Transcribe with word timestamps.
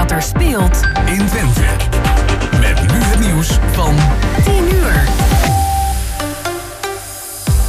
wat 0.00 0.10
er 0.10 0.22
speelt 0.22 0.80
in 1.06 1.26
Twente. 1.26 1.60
Met 2.60 2.80
nu 2.80 2.98
het 2.98 3.20
nieuws 3.20 3.58
van 3.72 3.94
10 4.44 4.54
uur. 4.74 5.08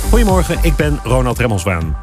Goedemorgen, 0.09 0.57
ik 0.61 0.75
ben 0.75 0.99
Ronald 1.03 1.39
Remmelswaan. 1.39 1.97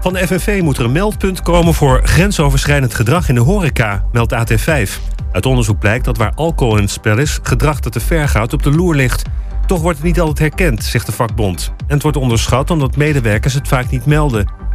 Van 0.00 0.12
de 0.12 0.26
FNV 0.26 0.60
moet 0.62 0.78
er 0.78 0.84
een 0.84 0.92
meldpunt 0.92 1.42
komen 1.42 1.74
voor 1.74 2.00
grensoverschrijdend 2.04 2.94
gedrag 2.94 3.28
in 3.28 3.34
de 3.34 3.40
horeca, 3.40 4.04
meldt 4.12 4.34
AT5. 4.34 4.90
Uit 5.32 5.46
onderzoek 5.46 5.78
blijkt 5.78 6.04
dat 6.04 6.16
waar 6.16 6.32
alcohol 6.34 6.76
in 6.76 6.82
het 6.82 6.90
spel 6.90 7.18
is, 7.18 7.38
gedrag 7.42 7.80
dat 7.80 7.92
te 7.92 8.00
ver 8.00 8.28
gaat 8.28 8.52
op 8.52 8.62
de 8.62 8.70
loer 8.70 8.94
ligt. 8.94 9.22
Toch 9.66 9.80
wordt 9.80 9.98
het 9.98 10.06
niet 10.06 10.20
altijd 10.20 10.38
herkend, 10.38 10.84
zegt 10.84 11.06
de 11.06 11.12
vakbond. 11.12 11.72
En 11.78 11.94
het 11.94 12.02
wordt 12.02 12.16
onderschat 12.16 12.70
omdat 12.70 12.96
medewerkers 12.96 13.54
het 13.54 13.68
vaak 13.68 13.90
niet 13.90 14.06
melden. 14.06 14.67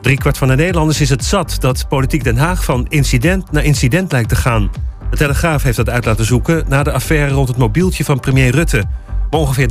Driekwart 0.00 0.38
van 0.38 0.48
de 0.48 0.54
Nederlanders 0.54 1.00
is 1.00 1.08
het 1.10 1.24
zat 1.24 1.56
dat 1.58 1.88
politiek 1.88 2.24
Den 2.24 2.36
Haag 2.36 2.64
van 2.64 2.86
incident 2.88 3.52
naar 3.52 3.64
incident 3.64 4.12
lijkt 4.12 4.28
te 4.28 4.36
gaan. 4.36 4.70
De 5.10 5.16
Telegraaf 5.16 5.62
heeft 5.62 5.76
dat 5.76 5.90
uit 5.90 6.04
laten 6.04 6.24
zoeken 6.24 6.64
na 6.68 6.82
de 6.82 6.92
affaire 6.92 7.34
rond 7.34 7.48
het 7.48 7.56
mobieltje 7.56 8.04
van 8.04 8.20
premier 8.20 8.50
Rutte. 8.50 8.84
Maar 9.30 9.40
ongeveer 9.40 9.68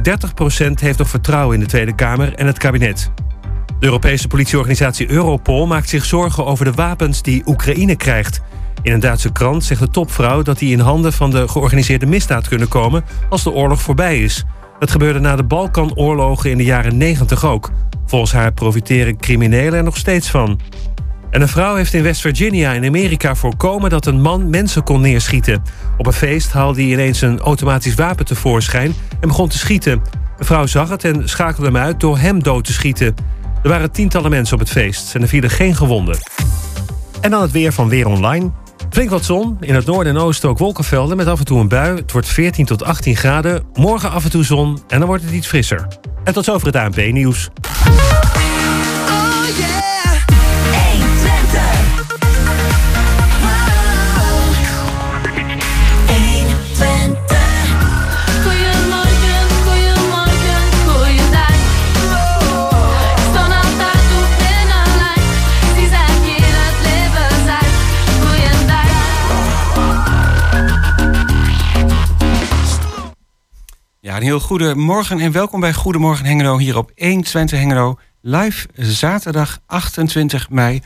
30% 0.68 0.72
heeft 0.74 0.98
nog 0.98 1.10
vertrouwen 1.10 1.54
in 1.56 1.60
de 1.60 1.66
Tweede 1.66 1.96
Kamer 1.96 2.34
en 2.34 2.48
het 2.48 2.58
kabinet. 2.58 3.12
De 3.80 3.86
Europese 3.86 4.28
politieorganisatie 4.28 5.12
Europol 5.12 5.68
maakt 5.68 5.90
zich 5.90 6.06
zorgen 6.06 6.46
over 6.46 6.66
de 6.66 6.72
wapens 6.72 7.22
die 7.22 7.44
Oekraïne 7.46 7.96
krijgt. 7.96 8.42
In 8.82 8.94
een 8.94 9.00
Duitse 9.00 9.32
krant 9.32 9.64
zegt 9.64 9.82
de 9.82 9.90
topvrouw 9.90 10.42
dat 10.42 10.60
die 10.60 10.72
in 10.72 10.80
handen 10.80 11.14
van 11.14 11.30
de 11.30 11.48
georganiseerde 11.48 12.06
misdaad 12.06 12.48
kunnen 12.48 12.68
komen 12.68 13.04
als 13.30 13.44
de 13.44 13.52
oorlog 13.52 13.82
voorbij 13.82 14.24
is. 14.24 14.46
Dat 14.80 14.92
gebeurde 14.92 15.20
na 15.20 15.36
de 15.36 15.44
Balkanoorlogen 15.44 16.50
in 16.50 16.58
de 16.58 16.64
jaren 16.64 16.98
90 16.98 17.46
ook. 17.46 17.70
Volgens 18.10 18.32
haar 18.32 18.52
profiteren 18.52 19.18
criminelen 19.18 19.74
er 19.74 19.84
nog 19.84 19.98
steeds 19.98 20.30
van. 20.30 20.60
En 21.32 21.42
een 21.42 21.48
vrouw 21.48 21.76
heeft 21.76 21.94
in 21.94 22.04
West 22.04 22.22
Virginia 22.22 22.72
in 22.72 22.86
Amerika 22.86 23.36
voorkomen 23.36 23.90
dat 23.90 24.06
een 24.06 24.22
man 24.22 24.50
mensen 24.50 24.84
kon 24.84 25.02
neerschieten. 25.02 25.62
Op 25.98 26.06
een 26.06 26.14
feest 26.14 26.52
haalde 26.52 26.82
hij 26.82 26.92
ineens 26.92 27.22
een 27.22 27.40
automatisch 27.40 27.96
wapen 27.96 28.26
tevoorschijn 28.26 28.94
en 29.20 29.28
begon 29.28 29.48
te 29.50 29.58
schieten. 29.58 30.02
De 30.38 30.44
vrouw 30.44 30.66
zag 30.66 30.90
het 30.90 31.04
en 31.04 31.30
schakelde 31.30 31.66
hem 31.66 31.78
uit 31.78 32.00
door 32.00 32.18
hem 32.18 32.44
dood 32.44 32.64
te 32.64 32.74
schieten. 32.74 33.16
Er 33.64 33.70
waren 33.70 33.92
tientallen 33.92 34.30
mensen 34.30 34.54
op 34.54 34.60
het 34.60 34.72
feest 34.72 35.16
en 35.16 35.22
er 35.22 35.28
vielen 35.28 35.50
geen 35.50 35.76
gewonden. 35.76 36.18
En 37.22 37.32
dan 37.32 37.42
het 37.42 37.52
weer 37.52 37.74
van 37.74 37.90
Weer 37.90 38.08
Online. 38.08 38.52
Flink 38.90 39.10
wat 39.10 39.26
zon, 39.26 39.58
in 39.60 39.76
het 39.76 39.86
noorden 39.86 40.16
en 40.16 40.22
oosten 40.22 40.50
ook 40.50 40.58
wolkenvelden 40.58 41.18
met 41.18 41.28
af 41.28 41.40
en 41.40 41.46
toe 41.46 41.60
een 41.60 41.68
bui. 41.68 41.96
Het 41.96 42.12
wordt 42.12 42.28
14 42.28 42.66
tot 42.66 42.84
18 42.84 43.16
graden, 43.16 43.64
morgen 43.74 44.12
af 44.12 44.24
en 44.24 44.30
toe 44.30 44.44
zon 44.44 44.80
en 44.88 45.00
dan 45.00 45.08
wordt 45.08 45.24
het 45.24 45.34
iets 45.34 45.48
frisser. 45.48 45.88
En 46.30 46.36
tot 46.36 46.46
zover 46.46 46.68
het 46.68 46.76
ANP-nieuws. 46.76 47.50
Goeiemorgen, 47.72 49.99
Ja, 74.10 74.16
een 74.16 74.24
heel 74.24 74.40
goede 74.40 74.76
morgen 74.76 75.20
en 75.20 75.32
welkom 75.32 75.60
bij 75.60 75.74
Goedemorgen 75.74 76.26
Hengelo 76.26 76.58
hier 76.58 76.78
op 76.78 76.92
120 76.96 77.60
Hengelo. 77.60 78.00
Live 78.22 78.68
zaterdag 78.74 79.60
28 79.66 80.50
mei 80.50 80.82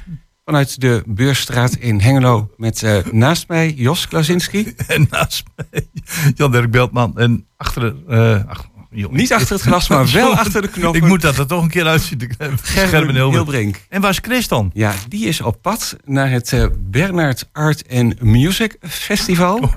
vanuit 0.45 0.81
de 0.81 1.03
Beursstraat 1.05 1.73
in 1.75 1.99
Hengelo. 1.99 2.49
Met 2.57 2.83
eh, 2.83 2.97
naast 3.11 3.47
mij 3.47 3.73
Jos 3.73 4.07
Klasinski. 4.07 4.73
En 4.87 5.07
naast 5.09 5.43
mij 5.55 5.87
Jan-Dirk 6.35 6.71
Beltman. 6.71 7.17
En 7.17 7.47
achter 7.57 7.81
de... 7.81 8.13
eh, 8.45 8.49
ach. 8.51 8.67
Niet 8.89 9.33
achter 9.33 9.55
het 9.55 9.61
glas, 9.61 9.87
maar 9.87 10.11
wel 10.11 10.35
achter 10.35 10.61
de 10.61 10.67
knoppen. 10.67 11.01
Ik 11.01 11.07
moet 11.07 11.21
dat 11.21 11.37
er 11.37 11.47
toch 11.47 11.63
een 11.63 11.69
keer 11.69 11.85
uitzien. 11.85 12.31
Gerben. 12.61 13.15
Hilbrink. 13.15 13.85
En 13.89 14.01
waar 14.01 14.11
is 14.11 14.19
Chris 14.21 14.47
dan? 14.47 14.71
Ja, 14.73 14.93
die 15.07 15.25
is 15.25 15.41
op 15.41 15.61
pad 15.61 15.97
naar 16.05 16.29
het 16.29 16.53
eh, 16.53 16.65
Bernard 16.79 17.49
Art 17.51 17.83
and 17.91 18.21
Music 18.21 18.77
Festival. 18.81 19.69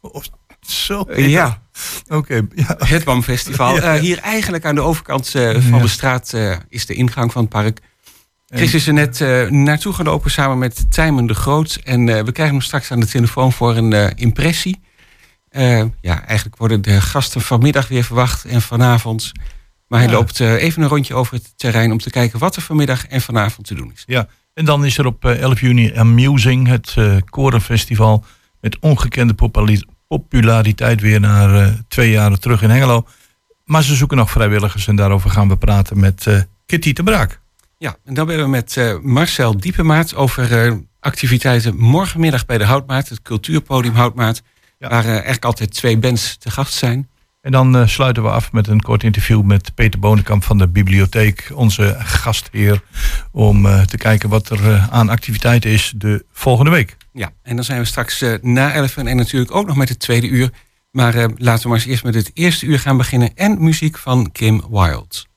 Of 0.00 0.24
zo. 0.66 1.02
Eh, 1.02 1.28
ja, 1.28 1.62
Oké. 2.08 2.46
ja. 2.54 2.76
het 2.78 3.04
BAM 3.04 3.22
Festival. 3.22 3.74
Ja. 3.82 3.94
Eh, 3.94 4.00
hier 4.00 4.18
eigenlijk 4.18 4.64
aan 4.64 4.74
de 4.74 4.80
overkant 4.80 5.34
eh, 5.34 5.60
van 5.70 5.82
de 5.82 5.88
straat 5.88 6.32
eh, 6.32 6.56
is 6.68 6.86
de 6.86 6.94
ingang 6.94 7.32
van 7.32 7.42
het 7.42 7.50
park. 7.50 7.80
Chris 8.46 8.74
is 8.74 8.86
er 8.86 8.92
net 8.92 9.20
naartoe 9.50 9.92
gelopen 9.92 10.30
samen 10.30 10.58
met 10.58 10.90
Tijmen 10.90 11.26
de 11.26 11.34
Groot. 11.34 11.80
En 11.84 12.04
we 12.04 12.32
krijgen 12.32 12.54
hem 12.54 12.64
straks 12.64 12.90
aan 12.90 13.00
de 13.00 13.06
telefoon 13.06 13.52
voor 13.52 13.76
een 13.76 14.16
impressie. 14.16 14.80
Ja, 16.00 16.26
eigenlijk 16.26 16.56
worden 16.56 16.82
de 16.82 17.00
gasten 17.00 17.40
vanmiddag 17.40 17.88
weer 17.88 18.04
verwacht 18.04 18.44
en 18.44 18.62
vanavond. 18.62 19.32
Maar 19.88 20.00
hij 20.00 20.10
loopt 20.10 20.40
even 20.40 20.82
een 20.82 20.88
rondje 20.88 21.14
over 21.14 21.34
het 21.34 21.52
terrein 21.56 21.92
om 21.92 21.98
te 21.98 22.10
kijken 22.10 22.38
wat 22.38 22.56
er 22.56 22.62
vanmiddag 22.62 23.06
en 23.06 23.20
vanavond 23.20 23.66
te 23.66 23.74
doen 23.74 23.92
is. 23.94 24.02
ja. 24.06 24.28
En 24.54 24.64
dan 24.64 24.84
is 24.84 24.98
er 24.98 25.06
op 25.06 25.24
eh, 25.24 25.40
11 25.40 25.60
juni 25.60 25.94
Amusing, 25.94 26.66
het 26.68 26.94
korenfestival. 27.30 28.24
Met 28.60 28.78
ongekende 28.78 29.34
populariteit 30.18 31.00
weer 31.00 31.20
naar 31.20 31.54
eh, 31.54 31.72
twee 31.88 32.10
jaren 32.10 32.40
terug 32.40 32.62
in 32.62 32.70
Hengelo. 32.70 33.06
Maar 33.64 33.82
ze 33.82 33.94
zoeken 33.94 34.16
nog 34.16 34.30
vrijwilligers 34.30 34.86
en 34.86 34.96
daarover 34.96 35.30
gaan 35.30 35.48
we 35.48 35.56
praten 35.56 36.00
met 36.00 36.26
eh, 36.26 36.40
Kitty 36.66 36.92
de 36.92 37.02
Braak. 37.02 37.40
Ja, 37.78 37.96
en 38.04 38.14
dan 38.14 38.26
bellen 38.26 38.44
we 38.44 38.50
met 38.50 38.76
eh, 38.76 38.98
Marcel 39.02 39.56
Diepemaat 39.56 40.14
over 40.14 40.80
activiteiten 41.00 41.76
morgenmiddag 41.76 42.46
bij 42.46 42.58
de 42.58 42.64
Houtmaat, 42.64 43.08
het 43.08 43.22
cultuurpodium 43.22 43.94
Houtmaat. 43.94 44.42
Ja. 44.78 44.88
Waar 44.88 45.04
eigenlijk 45.04 45.44
altijd 45.44 45.74
twee 45.74 45.98
bands 45.98 46.36
te 46.36 46.50
gast 46.50 46.74
zijn. 46.74 47.08
En 47.40 47.52
dan 47.52 47.88
sluiten 47.88 48.22
we 48.22 48.28
af 48.28 48.52
met 48.52 48.68
een 48.68 48.80
kort 48.80 49.02
interview 49.02 49.42
met 49.42 49.74
Peter 49.74 50.00
Bonenkamp 50.00 50.44
van 50.44 50.58
de 50.58 50.68
bibliotheek, 50.68 51.50
onze 51.54 51.96
gastheer, 51.98 52.82
om 53.30 53.62
te 53.86 53.96
kijken 53.96 54.28
wat 54.28 54.50
er 54.50 54.88
aan 54.90 55.08
activiteit 55.08 55.64
is 55.64 55.92
de 55.96 56.24
volgende 56.32 56.70
week. 56.70 56.96
Ja, 57.12 57.32
en 57.42 57.56
dan 57.56 57.64
zijn 57.64 57.78
we 57.78 57.84
straks 57.84 58.22
eh, 58.22 58.34
na 58.40 58.72
11 58.72 58.96
en 58.96 59.16
natuurlijk 59.16 59.54
ook 59.54 59.66
nog 59.66 59.76
met 59.76 59.88
het 59.88 59.98
tweede 59.98 60.28
uur. 60.28 60.50
Maar 60.90 61.14
eh, 61.14 61.24
laten 61.36 61.62
we 61.62 61.68
maar 61.68 61.78
eens 61.78 61.86
eerst 61.86 62.04
met 62.04 62.14
het 62.14 62.30
eerste 62.34 62.66
uur 62.66 62.78
gaan 62.78 62.96
beginnen. 62.96 63.36
En 63.36 63.64
muziek 63.64 63.98
van 63.98 64.32
Kim 64.32 64.62
Wilde. 64.70 65.30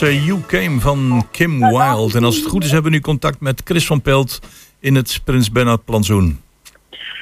Was 0.00 0.08
eh, 0.08 0.26
You 0.26 0.40
Came 0.46 0.80
van 0.80 1.26
Kim 1.30 1.58
Wilde. 1.58 2.16
En 2.18 2.24
als 2.24 2.36
het 2.36 2.46
goed 2.46 2.64
is 2.64 2.70
hebben 2.70 2.90
we 2.90 2.96
nu 2.96 3.02
contact 3.02 3.40
met 3.40 3.60
Chris 3.64 3.86
van 3.86 4.02
Pelt 4.02 4.40
in 4.80 4.94
het 4.94 5.20
Prins 5.24 5.50
Bernhard 5.52 5.84
plantsoen. 5.84 6.40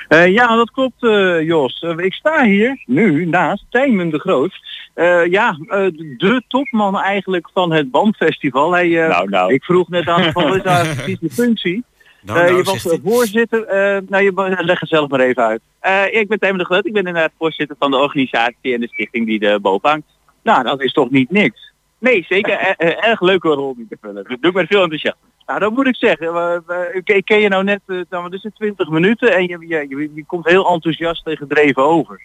Eh, 0.08 0.28
ja, 0.28 0.56
dat 0.56 0.70
klopt 0.70 1.02
eh, 1.02 1.42
Jos. 1.42 1.84
Ik 1.96 2.12
sta 2.12 2.44
hier 2.44 2.82
nu 2.86 3.26
naast 3.26 3.64
Tijmen 3.70 4.10
de 4.10 4.18
Groot. 4.18 4.52
Eh, 4.94 5.26
ja, 5.26 5.58
eh, 5.68 5.86
de 6.16 6.42
topman 6.48 6.98
eigenlijk 6.98 7.50
van 7.52 7.72
het 7.72 7.90
Bandfestival. 7.90 8.72
Hij, 8.72 9.02
eh, 9.02 9.08
Nou, 9.08 9.28
nou. 9.28 9.52
Ik 9.52 9.64
vroeg 9.64 9.88
net 9.88 10.08
aan 10.08 10.32
van 10.32 10.48
wat 10.48 10.64
is 10.66 10.94
precies 10.94 11.18
de 11.20 11.30
functie? 11.30 11.84
Nou, 12.22 12.38
Eh, 12.38 12.44
nou, 12.44 12.56
je 12.56 12.62
was 12.62 12.86
voorzitter. 13.04 13.64
eh, 13.64 14.00
nou, 14.08 14.24
je 14.24 14.56
leg 14.64 14.80
het 14.80 14.88
zelf 14.88 15.08
maar 15.08 15.20
even 15.20 15.42
uit. 15.42 15.60
Eh, 15.80 16.02
ik 16.20 16.28
ben 16.28 16.38
Tijmen 16.38 16.58
de 16.58 16.64
Groot. 16.64 16.86
Ik 16.86 16.92
ben 16.92 17.06
inderdaad 17.06 17.32
voorzitter 17.38 17.76
van 17.78 17.90
de 17.90 17.96
organisatie 17.96 18.74
en 18.74 18.80
de 18.80 18.88
stichting 18.88 19.26
die 19.26 19.40
er 19.40 19.60
boven 19.60 19.88
hangt. 19.88 20.06
Nou, 20.42 20.62
dat 20.62 20.82
is 20.82 20.92
toch 20.92 21.10
niet 21.10 21.30
niks. 21.30 21.67
Nee, 21.98 22.24
zeker. 22.28 22.52
eh, 22.52 22.88
eh, 22.88 23.08
erg 23.08 23.20
leuke 23.20 23.48
rol 23.48 23.74
die 23.74 23.86
te 23.88 23.96
vullen. 24.00 24.24
Dat 24.28 24.36
doe 24.40 24.50
ik 24.50 24.56
met 24.56 24.66
veel 24.66 24.82
enthousiasme. 24.82 25.20
Nou, 25.46 25.60
dat 25.60 25.72
moet 25.72 25.86
ik 25.86 25.96
zeggen. 25.96 26.64
Ik 27.04 27.24
ken 27.24 27.40
je 27.40 27.48
nou 27.48 27.64
net, 27.64 27.80
eh, 27.86 28.00
nou, 28.10 28.22
wat 28.22 28.32
is 28.32 28.42
het, 28.42 28.54
20 28.54 28.88
minuten 28.88 29.34
en 29.34 29.42
je, 29.46 29.58
je, 29.68 30.10
je, 30.14 30.24
komt 30.26 30.48
heel 30.48 30.68
enthousiast 30.70 31.26
en 31.26 31.36
gedreven 31.36 31.82
over. 31.84 32.20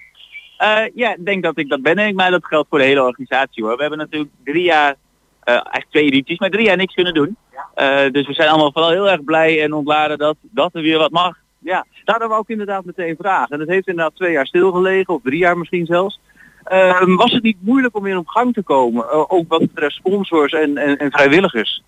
Eh, 0.57 0.81
ja, 0.95 1.15
ik 1.15 1.25
denk 1.25 1.43
dat 1.43 1.57
ik 1.57 1.69
dat 1.69 1.81
ben. 1.81 1.95
En 1.97 2.07
ik- 2.07 2.15
maar 2.15 2.31
dat 2.31 2.45
geldt 2.45 2.69
voor 2.69 2.79
de 2.79 2.85
hele 2.85 3.03
organisatie 3.03 3.63
hoor. 3.63 3.75
We 3.75 3.81
hebben 3.81 3.99
natuurlijk 3.99 4.31
drie 4.43 4.63
jaar, 4.63 4.95
eh 5.43 5.53
eigenlijk 5.53 5.89
twee 5.89 6.03
edities, 6.05 6.39
maar 6.39 6.49
drie 6.49 6.65
jaar 6.65 6.77
niks 6.77 6.93
kunnen 6.93 7.13
doen. 7.13 7.37
Eh, 7.75 8.11
dus 8.11 8.27
we 8.27 8.33
zijn 8.33 8.49
allemaal 8.49 8.71
vooral 8.71 8.91
heel 8.91 9.09
erg 9.09 9.23
blij 9.23 9.61
en 9.63 9.73
ontladen 9.73 10.17
dat, 10.17 10.35
dat 10.41 10.75
er 10.75 10.81
weer 10.81 10.97
wat 10.97 11.11
mag. 11.11 11.35
Ja, 11.59 11.85
dat 12.03 12.17
wou 12.27 12.41
ik 12.41 12.47
inderdaad 12.49 12.85
meteen 12.85 13.15
vragen. 13.19 13.49
En 13.49 13.59
het 13.59 13.69
heeft 13.69 13.87
inderdaad 13.87 14.15
twee 14.15 14.31
jaar 14.31 14.45
stilgelegen, 14.47 15.13
of 15.13 15.21
drie 15.23 15.39
jaar 15.39 15.57
misschien 15.57 15.85
zelfs. 15.85 16.19
Ehm, 16.63 17.15
was 17.15 17.31
het 17.31 17.43
niet 17.43 17.57
moeilijk 17.59 17.95
om 17.95 18.03
weer 18.03 18.17
op 18.17 18.27
gang 18.27 18.53
te 18.53 18.63
komen? 18.63 19.09
Eh, 19.09 19.23
ook 19.27 19.45
wat 19.47 19.59
betreft 19.59 19.95
sponsors 19.95 20.53
en, 20.53 20.77
en, 20.77 20.97
en 20.97 21.11
vrijwilligers. 21.11 21.83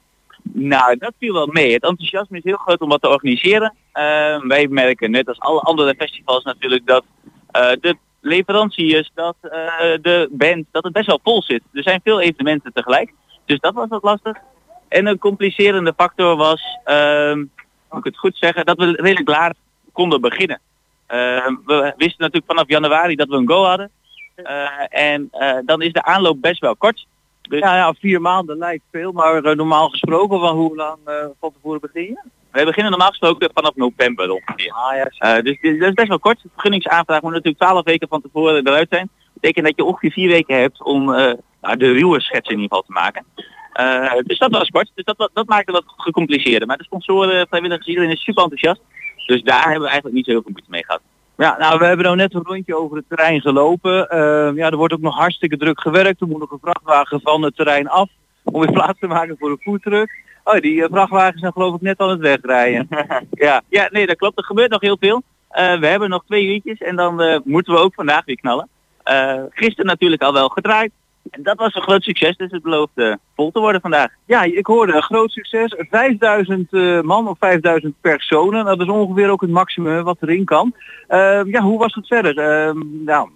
Nou, 0.53 0.97
dat 0.97 1.13
viel 1.19 1.33
wel 1.33 1.47
mee. 1.47 1.73
Het 1.73 1.83
enthousiasme 1.83 2.37
is 2.37 2.43
heel 2.43 2.57
groot 2.57 2.81
om 2.81 2.89
wat 2.89 3.01
te 3.01 3.09
organiseren. 3.09 3.73
Eh, 3.91 4.41
wij 4.41 4.67
merken 4.67 5.11
net 5.11 5.27
als 5.27 5.39
alle 5.39 5.59
andere 5.59 5.95
festivals 5.97 6.43
natuurlijk 6.43 6.85
dat 6.85 7.03
eh, 7.51 7.71
de 7.81 7.97
leveranciers, 8.21 9.11
dat 9.13 9.35
eh, 9.41 9.49
de 10.01 10.27
band, 10.31 10.65
dat 10.71 10.83
het 10.83 10.93
best 10.93 11.07
wel 11.07 11.19
vol 11.23 11.43
zit. 11.43 11.61
Er 11.73 11.83
zijn 11.83 11.99
veel 12.03 12.21
evenementen 12.21 12.73
tegelijk. 12.73 13.13
Dus 13.45 13.59
dat 13.59 13.73
was 13.73 13.87
wat 13.87 14.03
lastig. 14.03 14.37
En 14.87 15.05
een 15.05 15.17
complicerende 15.17 15.93
factor 15.97 16.35
was, 16.35 16.61
ehm 16.83 17.43
moet 17.95 18.05
ik 18.05 18.11
het 18.13 18.21
goed 18.21 18.37
zeggen, 18.37 18.65
dat 18.65 18.77
we 18.77 18.91
redelijk 18.91 19.29
laat 19.29 19.55
konden 19.91 20.21
beginnen. 20.21 20.59
Ehm, 21.07 21.55
we 21.65 21.93
wisten 21.97 22.21
natuurlijk 22.21 22.45
vanaf 22.45 22.67
januari 22.67 23.15
dat 23.15 23.27
we 23.27 23.35
een 23.35 23.47
go 23.47 23.63
hadden. 23.63 23.91
Eh, 24.35 24.67
en 24.89 25.27
eh, 25.31 25.57
dan 25.65 25.81
is 25.81 25.91
de 25.93 26.03
aanloop 26.03 26.41
best 26.41 26.59
wel 26.59 26.75
kort. 26.75 27.07
Dus 27.41 27.59
Ja, 27.59 27.75
ja, 27.75 27.93
vier 27.93 28.21
maanden 28.21 28.57
lijkt 28.57 28.83
veel, 28.91 29.11
maar 29.11 29.43
eh, 29.43 29.55
normaal 29.55 29.89
gesproken 29.89 30.39
van 30.39 30.55
hoe 30.55 30.75
lang 30.75 30.97
van 31.39 31.51
tevoren 31.53 31.81
begin 31.81 32.03
je? 32.03 32.23
We 32.51 32.65
beginnen 32.65 32.91
normaal 32.91 33.09
gesproken 33.09 33.49
vanaf 33.53 33.75
november 33.75 34.31
ongeveer. 34.31 34.71
Ah 34.71 34.95
ja, 34.95 35.41
dus 35.41 35.59
dit- 35.61 35.79
dat 35.79 35.87
is 35.89 35.93
best 35.93 36.07
wel 36.07 36.19
kort. 36.19 36.41
De 36.41 36.49
vergunningsaanvraag 36.53 37.21
moet 37.21 37.31
natuurlijk 37.31 37.63
12 37.63 37.83
weken 37.83 38.07
van 38.07 38.21
tevoren 38.21 38.67
eruit 38.67 38.89
zijn. 38.89 39.09
Dat 39.23 39.33
betekent 39.33 39.65
dat 39.65 39.75
je 39.75 39.83
ongeveer 39.83 40.11
vier 40.11 40.29
weken 40.29 40.59
hebt 40.59 40.83
om 40.83 41.05
nou, 41.05 41.77
de 41.77 41.91
ruwe 41.91 42.21
schets 42.21 42.49
in 42.49 42.59
ieder 42.59 42.77
geval 42.77 42.81
te 42.83 42.91
maken. 42.91 43.25
Dus 44.25 44.37
dat 44.37 44.51
was 44.51 44.69
kort. 44.69 44.91
Dus 44.95 45.05
dat, 45.05 45.29
dat 45.33 45.47
maakte 45.47 45.71
het 45.71 45.83
wat 45.83 45.93
gecompliceerder. 45.97 46.67
Maar 46.67 46.77
de 46.77 46.83
sponsoren, 46.83 47.47
vrijwilligers, 47.47 47.87
iedereen 47.87 48.09
is 48.11 48.23
super 48.23 48.43
enthousiast. 48.43 48.81
Dus 49.25 49.41
daar 49.43 49.61
hebben 49.63 49.81
we 49.81 49.85
eigenlijk 49.87 50.15
niet 50.15 50.25
zo 50.25 50.31
heel 50.31 50.41
veel 50.41 50.51
moeite 50.51 50.69
mee 50.69 50.85
gehad. 50.85 51.01
Ja, 51.37 51.57
nou, 51.57 51.79
we 51.79 51.85
hebben 51.85 52.05
nou 52.05 52.17
net 52.17 52.33
een 52.33 52.43
rondje 52.43 52.77
over 52.77 52.97
het 52.97 53.05
terrein 53.07 53.41
gelopen. 53.41 54.09
Eh, 54.09 54.55
ja, 54.55 54.69
er 54.69 54.77
wordt 54.77 54.93
ook 54.93 55.01
nog 55.01 55.15
hartstikke 55.15 55.57
druk 55.57 55.81
gewerkt. 55.81 56.21
Er 56.21 56.27
moet 56.27 56.39
nog 56.39 56.51
een 56.51 56.59
vrachtwagen 56.61 57.21
van 57.21 57.41
het 57.41 57.55
terrein 57.55 57.87
af 57.87 58.09
om 58.43 58.61
weer 58.61 58.71
plaats 58.71 58.99
te 58.99 59.07
maken 59.07 59.35
voor 59.39 59.49
een 59.49 59.61
foodtruck. 59.61 60.23
Oh, 60.43 60.59
die 60.59 60.83
eh, 60.83 60.89
vrachtwagens 60.91 61.39
zijn 61.39 61.51
geloof 61.51 61.75
ik 61.75 61.81
net 61.81 61.99
aan 61.99 62.09
het 62.09 62.19
wegrijden. 62.19 62.87
ja. 63.31 63.61
ja, 63.69 63.89
nee, 63.91 64.05
dat 64.05 64.17
klopt. 64.17 64.37
Er 64.37 64.43
gebeurt 64.43 64.71
nog 64.71 64.81
heel 64.81 64.97
veel. 64.99 65.23
Eh, 65.49 65.79
we 65.79 65.87
hebben 65.87 66.09
nog 66.09 66.23
twee 66.25 66.45
uurtjes 66.53 66.79
en 66.79 66.95
dan 66.95 67.21
eh, 67.21 67.39
moeten 67.43 67.73
we 67.73 67.79
ook 67.79 67.93
vandaag 67.93 68.25
weer 68.25 68.35
knallen. 68.35 68.69
Gisteren 69.49 69.85
natuurlijk 69.85 70.21
al 70.21 70.33
wel 70.33 70.49
gedraaid. 70.49 70.91
En 71.29 71.43
dat 71.43 71.57
was 71.57 71.75
een 71.75 71.81
groot 71.81 72.03
succes, 72.03 72.37
dus 72.37 72.51
het 72.51 72.63
belooft 72.63 72.91
eh, 72.95 73.13
vol 73.35 73.51
te 73.51 73.59
worden 73.59 73.81
vandaag. 73.81 74.11
Ja, 74.25 74.43
ik 74.43 74.65
hoorde 74.65 74.93
een 74.93 75.01
groot 75.03 75.31
succes. 75.31 75.75
5000 75.89 76.73
eh, 76.73 77.01
man 77.01 77.27
of 77.27 77.37
5000 77.39 77.95
personen. 78.01 78.65
Dat 78.65 78.81
is 78.81 78.87
ongeveer 78.87 79.29
ook 79.29 79.41
het 79.41 79.49
maximum 79.49 80.03
wat 80.03 80.17
erin 80.21 80.45
kan. 80.45 80.73
Eh, 81.07 81.41
ja, 81.45 81.61
hoe 81.61 81.79
was 81.79 81.93
het 81.93 82.07
verder? 82.07 82.37
Eh, 82.37 82.73
nou, 83.05 83.29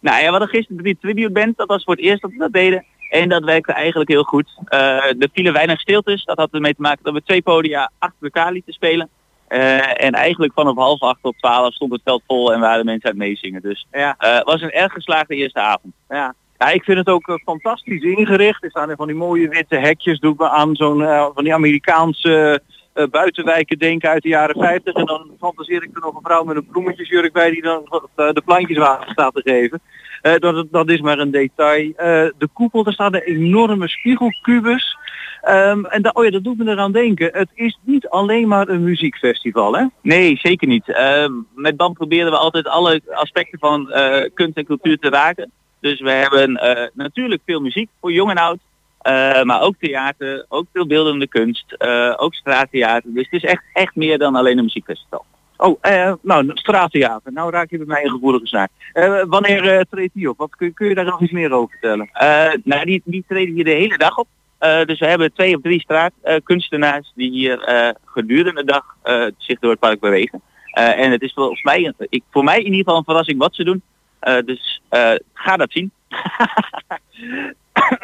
Nou 0.00 0.16
ja, 0.18 0.24
we 0.24 0.30
hadden 0.30 0.48
gisteren 0.48 0.82
die 0.82 0.98
tribute 1.00 1.30
band, 1.30 1.56
dat 1.56 1.68
was 1.68 1.84
voor 1.84 1.94
het 1.94 2.04
eerst 2.04 2.22
dat 2.22 2.30
we 2.30 2.36
dat 2.38 2.52
deden. 2.52 2.84
En 3.10 3.28
dat 3.28 3.44
werkte 3.44 3.72
eigenlijk 3.72 4.10
heel 4.10 4.22
goed. 4.22 4.58
Eh 4.64 4.78
er 5.04 5.28
vielen 5.32 5.52
weinig 5.52 5.80
stiltes, 5.80 6.24
dat 6.24 6.36
had 6.36 6.48
ermee 6.52 6.74
te 6.74 6.80
maken 6.80 7.04
dat 7.04 7.12
we 7.14 7.22
twee 7.22 7.42
podia 7.42 7.90
achter 7.98 8.18
elkaar 8.22 8.52
lieten 8.52 8.72
spelen. 8.72 9.08
En 9.48 10.12
eigenlijk 10.12 10.52
vanaf 10.52 10.76
half 10.76 11.00
acht 11.00 11.18
tot 11.22 11.38
twaalf 11.38 11.74
stond 11.74 11.92
het 11.92 12.00
veld 12.04 12.22
vol 12.26 12.52
en 12.52 12.60
waren 12.60 12.84
mensen 12.84 13.10
aan 13.10 13.16
het 13.18 13.26
meezingen. 13.26 13.62
Dus 13.62 13.86
Ja. 13.92 14.14
het 14.18 14.44
was 14.44 14.60
een 14.60 14.70
erg 14.70 14.92
geslaagde 14.92 15.34
eerste 15.34 15.60
avond. 15.60 15.94
ja. 16.08 16.34
Ja, 16.60 16.70
ik 16.70 16.84
vind 16.84 16.98
het 16.98 17.08
ook 17.08 17.28
eh, 17.28 17.34
fantastisch 17.44 18.02
ingericht. 18.02 18.64
Er 18.64 18.70
staan 18.70 18.90
er 18.90 18.96
van 18.96 19.06
die 19.06 19.16
mooie 19.16 19.48
witte 19.48 19.76
hekjes. 19.76 20.18
Doe 20.18 20.32
ik 20.32 20.38
me 20.38 20.48
aan 20.48 20.76
zo'n 20.76 21.02
eh, 21.02 21.26
van 21.34 21.44
die 21.44 21.54
Amerikaanse 21.54 22.62
eh, 22.92 23.06
buitenwijken 23.10 23.78
denken 23.78 24.10
uit 24.10 24.22
de 24.22 24.28
jaren 24.28 24.60
50. 24.60 24.94
En 24.94 25.04
dan 25.06 25.30
fantaseer 25.38 25.82
ik 25.82 25.90
er 25.94 26.00
nog 26.00 26.14
een 26.14 26.22
vrouw 26.22 26.44
met 26.44 26.56
een 26.56 26.66
bloemetjesjurk 26.66 27.32
bij 27.32 27.50
die 27.50 27.62
dan 27.62 28.02
de 28.14 28.42
plantjes 28.44 28.78
water 28.78 29.10
staat 29.10 29.34
te 29.34 29.42
geven. 29.44 29.80
Dat, 30.38 30.66
dat 30.70 30.90
is 30.90 31.00
maar 31.00 31.18
een 31.18 31.30
detail. 31.30 31.92
De 32.38 32.48
koepel, 32.52 32.84
daar 32.84 32.92
staat 32.92 33.14
een 33.14 33.20
enorme 33.20 33.88
spiegelkubus. 33.88 34.96
Ehm, 35.40 35.84
en 35.84 36.02
da- 36.02 36.10
oh 36.12 36.24
ja, 36.24 36.30
dat 36.30 36.44
doet 36.44 36.58
me 36.58 36.70
eraan 36.70 36.92
denken. 36.92 37.28
Het 37.32 37.50
is 37.54 37.78
niet 37.84 38.08
alleen 38.08 38.48
maar 38.48 38.68
een 38.68 38.84
muziekfestival, 38.84 39.76
hè? 39.76 39.84
Nee, 40.02 40.36
zeker 40.36 40.68
niet. 40.68 40.88
Eh, 40.88 41.26
met 41.54 41.76
BAM 41.76 41.92
proberen 41.92 42.30
we 42.30 42.38
altijd 42.38 42.68
alle 42.68 43.00
aspecten 43.10 43.58
van 43.58 43.86
kunst 44.34 44.56
en 44.56 44.64
cultuur 44.64 44.98
te 44.98 45.08
raken. 45.08 45.52
Dus 45.80 46.00
we 46.00 46.10
hebben 46.10 46.56
eh, 46.56 46.88
natuurlijk 46.94 47.42
veel 47.46 47.60
muziek 47.60 47.88
voor 48.00 48.12
jong 48.12 48.30
en 48.30 48.36
oud. 48.36 48.58
eh, 49.00 49.42
maar 49.42 49.60
ook 49.60 49.74
theater, 49.78 50.44
ook 50.48 50.66
veel 50.72 50.86
beeldende 50.86 51.26
kunst, 51.28 51.72
eh, 51.72 52.14
ook 52.16 52.34
straattheater. 52.34 53.14
Dus 53.14 53.28
het 53.30 53.42
is 53.42 53.50
echt, 53.50 53.62
echt 53.72 53.94
meer 53.96 54.18
dan 54.18 54.34
alleen 54.34 54.58
een 54.58 54.64
muziekfestival. 54.64 55.24
Oh, 55.56 55.80
nou, 56.22 56.50
straattheater. 56.54 57.32
Nou 57.32 57.50
raak 57.50 57.70
je 57.70 57.76
bij 57.76 57.86
mij 57.86 58.04
een 58.04 58.10
gevoelige. 58.10 58.68
Eh, 58.92 59.22
wanneer 59.26 59.86
treedt 59.90 60.14
die 60.14 60.28
op? 60.28 60.38
Wat, 60.38 60.56
kun, 60.56 60.72
kun 60.74 60.88
je 60.88 60.94
daar 60.94 61.04
nog 61.04 61.20
iets 61.20 61.32
meer 61.32 61.52
over 61.52 61.70
vertellen? 61.70 62.10
Nou, 62.64 62.84
die, 62.84 63.02
die 63.04 63.24
treden 63.28 63.54
hier 63.54 63.64
de 63.64 63.70
hele 63.70 63.96
dag 63.98 64.18
op. 64.18 64.28
Dus 64.58 64.98
we 64.98 65.06
hebben 65.06 65.32
twee 65.32 65.56
of 65.56 65.62
drie 65.62 65.80
straatkunstenaars 65.80 67.12
die 67.14 67.30
hier 67.30 67.94
gedurende 68.04 68.64
de 68.64 68.72
dag 68.72 68.84
zich 69.38 69.58
door 69.58 69.70
het 69.70 69.80
park 69.80 70.00
bewegen. 70.00 70.42
En 70.72 71.10
het 71.10 71.22
is 71.22 71.32
volgens 71.32 71.62
mij, 71.62 71.92
ik, 71.98 72.22
voor 72.30 72.44
mij 72.44 72.58
in 72.58 72.64
ieder 72.64 72.78
geval 72.78 72.96
een 72.96 73.04
verrassing 73.04 73.38
wat 73.38 73.54
ze 73.54 73.64
doen. 73.64 73.82
Eh, 74.20 74.38
dus 74.44 74.80
eh, 74.88 75.12
ga 75.34 75.56
dat 75.56 75.72
zien. 75.72 75.90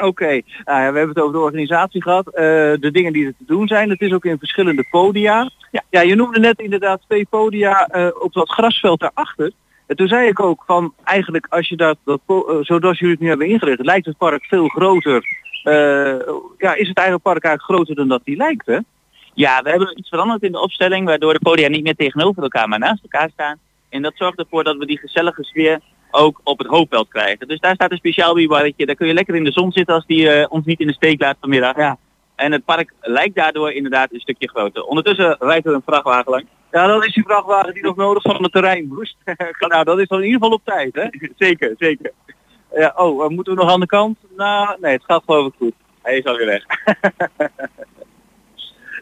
Oké, 0.08 0.40
nou 0.64 0.80
ja, 0.80 0.92
we 0.92 0.98
hebben 0.98 1.08
het 1.08 1.18
over 1.18 1.32
de 1.32 1.38
organisatie 1.38 2.02
gehad. 2.02 2.26
Eh, 2.28 2.42
de 2.80 2.90
dingen 2.92 3.12
die 3.12 3.26
er 3.26 3.34
te 3.38 3.44
doen 3.46 3.66
zijn. 3.66 3.90
Het 3.90 4.00
is 4.00 4.12
ook 4.12 4.24
in 4.24 4.38
verschillende 4.38 4.86
podia. 4.90 5.50
Ja, 5.70 5.82
ja 5.90 6.00
je 6.00 6.14
noemde 6.14 6.38
net 6.38 6.60
inderdaad 6.60 7.00
twee 7.06 7.26
podia 7.30 7.88
op 8.20 8.32
dat 8.32 8.50
grasveld 8.50 9.00
daarachter. 9.00 9.52
En 9.86 9.96
toen 9.96 10.08
zei 10.08 10.28
ik 10.28 10.40
ook 10.40 10.62
van 10.66 10.94
eigenlijk 11.04 11.46
als 11.48 11.68
je 11.68 11.76
dat, 11.76 11.96
dat 12.04 12.20
zoals 12.60 12.98
jullie 12.98 13.14
het 13.14 13.20
nu 13.20 13.28
hebben 13.28 13.48
ingericht, 13.48 13.84
lijkt 13.84 14.06
het 14.06 14.16
park 14.16 14.44
veel 14.44 14.68
groter. 14.68 15.24
Ja, 16.58 16.74
is 16.74 16.88
het 16.88 16.98
eigen 16.98 17.20
park 17.20 17.44
eigenlijk 17.44 17.62
groter 17.62 17.94
dan 17.94 18.08
dat 18.08 18.24
die 18.24 18.36
lijkt, 18.36 18.66
hè? 18.66 18.78
Ja, 19.34 19.62
we 19.62 19.70
hebben 19.70 19.98
iets 19.98 20.08
veranderd 20.08 20.42
in 20.42 20.52
de 20.52 20.60
opstelling, 20.60 21.06
waardoor 21.06 21.32
de 21.32 21.40
podia 21.42 21.68
niet 21.68 21.82
meer 21.82 21.96
tegenover 21.96 22.42
elkaar, 22.42 22.68
maar 22.68 22.78
naast 22.78 23.02
elkaar 23.02 23.30
staan. 23.30 23.58
En 23.88 24.02
dat 24.02 24.12
zorgt 24.16 24.38
ervoor 24.38 24.64
dat 24.64 24.76
we 24.76 24.86
die 24.86 24.98
gezellige 24.98 25.44
sfeer 25.44 25.80
ook 26.10 26.40
op 26.44 26.58
het 26.58 26.68
hoofdveld 26.68 27.08
krijgen. 27.08 27.48
Dus 27.48 27.60
daar 27.60 27.74
staat 27.74 27.90
een 27.90 27.96
speciaal 27.96 28.34
bierbarretje, 28.34 28.86
daar 28.86 28.94
kun 28.94 29.06
je 29.06 29.14
lekker 29.14 29.34
in 29.34 29.44
de 29.44 29.52
zon 29.52 29.72
zitten 29.72 29.94
als 29.94 30.06
die 30.06 30.30
eh, 30.30 30.46
ons 30.48 30.64
niet 30.64 30.80
in 30.80 30.86
de 30.86 30.92
steek 30.92 31.20
laat 31.20 31.36
vanmiddag. 31.40 31.76
Ja. 31.76 31.98
En 32.34 32.52
het 32.52 32.64
park 32.64 32.92
lijkt 33.00 33.34
daardoor 33.34 33.72
inderdaad 33.72 34.12
een 34.12 34.20
stukje 34.20 34.48
groter. 34.48 34.82
Ondertussen 34.82 35.36
rijdt 35.38 35.66
er 35.66 35.74
een 35.74 35.82
vrachtwagen 35.86 36.30
lang. 36.30 36.46
Ja, 36.70 36.86
dat 36.86 37.04
is 37.04 37.14
die 37.14 37.24
vrachtwagen 37.24 37.74
die 37.74 37.82
nog 37.82 37.96
nodig 37.96 38.22
van 38.22 38.42
het 38.42 38.52
terrein 38.52 38.86
moest. 38.88 39.16
nou, 39.68 39.84
dat 39.84 39.98
is 39.98 40.08
dan 40.08 40.18
in 40.18 40.24
ieder 40.24 40.40
geval 40.40 40.56
op 40.56 40.64
tijd, 40.64 40.94
hè? 40.94 41.06
zeker, 41.46 41.74
zeker. 41.78 42.12
Ja, 42.74 42.92
oh, 42.96 43.24
eh, 43.24 43.30
moeten 43.30 43.54
we 43.54 43.62
nog 43.62 43.72
aan 43.72 43.80
de 43.80 43.86
kant? 43.86 44.18
Nou, 44.36 44.76
nee, 44.80 44.92
het 44.92 45.04
gaat 45.04 45.22
geloof 45.24 45.46
ik 45.46 45.54
goed. 45.58 45.74
Hij 46.02 46.18
is 46.18 46.24
alweer 46.24 46.46
weg. 46.46 46.64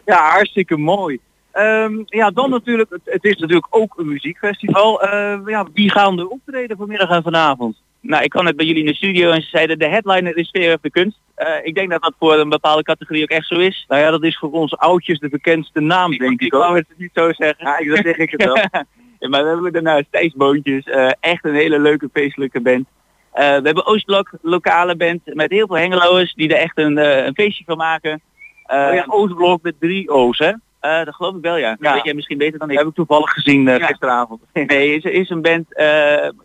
Ja, 0.05 0.29
hartstikke 0.29 0.77
mooi. 0.77 1.19
Ehm, 1.55 1.93
ja, 2.05 2.29
dan 2.31 2.49
natuurlijk, 2.49 2.89
het, 2.89 3.01
het 3.05 3.23
is 3.23 3.35
natuurlijk 3.37 3.67
ook 3.69 3.93
een 3.97 4.07
muziekfestival. 4.07 5.01
Eh, 5.01 5.39
ja, 5.45 5.65
wie 5.73 5.91
gaan 5.91 6.19
er 6.19 6.27
optreden 6.27 6.77
vanmiddag 6.77 7.09
en 7.09 7.23
vanavond? 7.23 7.81
Nou, 8.01 8.23
ik 8.23 8.29
kwam 8.29 8.43
net 8.43 8.55
bij 8.55 8.65
jullie 8.65 8.81
in 8.81 8.87
de 8.89 8.95
studio 8.95 9.31
en 9.31 9.41
ze 9.41 9.47
zeiden 9.49 9.79
de 9.79 9.87
headliner 9.87 10.37
is 10.37 10.47
Sfeer 10.47 10.73
of 10.73 10.81
de 10.81 10.89
Kunst. 10.91 11.17
Eh, 11.35 11.47
ik 11.63 11.75
denk 11.75 11.89
dat 11.91 12.01
dat 12.01 12.13
voor 12.19 12.33
een 12.39 12.49
bepaalde 12.49 12.83
categorie 12.83 13.23
ook 13.23 13.29
echt 13.29 13.47
zo 13.47 13.55
is. 13.55 13.85
Nou 13.87 14.01
ja, 14.01 14.11
dat 14.11 14.23
is 14.23 14.37
voor 14.37 14.51
ons 14.51 14.77
oudjes 14.77 15.19
de 15.19 15.29
bekendste 15.29 15.79
naam, 15.81 16.17
denk 16.17 16.31
ik 16.31 16.41
ik 16.41 16.53
wou 16.53 16.75
het 16.77 16.85
niet 16.97 17.09
zo 17.13 17.31
zeggen. 17.33 17.65
Ja, 17.65 17.77
ik- 17.77 17.87
dat 17.89 17.97
zeg 17.97 18.17
ik 18.17 18.31
het 18.31 18.43
wel. 18.43 18.57
Ja, 19.19 19.29
maar 19.29 19.43
we 19.43 19.49
hebben 19.49 19.73
daarna 19.73 20.01
Thijs 20.11 20.33
Boontjes. 20.33 20.83
eh, 20.85 21.11
echt 21.19 21.45
een 21.45 21.53
hele 21.53 21.79
leuke 21.79 22.09
feestelijke 22.13 22.61
band. 22.61 22.87
Eh, 23.31 23.43
we 23.47 23.61
hebben 23.65 23.85
Oostblok, 23.85 24.29
lokale 24.41 24.95
band 24.95 25.21
met 25.23 25.51
heel 25.51 25.67
veel 25.67 25.77
hengeloers 25.77 26.33
die 26.33 26.49
er 26.49 26.57
echt 26.57 26.77
een, 26.77 26.97
een 27.27 27.33
feestje 27.33 27.63
van 27.63 27.77
maken. 27.77 28.21
Oh 28.67 28.89
ja, 28.93 29.05
Oostblok 29.07 29.61
met 29.61 29.75
drie 29.79 30.09
O's, 30.09 30.37
hè? 30.37 30.51
Eh, 30.85 31.05
dat 31.05 31.15
geloof 31.15 31.35
ik 31.35 31.41
wel, 31.41 31.57
ja. 31.57 31.69
Dat 31.69 31.77
Ja. 31.79 31.93
weet 31.93 32.03
jij 32.03 32.13
misschien 32.13 32.37
beter 32.37 32.59
dan 32.59 32.69
ik. 32.69 32.77
heb 32.77 32.87
ik 32.87 32.93
toevallig 32.93 33.31
gezien 33.31 33.63
Ja. 33.63 33.85
gisteravond. 33.85 34.41
Nee, 34.53 34.95
is, 34.95 35.03
is 35.03 35.29
een 35.29 35.41
band 35.41 35.65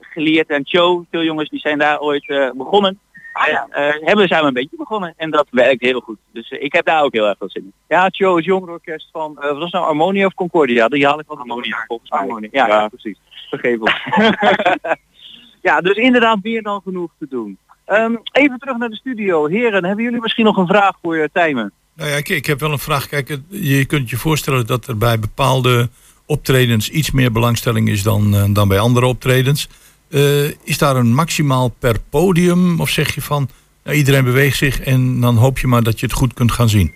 geleerd 0.01 0.53
aan 0.53 0.67
show. 0.67 1.05
Veel 1.11 1.23
jongens 1.23 1.49
die 1.49 1.61
zijn 1.61 1.79
daar 1.79 2.01
ooit 2.01 2.53
begonnen. 2.57 2.99
Ah, 3.33 3.47
ja. 3.47 3.67
En, 3.71 4.01
hebben 4.05 4.29
samen 4.29 4.47
een 4.47 4.53
beetje 4.53 4.77
begonnen 4.77 5.15
en 5.17 5.31
dat 5.31 5.47
werkt 5.51 5.81
heel 5.83 6.01
goed. 6.01 6.19
Dus 6.33 6.51
ik 6.51 6.73
heb 6.73 6.85
daar 6.85 7.03
ook 7.03 7.13
heel 7.13 7.27
erg 7.29 7.39
veel 7.39 7.51
zin 7.51 7.63
in. 7.63 7.73
Ja, 7.89 8.09
show 8.13 8.39
is 8.39 8.45
jongerenorkest 8.45 9.09
van, 9.13 9.35
wat 9.35 9.59
was 9.59 9.71
nou 9.71 9.85
Harmonia 9.85 10.27
of 10.27 10.35
Concordia? 10.35 10.89
Die 10.89 11.07
haal 11.07 11.19
ik 11.21 11.27
wel 11.29 11.37
Harmonia, 11.37 11.85
volgens 11.87 12.11
mij. 12.11 12.19
Harmonia, 12.19 12.49
Ja, 12.53 12.67
ja. 12.67 12.89
precies. 12.89 13.19
Vergeef 13.49 13.81
ons. 13.81 14.03
ja, 15.69 15.81
dus 15.81 15.97
inderdaad 15.97 16.39
meer 16.43 16.63
dan 16.63 16.81
genoeg 16.85 17.11
te 17.19 17.27
doen. 17.29 17.59
Ehm, 17.85 18.17
even 18.33 18.59
terug 18.59 18.77
naar 18.77 18.89
de 18.89 18.97
studio. 18.97 19.47
Heren, 19.47 19.85
hebben 19.85 20.05
jullie 20.05 20.21
misschien 20.21 20.45
nog 20.45 20.57
een 20.57 20.67
vraag 20.67 20.97
voor 21.03 21.17
uh, 21.17 21.25
Tijmen? 21.33 21.73
Nou 22.01 22.13
ja, 22.13 22.19
ik, 22.19 22.29
ik 22.29 22.47
heb 22.47 22.61
wel 22.61 22.73
een 22.73 22.79
vraag. 22.79 23.09
Kijk, 23.09 23.39
je 23.49 23.85
kunt 23.85 24.11
je 24.11 24.17
voorstellen 24.17 24.67
dat 24.67 24.87
er 24.87 24.97
bij 24.97 25.19
bepaalde 25.19 25.89
optredens 26.27 26.91
iets 26.91 27.11
meer 27.11 27.33
belangstelling 27.33 27.89
is 27.89 28.03
dan, 28.03 28.35
eh, 28.35 28.45
dan 28.51 28.69
bij 28.69 28.79
andere 28.79 29.07
optredens. 29.07 29.69
Eh, 30.11 30.49
is 30.65 30.79
daar 30.79 30.97
een 30.97 31.15
maximaal 31.15 31.69
per 31.69 31.97
podium? 32.11 32.81
Of 32.81 32.89
zeg 32.89 33.15
je 33.15 33.23
van 33.23 33.49
nou, 33.85 33.97
iedereen 33.97 34.25
beweegt 34.25 34.57
zich 34.57 34.81
en 34.81 35.21
dan 35.21 35.37
hoop 35.37 35.59
je 35.59 35.67
maar 35.67 35.83
dat 35.83 36.01
je 36.01 36.07
het 36.07 36.15
goed 36.15 36.35
kunt 36.35 36.53
gaan 36.53 36.69
zien? 36.69 36.95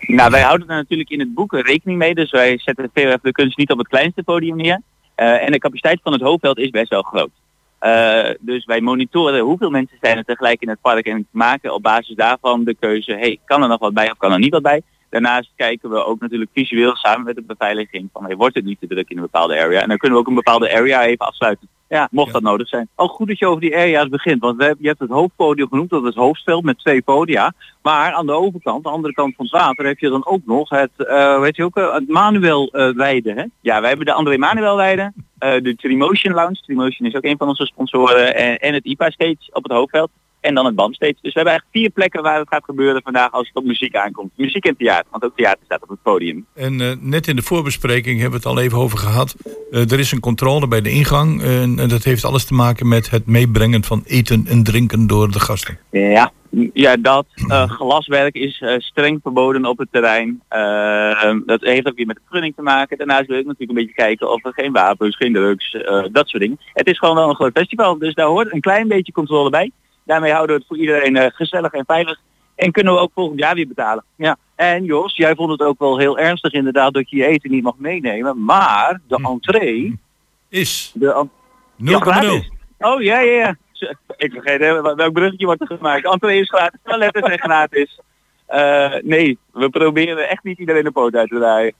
Nou, 0.00 0.30
wij 0.30 0.42
houden 0.42 0.68
er 0.68 0.76
natuurlijk 0.76 1.10
in 1.10 1.20
het 1.20 1.34
boek 1.34 1.52
rekening 1.52 1.98
mee. 1.98 2.14
Dus 2.14 2.30
wij 2.30 2.58
zetten 2.58 2.90
veel 2.94 3.06
even 3.06 3.20
de 3.22 3.32
kunst 3.32 3.56
niet 3.56 3.70
op 3.70 3.78
het 3.78 3.88
kleinste 3.88 4.22
podium 4.22 4.56
neer. 4.56 4.80
Eh, 5.14 5.42
en 5.46 5.52
de 5.52 5.58
capaciteit 5.58 6.00
van 6.02 6.12
het 6.12 6.22
hoofdveld 6.22 6.58
is 6.58 6.70
best 6.70 6.88
wel 6.88 7.02
groot. 7.02 7.30
Eh, 7.80 8.30
dus 8.40 8.64
wij 8.64 8.80
monitoren 8.80 9.40
hoeveel 9.40 9.70
mensen 9.70 9.98
zijn 10.00 10.16
er 10.16 10.24
tegelijk 10.24 10.62
in 10.62 10.68
het 10.68 10.80
park 10.80 11.06
en 11.06 11.26
maken 11.30 11.74
op 11.74 11.82
basis 11.82 12.16
daarvan 12.16 12.64
de 12.64 12.74
keuze, 12.74 13.12
hey, 13.12 13.40
kan 13.44 13.62
er 13.62 13.68
nog 13.68 13.78
wat 13.78 13.94
bij 13.94 14.10
of 14.10 14.16
kan 14.16 14.32
er 14.32 14.38
niet 14.38 14.52
wat 14.52 14.62
bij? 14.62 14.82
Daarnaast 15.10 15.50
kijken 15.56 15.90
we 15.90 16.04
ook 16.04 16.20
natuurlijk 16.20 16.50
visueel 16.54 16.96
samen 16.96 17.24
met 17.24 17.34
de 17.34 17.42
beveiliging 17.42 18.08
van 18.12 18.24
hey, 18.24 18.36
wordt 18.36 18.54
het 18.54 18.64
niet 18.64 18.80
te 18.80 18.86
druk 18.86 19.08
in 19.10 19.16
een 19.16 19.22
bepaalde 19.22 19.58
area? 19.60 19.80
En 19.80 19.88
dan 19.88 19.96
kunnen 19.98 20.16
we 20.18 20.22
ook 20.24 20.28
een 20.30 20.42
bepaalde 20.42 20.72
area 20.74 21.02
even 21.04 21.26
afsluiten. 21.26 21.68
Ja, 21.88 22.08
mocht 22.10 22.26
Ja. 22.26 22.32
dat 22.32 22.42
nodig 22.42 22.68
zijn. 22.68 22.88
Al 22.94 23.08
goed 23.08 23.28
dat 23.28 23.38
je 23.38 23.46
over 23.46 23.60
die 23.60 23.76
area's 23.76 24.08
begint, 24.08 24.40
want 24.40 24.56
we 24.56 24.62
hebben, 24.64 24.82
je 24.82 24.88
hebt 24.88 25.00
het 25.00 25.10
hoofdpodium 25.10 25.68
genoemd, 25.68 25.90
dat 25.90 26.00
is 26.00 26.06
het 26.06 26.16
hoofdveld 26.16 26.64
met 26.64 26.78
twee 26.78 27.02
podia. 27.02 27.52
Maar 27.82 28.12
aan 28.12 28.26
de 28.26 28.32
overkant, 28.32 28.84
de 28.84 28.90
andere 28.90 29.14
kant 29.14 29.34
van 29.36 29.44
het 29.44 29.54
water, 29.54 29.86
heb 29.86 29.98
je 29.98 30.08
dan 30.08 30.26
ook 30.26 30.40
nog 30.44 30.68
het, 30.68 30.90
eh 30.96 31.40
weet 31.40 31.56
je 31.56 31.64
ook, 31.64 31.76
eh, 31.76 31.94
het 31.94 32.08
manuel 32.08 32.68
eh 32.68 32.94
weiden, 32.94 33.36
hè? 33.36 33.44
Ja, 33.60 33.80
wij 33.80 33.88
hebben 33.88 34.06
de 34.06 34.12
André 34.12 34.36
Manuel 34.36 34.76
weide, 34.76 35.12
de 35.38 35.74
Trimotion 35.76 36.34
Lounge. 36.34 36.60
Trimotion 36.62 37.08
is 37.08 37.14
ook 37.14 37.24
een 37.24 37.36
van 37.36 37.48
onze 37.48 37.66
sponsoren. 37.66 38.34
En, 38.34 38.58
en 38.58 38.74
het 38.74 38.84
IPA 38.84 39.10
Stage 39.10 39.36
op 39.52 39.62
het 39.62 39.72
hoofdveld. 39.72 40.10
En 40.40 40.54
dan 40.54 40.66
het 40.66 40.74
BAM 40.74 40.94
Stage. 40.94 41.12
Dus 41.12 41.32
we 41.32 41.40
hebben 41.40 41.52
eigenlijk 41.52 41.78
vier 41.78 41.90
plekken 41.90 42.22
waar 42.22 42.38
het 42.38 42.48
gaat 42.48 42.64
gebeuren 42.64 43.02
vandaag 43.02 43.32
als 43.32 43.46
het 43.46 43.56
op 43.56 43.64
muziek 43.64 43.96
aankomt. 43.96 44.30
Muziek 44.36 44.64
en 44.64 44.76
theater, 44.76 45.06
want 45.10 45.24
ook 45.24 45.36
theater 45.36 45.60
staat 45.64 45.82
op 45.82 45.88
het 45.88 46.02
podium. 46.02 46.46
En 46.54 46.80
eh, 46.80 46.92
net 47.00 47.26
in 47.26 47.36
de 47.36 47.42
voorbespreking 47.42 48.20
hebben 48.20 48.40
we 48.40 48.48
het 48.48 48.56
al 48.56 48.62
even 48.62 48.78
over 48.78 48.98
gehad. 48.98 49.36
Eh, 49.70 49.92
er 49.92 49.98
is 49.98 50.12
een 50.12 50.20
controle 50.20 50.68
bij 50.68 50.80
de 50.80 50.90
ingang. 50.90 51.42
eh, 51.42 51.62
en 51.62 51.88
dat 51.88 52.04
heeft 52.04 52.24
alles 52.24 52.44
te 52.44 52.54
maken 52.54 52.88
met 52.88 53.10
het 53.10 53.26
meebrengen 53.26 53.84
van 53.84 54.02
eten 54.06 54.46
en 54.46 54.62
drinken 54.62 55.06
door 55.06 55.30
de 55.30 55.40
gasten. 55.40 55.78
Ja, 55.90 56.32
ja 56.72 56.96
dat 56.96 57.26
glaswerk 57.66 58.34
is 58.34 58.64
streng 58.78 59.18
verboden 59.22 59.64
op 59.64 59.78
het 59.78 59.88
terrein. 59.90 60.42
Dat 61.46 61.60
heeft 61.60 61.86
ook 61.88 61.96
weer 61.96 62.06
met 62.06 62.16
de 62.16 62.22
vergunning 62.22 62.54
te 62.54 62.62
maken. 62.62 62.98
Daarnaast 62.98 63.26
wil 63.26 63.38
ik 63.38 63.46
natuurlijk 63.46 63.78
een 63.78 63.84
beetje 63.86 64.02
kijken 64.02 64.32
of 64.32 64.44
er 64.44 64.52
geen 64.52 64.72
wapens, 64.72 65.16
geen 65.16 65.32
drugs, 65.32 65.76
dat 66.12 66.28
soort 66.28 66.42
dingen. 66.42 66.58
Het 66.72 66.86
is 66.86 66.98
gewoon 66.98 67.14
wel 67.14 67.28
een 67.28 67.34
groot 67.34 67.58
festival, 67.58 67.98
dus 67.98 68.14
daar 68.14 68.26
hoort 68.26 68.52
een 68.52 68.60
klein 68.60 68.88
beetje 68.88 69.12
controle 69.12 69.50
bij. 69.50 69.72
Daarmee 70.10 70.32
houden 70.32 70.54
we 70.56 70.60
het 70.60 70.68
voor 70.70 70.78
iedereen 70.78 71.16
eh, 71.16 71.26
gezellig 71.32 71.72
en 71.72 71.84
veilig. 71.86 72.20
En 72.54 72.72
kunnen 72.72 72.92
we 72.92 72.98
ook 72.98 73.10
volgend 73.14 73.38
jaar 73.40 73.54
weer 73.54 73.68
betalen. 73.68 74.04
Ja, 74.16 74.36
en 74.54 74.84
Jos, 74.84 75.16
jij 75.16 75.34
vond 75.34 75.50
het 75.50 75.62
ook 75.62 75.78
wel 75.78 75.98
heel 75.98 76.18
ernstig 76.18 76.52
inderdaad 76.52 76.92
dat 76.94 77.10
je 77.10 77.16
je 77.16 77.26
eten 77.26 77.50
niet 77.50 77.62
mag 77.62 77.74
meenemen, 77.76 78.44
maar 78.44 79.00
de 79.08 79.14
Hm. 79.14 79.24
entree, 79.26 79.98
Is 80.48 80.92
de 80.94 81.12
en- 81.12 81.30
0,0. 81.76 81.90
Ja, 81.90 81.98
gratis. 81.98 82.50
Oh 82.78 83.02
ja, 83.02 83.20
ja, 83.20 83.32
ja. 83.38 83.56
Ik 84.16 84.32
vergeet 84.32 84.60
hè, 84.60 84.82
wel- 84.82 84.94
welk 84.96 85.12
bruggetje 85.12 85.46
wordt 85.46 85.60
er 85.60 85.66
gemaakt. 85.76 86.04
Entree 86.04 86.40
is 86.40 86.48
gratis, 86.48 86.80
toiletten 86.84 87.22
zijn 87.26 87.38
gratis. 87.38 88.00
Eh, 88.46 88.94
nee, 89.02 89.38
we 89.52 89.68
proberen 89.70 90.28
echt 90.28 90.44
niet 90.44 90.58
iedereen 90.58 90.84
de 90.84 90.90
poot 90.90 91.14
uit 91.14 91.28
te 91.28 91.36
draaien. 91.36 91.74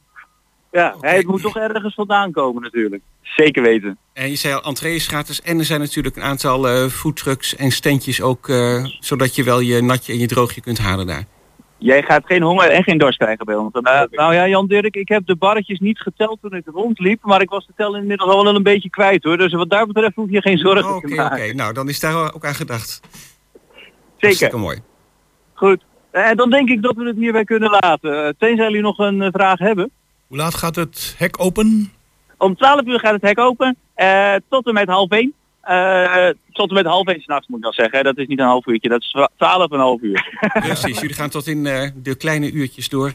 Ja, 0.70 0.94
hè, 1.00 1.16
het 1.16 1.26
moet 1.26 1.42
toch 1.42 1.56
ergens 1.56 1.94
vandaan 1.94 2.32
komen 2.32 2.62
natuurlijk. 2.62 3.02
Zeker 3.22 3.62
weten. 3.62 3.98
En 4.12 4.28
je 4.30 4.36
zei 4.36 4.54
al, 4.54 4.62
entree 4.62 4.94
is 4.94 5.06
gratis. 5.06 5.40
En 5.42 5.58
er 5.58 5.64
zijn 5.64 5.80
natuurlijk 5.80 6.16
een 6.16 6.22
aantal 6.22 6.68
eh 6.68 6.86
foodtrucks 6.86 7.56
en 7.56 7.70
standjes 7.70 8.22
ook. 8.22 8.48
eh, 8.48 8.84
zodat 9.00 9.34
je 9.34 9.44
wel 9.44 9.60
je 9.60 9.82
natje 9.82 10.12
en 10.12 10.18
je 10.18 10.26
droogje 10.26 10.60
kunt 10.60 10.78
halen 10.78 11.06
daar. 11.06 11.24
Jij 11.78 12.02
gaat 12.02 12.22
geen 12.26 12.42
honger 12.42 12.68
en 12.70 12.82
geen 12.82 12.98
dorst 12.98 13.18
krijgen 13.18 13.46
bij 13.46 13.54
ons. 13.54 13.72
Eh, 13.72 14.02
nou 14.10 14.34
ja, 14.34 14.48
Jan 14.48 14.66
Dirk, 14.66 14.96
ik 14.96 15.08
heb 15.08 15.26
de 15.26 15.36
barretjes 15.36 15.78
niet 15.78 15.98
geteld 16.00 16.38
toen 16.42 16.54
ik 16.54 16.62
rondliep, 16.66 17.22
maar 17.24 17.40
ik 17.40 17.50
was 17.50 17.66
de 17.66 17.72
tel 17.76 17.96
inmiddels 17.96 18.30
al 18.30 18.44
wel 18.44 18.54
een 18.54 18.62
beetje 18.62 18.90
kwijt 18.90 19.24
hoor. 19.24 19.36
Dus 19.36 19.52
wat 19.52 19.70
daar 19.70 19.86
betreft 19.86 20.14
hoef 20.14 20.30
je 20.30 20.40
geen 20.40 20.58
zorgen 20.58 21.00
te 21.00 21.06
oké. 21.06 21.14
maken. 21.14 21.56
Nou, 21.56 21.72
dan 21.72 21.88
is 21.88 22.00
daar 22.00 22.34
ook 22.34 22.44
aan 22.44 22.54
gedacht. 22.54 23.00
Zeker. 23.52 24.18
Hartstikke 24.20 24.56
mooi. 24.56 24.78
Goed. 25.54 25.84
En 26.10 26.36
dan 26.36 26.50
denk 26.50 26.68
ik 26.68 26.82
dat 26.82 26.96
we 26.96 27.04
het 27.06 27.16
hierbij 27.16 27.44
kunnen 27.44 27.70
laten. 27.80 28.24
Eh, 28.26 28.32
Tenzij 28.38 28.64
jullie 28.66 28.82
nog 28.82 28.98
een 28.98 29.22
eh, 29.22 29.28
vraag 29.32 29.58
hebben. 29.58 29.90
Hoe 30.30 30.38
laat 30.38 30.54
gaat 30.54 30.76
het 30.76 31.14
hek 31.18 31.40
open? 31.40 31.92
Om 32.38 32.56
12 32.56 32.86
uur 32.86 33.00
gaat 33.00 33.12
het 33.12 33.22
hek 33.22 33.38
open. 33.38 33.76
eh, 33.94 34.34
tot 34.48 34.66
en 34.66 34.74
met 34.74 34.88
half 34.88 35.10
1. 35.10 35.34
Eh, 35.60 36.28
tot 36.52 36.68
en 36.68 36.74
met 36.74 36.86
half 36.86 37.06
1 37.06 37.20
s'nachts 37.20 37.48
moet 37.48 37.56
ik 37.58 37.64
dan 37.64 37.72
zeggen. 37.72 38.04
Dat 38.04 38.18
is 38.18 38.26
niet 38.26 38.38
een 38.38 38.44
half 38.46 38.66
uurtje, 38.66 38.88
dat 38.88 39.00
is 39.00 39.16
12 39.36 39.70
en 39.70 39.74
een 39.76 39.80
half 39.80 40.00
uur. 40.00 40.48
Precies, 40.52 41.00
jullie 41.00 41.14
gaan 41.16 41.28
tot 41.30 41.46
in 41.46 41.66
eh, 41.66 41.88
de 41.94 42.14
kleine 42.14 42.50
uurtjes 42.50 42.88
door. 42.88 43.12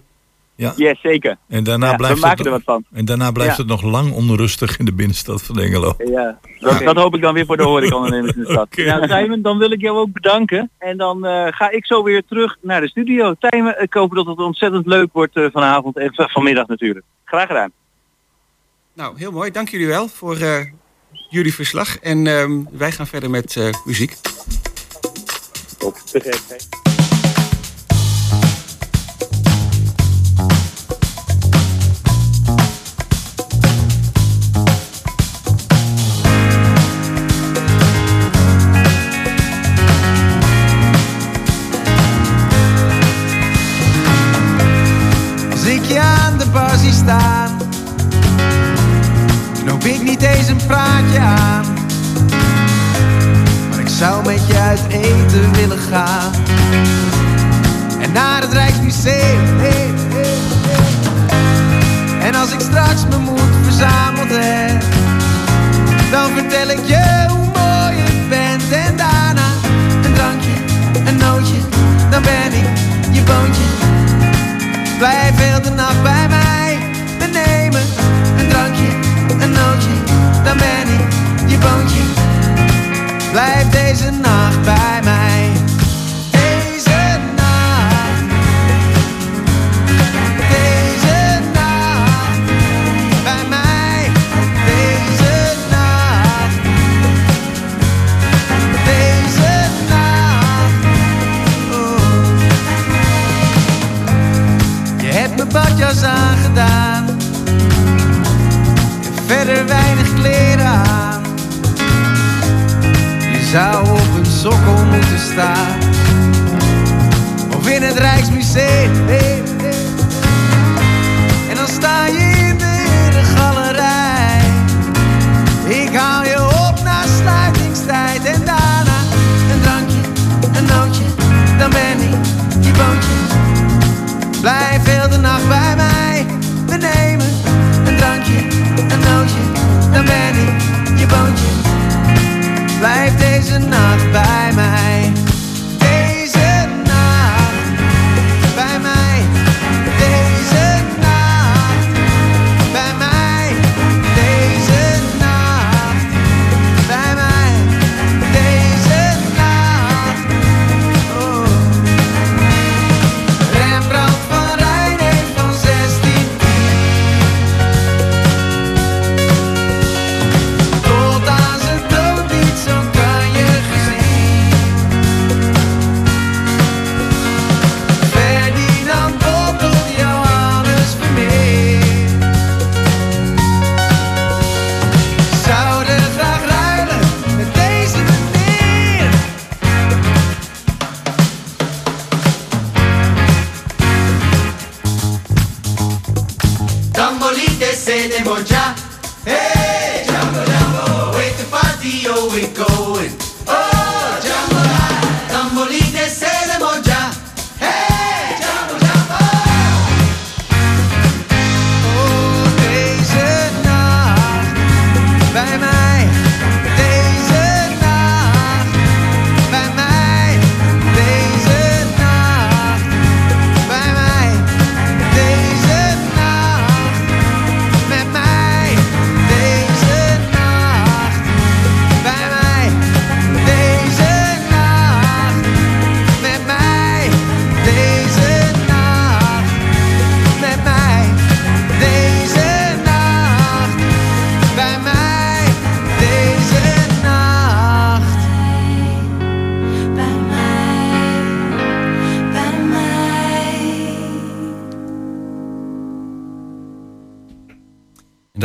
Yes, 0.56 1.02
zeker. 1.02 1.38
En 1.48 1.64
daarna 1.64 1.86
Ja, 1.86 1.92
we 1.92 1.98
blijft, 1.98 2.22
maken 2.22 2.38
het, 2.38 2.46
er 2.46 2.52
wat 2.52 2.62
van. 2.64 2.84
en 2.92 3.06
daarna 3.06 3.32
blijft 3.32 3.56
Ja. 3.56 3.62
het 3.62 3.72
nog 3.72 3.82
lang 3.82 4.12
onrustig 4.14 4.78
in 4.78 4.86
de 4.86 4.94
binnenstad 4.94 5.44
van 5.44 5.60
Engelo. 5.60 5.94
Ja, 5.98 6.40
dat, 6.60 6.80
dat 6.80 6.96
hoop 6.96 7.16
ik 7.16 7.22
dan 7.22 7.34
weer 7.34 7.46
voor 7.46 7.58
de 7.58 7.64
horecaondernemers 7.64 8.34
in 8.36 8.44
de 8.44 8.52
stad. 8.52 8.68
Ja, 8.72 9.00
Tijmen, 9.00 9.42
dan 9.42 9.58
wil 9.58 9.72
ik 9.72 9.82
jou 9.82 9.98
ook 9.98 10.12
bedanken. 10.12 10.70
En 10.78 10.98
dan 10.98 11.26
eh, 11.26 11.48
ga 11.50 11.70
ik 11.72 11.86
zo 11.86 12.04
weer 12.04 12.24
terug 12.28 12.58
naar 12.62 12.82
de 12.82 12.88
studio. 12.88 13.34
Tijmen, 13.40 13.82
ik 13.82 13.94
hoop 13.94 14.16
dat 14.16 14.26
het 14.26 14.38
ontzettend 14.40 14.86
leuk 14.86 15.10
wordt 15.14 15.36
eh, 15.36 15.46
vanavond 15.52 15.98
en 15.98 16.10
vanmiddag 16.14 16.68
natuurlijk. 16.68 17.06
Graag 17.26 17.48
gedaan. 17.48 17.72
Nou, 18.94 19.18
heel 19.18 19.32
mooi. 19.32 19.52
Dank 19.52 19.70
jullie 19.70 19.88
wel 19.88 20.08
voor 20.08 20.38
eh, 20.38 20.66
jullie 21.30 21.54
verslag. 21.54 21.98
En 22.00 22.28
ehm, 22.28 22.52
wij 22.72 22.92
gaan 22.92 23.08
verder 23.08 23.30
met 23.30 23.56
eh, 23.56 23.70
muziek. 23.86 24.16
Top. 25.78 25.96
Te 25.96 26.20
gek, 26.20 26.84
En 62.22 62.36
als 62.36 62.52
ik 62.52 62.60
straks 62.60 63.08
mijn 63.10 63.22
moed 63.22 63.40
verzameld 63.64 64.30
heb, 64.30 64.84
dan 66.12 66.30
vertel 66.32 66.70
ik 66.70 66.86
je 66.86 67.15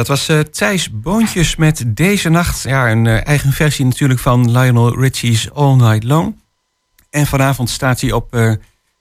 dat 0.00 0.08
was 0.08 0.28
eh, 0.28 0.38
Thijs 0.40 0.90
Boontjes 0.92 1.56
met 1.56 1.84
Deze 1.86 2.28
Nacht. 2.28 2.62
Ja, 2.62 2.90
een 2.90 3.06
eh, 3.06 3.26
eigen 3.26 3.52
versie 3.52 3.84
natuurlijk 3.84 4.20
van 4.20 4.50
Lionel 4.50 5.00
Richie's 5.00 5.48
All 5.52 5.74
Night 5.74 6.04
Long. 6.04 6.36
En 7.10 7.26
vanavond 7.26 7.70
staat 7.70 8.00
hij 8.00 8.12
op 8.12 8.34
eh, 8.34 8.52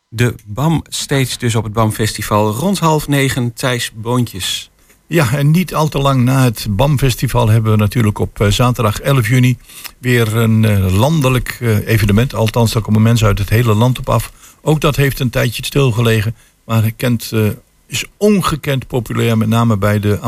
de 0.10 0.36
BAM 0.46 0.84
Stage, 0.90 1.38
dus 1.38 1.56
op 1.56 1.64
het 1.64 1.74
BAM 1.74 1.92
Festival. 1.92 2.52
Rond 2.52 2.80
half 2.80 3.08
negen, 3.08 3.54
Thijs 3.54 3.92
Boontjes. 3.96 4.70
Ja, 5.08 5.34
en 5.34 5.52
niet 5.52 5.76
al 5.76 5.88
te 5.88 5.98
lang 5.98 6.24
na 6.24 6.44
het 6.44 6.68
BAM-festival 6.70 7.50
hebben 7.50 7.72
we 7.72 7.78
natuurlijk 7.78 8.20
op 8.20 8.46
zaterdag 8.50 9.00
11 9.02 9.28
juni 9.28 9.58
weer 9.98 10.36
een 10.36 10.92
landelijk 10.92 11.58
evenement. 11.86 12.34
Althans, 12.34 12.72
daar 12.72 12.82
komen 12.82 13.02
mensen 13.02 13.28
uit 13.28 13.40
het 13.40 13.50
hele 13.50 13.74
land 13.74 14.00
op 14.00 14.10
af. 14.10 14.32
Ook 14.62 14.82
dat 14.82 14.96
heeft 14.96 15.20
een 15.20 15.30
tijdje 15.30 15.66
stilgelegen, 15.66 16.36
maar 16.66 16.92
kent, 16.92 17.32
is 17.88 18.06
ongekend 18.18 18.88
populair, 18.88 19.38
met 19.38 19.48
name 19.48 19.78
bij 19.78 20.00
de 20.00 20.20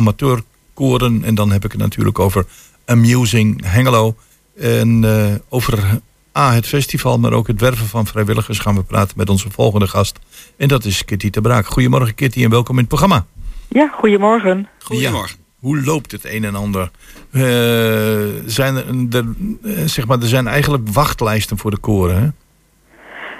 amateurkoren. 0.73 1.23
En 1.23 1.35
dan 1.35 1.51
heb 1.51 1.65
ik 1.65 1.71
het 1.71 1.81
natuurlijk 1.81 2.19
over 2.19 2.45
Amusing 2.85 3.61
Hengelo. 3.65 4.15
En 4.57 5.03
eh, 5.03 5.35
over 5.49 6.01
A, 6.37 6.53
het 6.53 6.67
festival, 6.67 7.19
maar 7.19 7.33
ook 7.33 7.47
het 7.47 7.61
werven 7.61 7.87
van 7.87 8.07
vrijwilligers 8.07 8.59
gaan 8.59 8.75
we 8.75 8.83
praten 8.83 9.17
met 9.17 9.29
onze 9.29 9.51
volgende 9.51 9.87
gast. 9.87 10.19
En 10.57 10.67
dat 10.67 10.85
is 10.85 11.05
Kitty 11.05 11.29
de 11.29 11.41
Braak. 11.41 11.65
Goedemorgen 11.65 12.15
Kitty 12.15 12.43
en 12.43 12.49
welkom 12.49 12.73
in 12.73 12.79
het 12.79 12.89
programma. 12.89 13.25
Ja, 13.67 13.87
goedemorgen. 13.87 14.67
Goedemorgen. 14.79 15.39
Hoe 15.59 15.83
loopt 15.83 16.11
het 16.11 16.25
een 16.25 16.43
en 16.43 16.55
ander? 16.55 16.91
Eh, 17.31 17.41
zijn 18.45 18.75
er, 18.75 18.85
er, 19.11 19.25
eh, 19.63 19.85
zeg 19.85 20.07
maar, 20.07 20.19
er 20.19 20.27
zijn 20.27 20.47
eigenlijk 20.47 20.89
wachtlijsten 20.89 21.57
voor 21.57 21.71
de 21.71 21.77
koren. 21.77 22.21
Hè? 22.21 22.27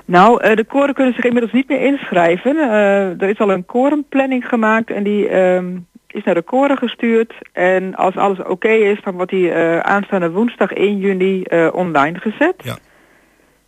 Nou, 0.05 0.41
eh, 0.41 0.55
de 0.55 0.63
koren 0.63 0.93
kunnen 0.93 1.13
zich 1.13 1.23
inmiddels 1.23 1.53
niet 1.53 1.67
meer 1.67 1.81
inschrijven. 1.81 2.57
Eh, 2.57 3.21
er 3.21 3.29
is 3.29 3.39
al 3.39 3.51
een 3.51 3.65
korenplanning 3.65 4.47
gemaakt 4.47 4.89
en 4.89 5.03
die 5.03 5.27
ehm, 5.27 5.77
is 6.13 6.23
naar 6.23 6.33
de 6.35 6.41
koren 6.41 6.77
gestuurd. 6.77 7.33
En 7.51 7.95
als 7.95 8.15
alles 8.15 8.39
oké 8.43 8.69
is, 8.69 8.99
dan 9.03 9.13
wordt 9.15 9.31
die 9.31 9.51
eh, 9.51 9.79
aanstaande 9.79 10.31
woensdag 10.31 10.71
1 10.71 10.97
juni 10.97 11.43
eh, 11.43 11.67
online 11.73 12.19
gezet. 12.19 12.53
Ja. 12.63 12.77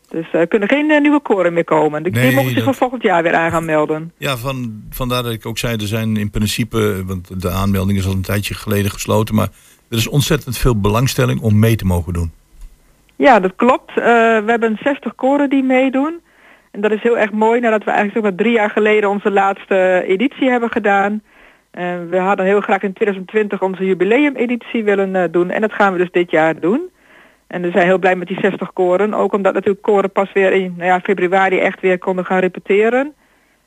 Dus 0.10 0.26
er 0.32 0.48
kunnen 0.48 0.68
geen 0.70 0.92
eh, 0.92 1.02
nieuwe 1.02 1.20
koren 1.20 1.54
meer 1.54 1.64
komen. 1.64 2.04
De 2.04 2.10
Nee, 2.10 2.24
die 2.24 2.32
mogen 2.32 2.48
zich 2.50 2.56
dat- 2.56 2.64
voor 2.64 2.76
volgend 2.76 3.02
jaar 3.04 3.24
weer 3.24 3.36
aan 3.36 3.52
gaan 3.52 3.66
melden. 3.66 4.12
Ja, 4.18 4.38
van, 4.38 4.84
vandaar 4.90 5.24
dat 5.24 5.32
ik 5.32 5.46
ook 5.46 5.58
zei, 5.58 5.76
er 5.76 5.88
zijn 5.88 6.18
in 6.18 6.30
principe, 6.30 7.04
want 7.06 7.42
de 7.42 7.50
aanmelding 7.50 7.98
is 7.98 8.06
al 8.06 8.12
een 8.12 8.22
tijdje 8.22 8.54
geleden 8.54 8.92
gesloten, 8.92 9.36
maar 9.36 9.50
er 9.90 9.98
is 9.98 10.08
ontzettend 10.08 10.58
veel 10.58 10.80
belangstelling 10.80 11.42
om 11.42 11.60
mee 11.60 11.76
te 11.76 11.86
mogen 11.86 12.14
doen. 12.14 12.32
Ja, 13.16 13.40
dat 13.40 13.54
klopt. 13.56 13.90
Eh, 13.90 14.04
we 14.06 14.44
hebben 14.46 14.78
60 14.84 15.16
koren 15.16 15.50
die 15.50 15.64
meedoen. 15.64 16.22
En 16.72 16.82
dat 16.82 16.92
is 16.92 17.02
heel 17.02 17.18
erg 17.18 17.32
mooi 17.32 17.60
nadat 17.60 17.84
we 17.84 17.92
eigenlijk 17.92 18.14
zeg 18.14 18.24
maar 18.24 18.36
drie 18.46 18.54
jaar 18.58 18.70
geleden 18.70 19.10
onze 19.10 19.32
laatste 19.32 20.04
editie 20.08 20.50
hebben 20.50 20.70
gedaan. 20.70 21.22
Eh, 21.74 21.96
we 22.10 22.18
hadden 22.18 22.46
heel 22.46 22.62
graag 22.62 22.82
in 22.82 22.94
2020 22.94 23.62
onze 23.62 23.86
jubileumeditie 23.86 24.84
willen 24.84 25.16
eh, 25.16 25.24
doen 25.32 25.50
en 25.50 25.62
dat 25.62 25.74
gaan 25.74 25.92
we 25.94 25.98
dus 26.00 26.12
dit 26.12 26.32
jaar 26.32 26.60
doen. 26.60 26.90
En 27.48 27.62
we 27.62 27.72
zijn 27.72 27.86
heel 27.86 27.98
blij 27.98 28.16
met 28.16 28.28
die 28.28 28.40
60 28.40 28.74
koren, 28.74 29.14
ook 29.14 29.34
omdat 29.34 29.54
natuurlijk 29.54 29.82
koren 29.82 30.12
pas 30.12 30.34
weer 30.34 30.52
in 30.52 30.74
nou 30.78 30.88
ja, 30.90 31.00
februari 31.00 31.60
echt 31.60 31.82
weer 31.82 31.98
konden 31.98 32.26
gaan 32.26 32.40
repeteren. 32.40 33.14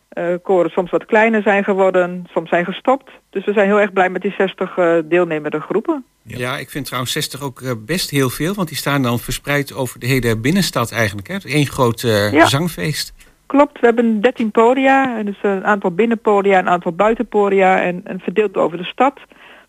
Eh, 0.09 0.25
koren 0.43 0.71
soms 0.71 0.91
wat 0.91 1.07
kleiner 1.07 1.43
zijn 1.43 1.65
geworden, 1.65 2.27
soms 2.33 2.49
zijn 2.49 2.65
gestopt. 2.65 3.11
Dus 3.31 3.45
we 3.45 3.53
zijn 3.53 3.67
heel 3.67 3.81
erg 3.81 3.93
blij 3.93 4.09
met 4.11 4.23
die 4.23 4.35
60 4.39 4.77
eh, 4.77 4.97
deelnemende 5.05 5.61
groepen. 5.61 6.05
Ja. 6.23 6.59
ik 6.59 6.71
vind 6.71 6.85
trouwens 6.85 7.13
60 7.13 7.43
ook 7.43 7.85
best 7.87 8.11
heel 8.11 8.31
veel. 8.31 8.55
Want 8.55 8.69
die 8.69 8.77
staan 8.77 9.03
dan 9.03 9.19
verspreid 9.19 9.75
over 9.75 10.01
de 10.01 10.07
hele 10.07 10.37
binnenstad 10.37 10.93
eigenlijk. 10.93 11.29
Hè? 11.29 11.37
Eén 11.43 11.67
groot 11.67 12.01
Ja. 12.01 12.47
zangfeest. 12.47 13.15
Klopt, 13.47 13.81
we 13.81 13.87
hebben 13.87 14.21
13 14.21 14.51
podia, 14.51 15.17
en 15.19 15.27
dus 15.27 15.39
een 15.43 15.65
aantal 15.65 15.91
binnenpodia, 15.91 16.59
een 16.59 16.69
aantal 16.69 16.93
buitenpodia 16.93 17.81
en, 17.83 18.01
en 18.05 18.21
verdeeld 18.21 18.57
over 18.57 18.79
de 18.79 18.85
stad. 18.85 19.21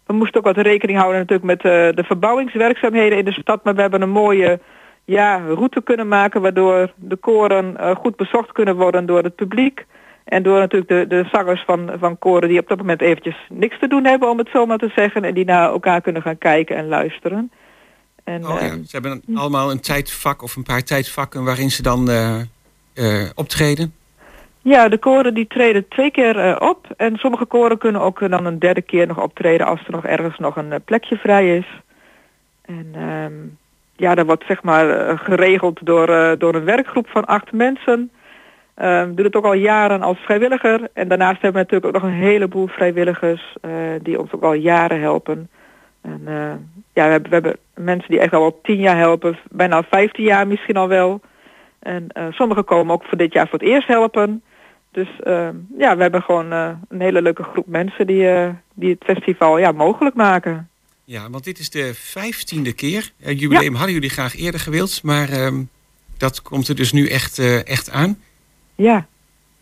We 0.06 0.14
moesten 0.14 0.40
ook 0.40 0.56
wat 0.56 0.66
rekening 0.66 0.98
houden 1.00 1.20
natuurlijk 1.20 1.48
met 1.48 1.58
eh, 1.64 1.96
de 1.96 2.04
verbouwingswerkzaamheden 2.04 3.18
in 3.18 3.26
de 3.26 3.32
stad, 3.32 3.64
maar 3.64 3.76
we 3.76 3.82
hebben 3.82 4.02
een 4.02 4.10
mooie 4.10 4.60
ja, 5.06 5.38
route 5.46 5.82
kunnen 5.84 6.08
maken 6.08 6.42
waardoor 6.42 6.92
de 6.96 7.16
koren 7.16 7.78
eh, 7.78 7.96
goed 7.96 8.16
bezocht 8.16 8.52
kunnen 8.52 8.76
worden 8.76 9.06
door 9.06 9.24
het 9.24 9.36
publiek. 9.36 9.86
En 10.24 10.44
door 10.44 10.60
natuurlijk 10.60 10.90
de, 10.92 11.06
de 11.08 11.30
zangers 11.32 11.64
van, 11.66 11.92
van 12.00 12.18
koren 12.20 12.50
die 12.50 12.60
op 12.60 12.68
dat 12.68 12.78
moment 12.78 13.02
eventjes 13.02 13.36
niks 13.50 13.80
te 13.80 13.88
doen 13.88 14.06
hebben 14.06 14.30
om 14.30 14.38
het 14.38 14.50
zo 14.52 14.66
maar 14.66 14.78
te 14.78 14.92
zeggen. 14.96 15.24
En 15.24 15.34
die 15.34 15.46
naar 15.46 15.70
elkaar 15.70 16.02
kunnen 16.02 16.22
gaan 16.22 16.38
kijken 16.38 16.76
en 16.76 16.88
luisteren. 16.88 17.52
En, 18.24 18.46
Oh, 18.48 18.54
ja. 18.54 18.60
eh, 18.60 18.72
Ze 18.72 18.90
hebben 18.92 19.22
allemaal 19.34 19.72
een 19.72 19.80
tijdvak 19.82 20.42
of 20.44 20.56
een 20.56 20.64
paar 20.64 20.84
tijdvakken 20.84 21.44
waarin 21.44 21.72
ze 21.72 21.82
dan 21.82 22.10
optreden. 23.36 23.94
Ja, 24.62 24.90
de 24.90 24.98
koren 24.98 25.34
die 25.34 25.48
treden 25.48 25.88
twee 25.88 26.12
keer 26.12 26.40
eh, 26.40 26.56
op. 26.60 26.88
En 26.98 27.18
sommige 27.18 27.46
koren 27.46 27.78
kunnen 27.78 28.02
ook 28.02 28.22
eh, 28.22 28.30
dan 28.30 28.46
een 28.46 28.60
derde 28.60 28.82
keer 28.82 29.08
nog 29.08 29.22
optreden 29.22 29.68
als 29.68 29.86
er 29.86 29.92
nog 29.92 30.06
ergens 30.06 30.38
nog 30.38 30.56
een 30.56 30.72
eh, 30.72 30.80
plekje 30.86 31.16
vrij 31.18 31.58
is. 31.58 31.66
En 32.66 32.88
ehm, 32.94 33.34
ja, 33.96 34.16
dat 34.16 34.26
wordt 34.26 34.44
zeg 34.48 34.64
maar 34.64 34.90
eh, 34.90 35.20
geregeld 35.20 35.86
door, 35.86 36.10
eh, 36.10 36.32
door 36.38 36.56
een 36.56 36.64
werkgroep 36.64 37.08
van 37.08 37.26
acht 37.26 37.52
mensen. 37.52 38.12
Ehm 38.76 39.14
doe 39.16 39.26
het 39.26 39.36
ook 39.36 39.46
al 39.46 39.54
jaren 39.54 40.02
als 40.02 40.18
vrijwilliger. 40.18 40.90
En 40.94 41.08
daarnaast 41.08 41.42
hebben 41.42 41.62
we 41.62 41.68
natuurlijk 41.68 41.86
ook 41.86 42.02
nog 42.02 42.12
een 42.12 42.28
heleboel 42.28 42.68
vrijwilligers 42.68 43.56
eh, 43.62 43.72
die 44.02 44.20
ons 44.20 44.32
ook 44.32 44.44
al 44.44 44.54
jaren 44.54 45.00
helpen. 45.02 45.50
En 46.02 46.22
eh, 46.26 46.54
ja, 46.94 47.06
we 47.06 47.12
hebben, 47.12 47.30
we 47.30 47.36
hebben 47.36 47.58
mensen 47.74 48.10
die 48.10 48.20
echt 48.20 48.34
al 48.34 48.60
tien 48.64 48.80
jaar 48.80 48.98
helpen, 48.98 49.38
bijna 49.50 49.84
vijftien 49.84 50.26
jaar 50.26 50.48
misschien 50.48 50.78
al 50.78 50.88
wel. 50.88 51.22
En 51.88 52.08
eh, 52.08 52.26
sommigen 52.32 52.64
komen 52.64 52.94
ook 52.94 53.04
voor 53.04 53.18
dit 53.18 53.34
jaar 53.34 53.48
voor 53.48 53.60
het 53.60 53.68
eerst 53.68 53.88
helpen. 53.88 54.44
Dus 54.92 55.08
ehm, 55.24 55.56
ja, 55.78 55.96
we 55.96 56.02
hebben 56.02 56.22
gewoon 56.22 56.52
eh, 56.52 56.70
een 56.90 57.02
hele 57.02 57.22
leuke 57.22 57.44
groep 57.44 57.68
mensen 57.68 58.08
die, 58.08 58.30
eh, 58.30 58.50
die 58.74 58.90
het 58.90 59.04
festival 59.04 59.58
ja, 59.58 59.72
mogelijk 59.72 60.16
maken. 60.16 60.70
Ja, 61.04 61.30
want 61.30 61.44
dit 61.44 61.60
is 61.60 61.70
de 61.70 61.92
vijftiende 61.94 62.74
keer. 62.74 63.12
Het 63.20 63.40
jubileum 63.40 63.76
hadden 63.76 63.94
jullie 63.94 64.10
graag 64.10 64.36
eerder 64.36 64.60
gewild, 64.60 65.04
maar 65.04 65.30
ehm, 65.30 65.64
dat 66.18 66.42
komt 66.42 66.68
er 66.68 66.76
dus 66.76 66.92
nu 66.92 67.08
echt, 67.08 67.40
echt 67.64 67.92
aan. 67.92 68.18
Ja. 68.76 69.06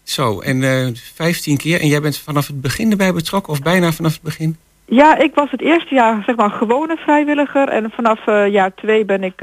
Zo, 0.03 0.39
en 0.39 0.63
eh 0.63 0.87
15 0.93 1.57
keer. 1.57 1.81
En 1.81 1.87
jij 1.87 2.01
bent 2.01 2.17
vanaf 2.17 2.47
het 2.47 2.61
begin 2.61 2.91
erbij 2.91 3.13
betrokken, 3.13 3.53
of 3.53 3.61
bijna 3.61 3.91
vanaf 3.91 4.13
het 4.13 4.21
begin? 4.21 4.57
Ja, 4.85 5.17
ik 5.17 5.35
was 5.35 5.51
het 5.51 5.61
eerste 5.61 5.95
jaar 5.95 6.23
zeg 6.25 6.35
maar 6.35 6.49
gewone 6.49 6.97
vrijwilliger. 6.97 7.69
En 7.69 7.91
vanaf 7.91 8.25
jaar 8.51 8.73
twee 8.73 9.05
ben 9.05 9.23
ik 9.23 9.37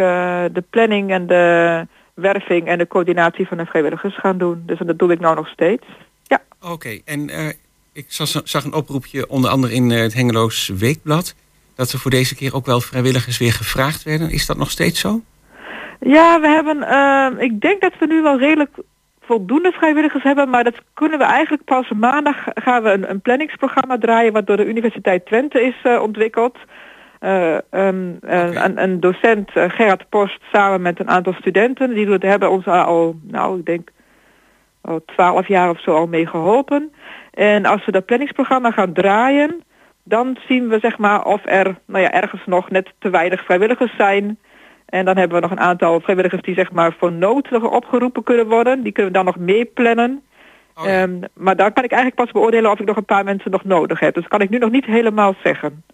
de 0.54 0.64
planning 0.70 1.10
en 1.10 1.26
de 1.26 1.86
werving 2.14 2.66
en 2.66 2.78
de 2.78 2.86
coördinatie 2.86 3.46
van 3.46 3.56
de 3.56 3.66
vrijwilligers 3.66 4.18
gaan 4.18 4.38
doen. 4.38 4.62
Dus 4.66 4.78
dat 4.78 4.98
doe 4.98 5.12
ik 5.12 5.20
nou 5.20 5.34
nog 5.34 5.48
steeds. 5.48 5.84
Oké, 6.70 7.00
en 7.04 7.28
eh, 7.28 7.48
ik 7.92 8.06
zag, 8.08 8.64
een 8.64 8.74
oproepje 8.74 9.28
onder 9.28 9.50
andere 9.50 9.74
in 9.74 9.90
eh, 9.90 10.00
het 10.00 10.14
Hengeloos 10.14 10.68
Weekblad... 10.68 11.34
dat 11.74 11.92
er 11.92 11.98
voor 11.98 12.10
deze 12.10 12.34
keer 12.34 12.54
ook 12.54 12.66
wel 12.66 12.80
vrijwilligers 12.80 13.38
weer 13.38 13.52
gevraagd 13.52 14.02
werden. 14.02 14.30
Is 14.30 14.46
dat 14.46 14.56
nog 14.56 14.70
steeds 14.70 15.00
zo? 15.00 15.20
Ja, 16.00 16.40
we 16.40 16.48
hebben, 16.48 16.82
eh, 16.82 17.44
ik 17.44 17.60
denk 17.60 17.80
dat 17.80 17.92
we 17.98 18.06
nu 18.06 18.22
wel 18.22 18.38
redelijk 18.38 18.70
voldoende 19.20 19.72
vrijwilligers 19.72 20.22
hebben, 20.22 20.50
maar 20.50 20.64
dat 20.64 20.82
kunnen 20.94 21.18
we 21.18 21.24
eigenlijk 21.24 21.64
pas 21.64 21.90
maandag 21.90 22.36
gaan 22.54 22.82
we 22.82 22.90
een, 22.90 23.10
een 23.10 23.20
planningsprogramma 23.20 23.98
draaien 23.98 24.32
wat 24.32 24.46
door 24.46 24.56
de 24.56 24.66
Universiteit 24.66 25.26
Twente 25.26 25.62
is 25.62 25.98
ontwikkeld. 26.00 26.58
Eh, 27.22 27.56
een, 27.70 28.18
een- 28.20 28.64
een, 28.64 28.82
een 28.82 29.00
docent, 29.00 29.50
eh, 29.56 29.70
Gerard 29.70 30.08
Post, 30.08 30.38
samen 30.52 30.82
met 30.82 31.00
een 31.00 31.08
aantal 31.08 31.32
studenten, 31.32 31.94
die 31.94 32.16
hebben 32.18 32.50
ons 32.50 32.66
al, 32.66 33.16
nou 33.22 33.58
ik 33.58 33.64
denk, 33.64 33.90
al 34.80 35.02
twaalf 35.04 35.48
jaar 35.48 35.70
of 35.70 35.80
zo 35.80 35.94
al 35.94 36.06
mee 36.06 36.26
geholpen. 36.26 36.92
En 37.30 37.64
als 37.64 37.84
we 37.84 37.92
dat 37.92 38.04
planningsprogramma 38.04 38.70
gaan 38.70 38.92
draaien, 38.92 39.62
dan 40.04 40.36
zien 40.48 40.68
we 40.68 40.78
zeg 40.78 40.98
maar 40.98 41.24
of 41.24 41.40
er 41.44 41.78
nou 41.86 42.02
ja, 42.02 42.12
ergens 42.12 42.42
nog 42.46 42.70
net 42.70 42.92
te 42.98 43.10
weinig 43.10 43.44
vrijwilligers 43.44 43.96
zijn. 43.96 44.38
En 44.86 45.04
dan 45.04 45.16
hebben 45.16 45.36
we 45.36 45.42
nog 45.42 45.50
een 45.50 45.64
aantal 45.66 46.00
vrijwilligers 46.00 46.42
die 46.42 46.54
zeg 46.54 46.72
maar 46.72 46.94
voor 46.98 47.12
nood 47.12 47.62
opgeroepen 47.62 48.22
kunnen 48.22 48.48
worden. 48.48 48.82
Die 48.82 48.92
kunnen 48.92 49.12
we 49.12 49.18
dan 49.18 49.26
nog 49.26 49.38
mee 49.38 49.64
plannen. 49.64 50.22
Ehm, 50.74 51.20
maar 51.34 51.56
daar 51.56 51.72
kan 51.72 51.84
ik 51.84 51.90
eigenlijk 51.92 52.22
pas 52.22 52.32
beoordelen 52.32 52.70
of 52.70 52.80
ik 52.80 52.86
nog 52.86 52.96
een 52.96 53.04
paar 53.04 53.24
mensen 53.24 53.50
nog 53.50 53.64
nodig 53.64 54.00
heb. 54.00 54.14
Dus 54.14 54.22
dat 54.22 54.32
kan 54.32 54.40
ik 54.40 54.50
nu 54.50 54.58
nog 54.58 54.70
niet 54.70 54.84
helemaal 54.86 55.34
zeggen. 55.42 55.84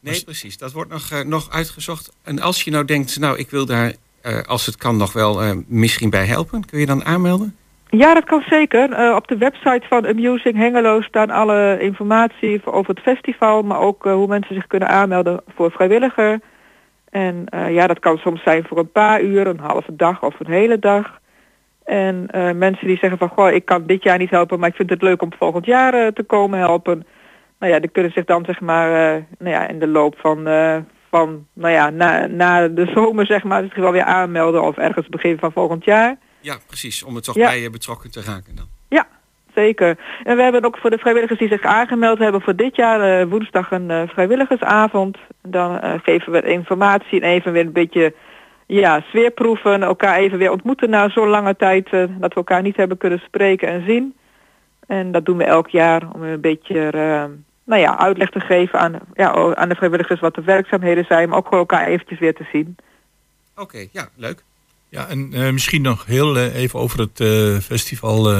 Nee, 0.00 0.24
precies. 0.24 0.58
Dat 0.58 0.72
wordt 0.72 0.90
nog, 0.90 1.10
eh, 1.10 1.20
nog 1.20 1.50
uitgezocht. 1.50 2.12
En 2.24 2.40
als 2.40 2.62
je 2.62 2.70
nou 2.70 2.84
denkt, 2.84 3.18
nou, 3.18 3.38
ik 3.38 3.50
wil 3.50 3.66
daar, 3.66 3.92
eh, 4.22 4.42
als 4.42 4.66
het 4.66 4.76
kan, 4.76 4.96
nog 4.96 5.12
wel 5.12 5.42
eh, 5.42 5.50
misschien 5.66 6.10
bij 6.10 6.24
helpen... 6.24 6.64
kun 6.64 6.78
je 6.78 6.86
dan 6.86 7.04
aanmelden? 7.04 7.56
Ja, 7.86 8.14
dat 8.14 8.24
kan 8.24 8.42
zeker. 8.48 9.14
Op 9.14 9.28
de 9.28 9.36
website 9.36 9.82
van 9.88 10.06
Amusing 10.06 10.56
Hengelo 10.56 11.00
staan 11.00 11.30
alle 11.30 11.78
informatie 11.80 12.66
over 12.66 12.94
het 12.94 13.02
festival, 13.02 13.62
maar 13.62 13.78
ook 13.78 14.04
hoe 14.04 14.26
mensen 14.26 14.54
zich 14.54 14.66
kunnen 14.66 14.88
aanmelden 14.88 15.42
voor 15.54 15.70
vrijwilliger. 15.70 16.40
En 17.10 17.44
ja, 17.50 17.86
dat 17.86 17.98
kan 17.98 18.16
soms 18.16 18.42
zijn 18.42 18.64
voor 18.68 18.78
een 18.78 18.92
paar 18.92 19.22
uur, 19.22 19.46
een 19.46 19.58
halve 19.58 19.96
dag 19.96 20.22
of 20.22 20.40
een 20.40 20.52
hele 20.52 20.78
dag. 20.78 21.20
En 21.84 22.28
mensen 22.58 22.86
die 22.86 22.98
zeggen 22.98 23.18
van, 23.18 23.28
goh, 23.28 23.52
ik 23.52 23.64
kan 23.64 23.86
dit 23.86 24.02
jaar 24.02 24.18
niet 24.18 24.30
helpen, 24.30 24.58
maar 24.58 24.68
ik 24.68 24.76
vind 24.76 24.90
het 24.90 25.02
leuk 25.02 25.22
om 25.22 25.32
volgend 25.38 25.66
jaar 25.66 26.12
te 26.12 26.22
komen 26.22 26.58
helpen. 26.58 27.06
Nou 27.60 27.72
ja, 27.72 27.78
die 27.80 27.90
kunnen 27.90 28.12
zich 28.12 28.24
dan 28.24 28.44
zeg 28.44 28.60
maar, 28.60 29.14
eh, 29.16 29.22
nou 29.38 29.50
ja, 29.54 29.68
in 29.68 29.78
de 29.78 29.86
loop 29.86 30.14
van, 30.18 30.46
eh, 30.46 30.76
van 31.10 31.46
nou 31.52 31.72
ja, 31.72 31.90
na, 31.90 32.26
na 32.26 32.68
de 32.68 32.90
zomer 32.94 33.26
zeg 33.26 33.44
maar, 33.44 33.62
misschien 33.62 33.82
wel 33.82 33.92
weer 33.92 34.02
aanmelden 34.02 34.62
of 34.62 34.76
ergens 34.76 35.08
begin 35.08 35.38
van 35.38 35.52
volgend 35.52 35.84
jaar. 35.84 36.16
Ja, 36.40 36.56
precies. 36.66 37.02
Om 37.02 37.16
er 37.16 37.22
toch 37.22 37.34
Ja. 37.34 37.46
bij 37.46 37.60
je 37.60 37.70
betrokken 37.70 38.10
te 38.10 38.22
raken 38.22 38.56
dan. 38.56 38.66
Ja, 38.88 39.06
zeker. 39.54 39.98
En 40.22 40.36
we 40.36 40.42
hebben 40.42 40.64
ook 40.64 40.78
voor 40.78 40.90
de 40.90 40.98
vrijwilligers 40.98 41.38
die 41.38 41.48
zich 41.48 41.62
aangemeld 41.62 42.18
hebben 42.18 42.40
voor 42.40 42.56
dit 42.56 42.76
jaar 42.76 43.20
eh, 43.20 43.26
woensdag 43.28 43.70
een 43.70 44.08
vrijwilligersavond. 44.08 45.18
Dan 45.42 46.00
geven 46.02 46.32
we 46.32 46.42
informatie 46.42 47.20
en 47.20 47.28
even 47.30 47.52
weer 47.52 47.64
een 47.66 47.72
beetje 47.72 48.14
ja, 48.66 49.00
sfeerproeven. 49.00 49.82
Elkaar 49.82 50.16
even 50.16 50.38
weer 50.38 50.50
ontmoeten 50.52 50.90
na 50.90 51.08
zo'n 51.08 51.28
lange 51.28 51.56
tijd 51.56 51.90
dat 51.90 52.08
we 52.20 52.34
elkaar 52.34 52.62
niet 52.62 52.76
hebben 52.76 52.96
kunnen 52.96 53.18
spreken 53.18 53.68
en 53.68 53.84
zien. 53.86 54.14
En 54.86 55.12
dat 55.12 55.24
doen 55.24 55.36
we 55.36 55.44
elk 55.44 55.68
jaar 55.68 56.02
om 56.12 56.22
een 56.22 56.40
beetje 56.40 56.90
nou 57.70 57.82
ja, 57.82 57.98
uitleg 57.98 58.30
te 58.30 58.40
geven 58.40 58.78
aan, 58.78 58.98
ja, 59.14 59.54
aan 59.54 59.68
de 59.68 59.74
vrijwilligers 59.74 60.20
wat 60.20 60.34
de 60.34 60.42
werkzaamheden 60.42 61.04
zijn. 61.04 61.28
Maar 61.28 61.38
ook 61.38 61.44
gewoon 61.44 61.60
elkaar 61.60 61.86
eventjes 61.86 62.18
weer 62.18 62.34
te 62.34 62.48
zien. 62.52 62.76
Oké, 63.56 63.86
ja, 63.92 64.08
leuk. 64.16 64.42
Ja, 64.88 65.06
en 65.06 65.32
eh, 65.32 65.52
misschien 65.52 65.82
nog 65.82 66.06
heel 66.06 66.36
eh, 66.36 66.54
even 66.54 66.78
over 66.78 66.98
het 66.98 67.20
eh, 67.20 67.58
festival, 67.58 68.34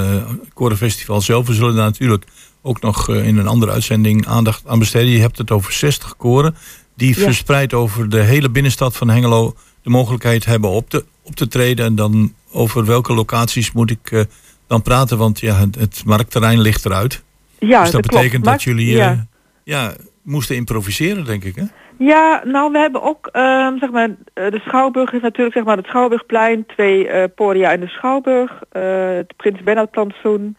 Korenfestival 0.53 1.21
zelf. 1.21 1.47
We 1.47 1.53
zullen 1.53 1.75
daar 1.75 1.85
natuurlijk 1.85 2.25
ook 2.61 2.81
nog 2.81 3.09
in 3.09 3.37
een 3.37 3.47
andere 3.47 3.71
uitzending 3.71 4.27
aandacht 4.27 4.67
aan 4.67 4.79
besteden. 4.79 5.09
Je 5.09 5.19
hebt 5.19 5.37
het 5.37 5.51
over 5.51 5.71
60 5.71 6.17
koren 6.17 6.55
die 6.95 7.17
Ja. 7.17 7.23
verspreid 7.23 7.73
over 7.73 8.09
de 8.09 8.21
hele 8.21 8.49
binnenstad 8.49 8.97
van 8.97 9.09
Hengelo 9.09 9.55
de 9.81 9.89
mogelijkheid 9.89 10.45
hebben 10.45 10.69
op 10.69 10.89
te, 10.89 11.05
op 11.23 11.35
te 11.35 11.47
treden. 11.47 11.85
En 11.85 11.95
dan 11.95 12.33
over 12.51 12.85
welke 12.85 13.13
locaties 13.13 13.71
moet 13.71 13.91
ik 13.91 14.25
dan 14.67 14.81
praten, 14.81 15.17
want 15.17 15.39
ja, 15.39 15.55
het, 15.55 15.75
het 15.75 16.01
marktterrein 16.05 16.61
ligt 16.61 16.85
eruit. 16.85 17.23
Ja, 17.69 17.81
dus 17.81 17.91
dat, 17.91 18.01
betekent 18.01 18.45
dat 18.45 18.63
jullie 18.63 18.95
ja. 18.95 19.11
eh, 19.11 19.19
ja, 19.63 19.91
moesten 20.23 20.55
improviseren, 20.55 21.25
denk 21.25 21.43
ik. 21.43 21.55
Hè? 21.55 21.63
Ja, 22.03 22.41
nou 22.45 22.71
we 22.71 22.77
hebben 22.77 23.01
ook 23.01 23.27
ehm, 23.27 23.77
zeg 23.77 23.91
maar 23.91 24.09
eh, 24.33 24.51
de 24.51 24.59
Schouwburg 24.59 25.13
is 25.13 25.21
natuurlijk 25.21 25.55
zeg 25.55 25.65
maar 25.65 25.77
het 25.77 25.85
Schouwburgplein, 25.85 26.65
twee 26.65 27.07
eh, 27.07 27.23
podia 27.35 27.71
in 27.71 27.79
de 27.79 27.87
Schouwburg, 27.87 28.59
het 28.69 29.35
Prins 29.35 29.63
Bernhard 29.63 29.91
plantsoen, 29.91 30.57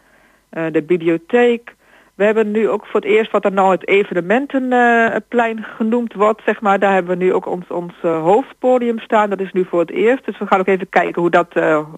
eh, 0.49 0.63
de 0.71 0.81
bibliotheek. 0.81 1.75
We 2.15 2.23
hebben 2.23 2.51
nu 2.51 2.69
ook 2.69 2.85
voor 2.85 2.99
het 2.99 3.09
eerst 3.09 3.31
wat 3.31 3.45
er 3.45 3.51
nou 3.51 3.71
het 3.71 3.87
evenementenplein 3.87 5.65
genoemd 5.77 6.13
wordt, 6.13 6.41
zeg 6.45 6.61
maar. 6.61 6.79
Daar 6.79 6.93
hebben 6.93 7.17
we 7.17 7.23
nu 7.23 7.33
ook 7.33 7.45
ons, 7.45 7.67
ons 7.67 7.93
hoofdpodium 8.01 8.99
staan. 8.99 9.29
Dat 9.29 9.39
is 9.39 9.51
nu 9.51 9.65
voor 9.69 9.79
het 9.79 9.91
eerst. 9.91 10.25
Dus 10.25 10.37
we 10.37 10.47
gaan 10.47 10.59
ook 10.59 10.67
even 10.67 10.89
kijken 10.89 11.21
hoe 11.21 11.31
dat 11.31 11.53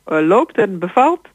loopt 0.05 0.57
en 0.57 0.79
bevalt. 0.79 1.27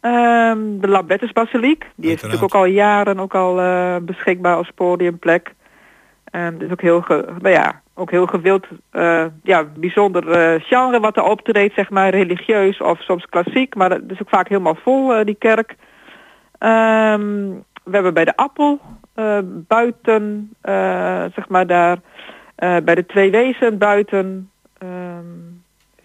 Ehm, 0.00 0.78
de 0.80 0.88
Lambertus 0.88 1.32
Basiliek, 1.32 1.86
die 1.94 2.10
is 2.12 2.22
natuurlijk 2.22 2.54
ook 2.54 2.60
al 2.60 2.64
jaren 2.64 3.18
ook 3.18 3.34
al 3.34 3.60
eh, 3.60 3.96
beschikbaar 4.02 4.56
als 4.56 4.70
podiumplek. 4.74 5.54
Um, 6.32 6.58
dus 6.58 6.70
ook 6.70 6.80
heel, 6.80 7.00
ge, 7.00 7.24
nou 7.40 7.54
ja, 7.54 7.80
ook 7.94 8.10
heel 8.10 8.26
gewild, 8.26 8.66
eh, 8.90 9.24
ja, 9.42 9.64
bijzonder 9.76 10.30
eh, 10.30 10.62
genre 10.62 11.00
wat 11.00 11.16
er 11.16 11.22
optreedt, 11.22 11.74
zeg 11.74 11.90
maar, 11.90 12.10
religieus 12.10 12.80
of 12.80 13.00
soms 13.00 13.26
klassiek, 13.26 13.74
maar 13.74 13.88
dat 13.88 14.00
is 14.08 14.20
ook 14.20 14.28
vaak 14.28 14.48
helemaal 14.48 14.78
vol, 14.82 15.24
die 15.24 15.36
kerk. 15.38 15.74
Ehm, 16.58 17.48
we 17.84 17.90
hebben 17.90 18.14
bij 18.14 18.24
de 18.24 18.36
Appel, 18.36 18.80
buiten, 19.48 20.54
zeg 21.34 21.48
maar 21.48 21.66
daar, 21.66 21.98
bij 22.56 22.94
de 22.94 23.06
Twee 23.06 23.30
Wezen 23.30 23.78
buiten. 23.78 24.50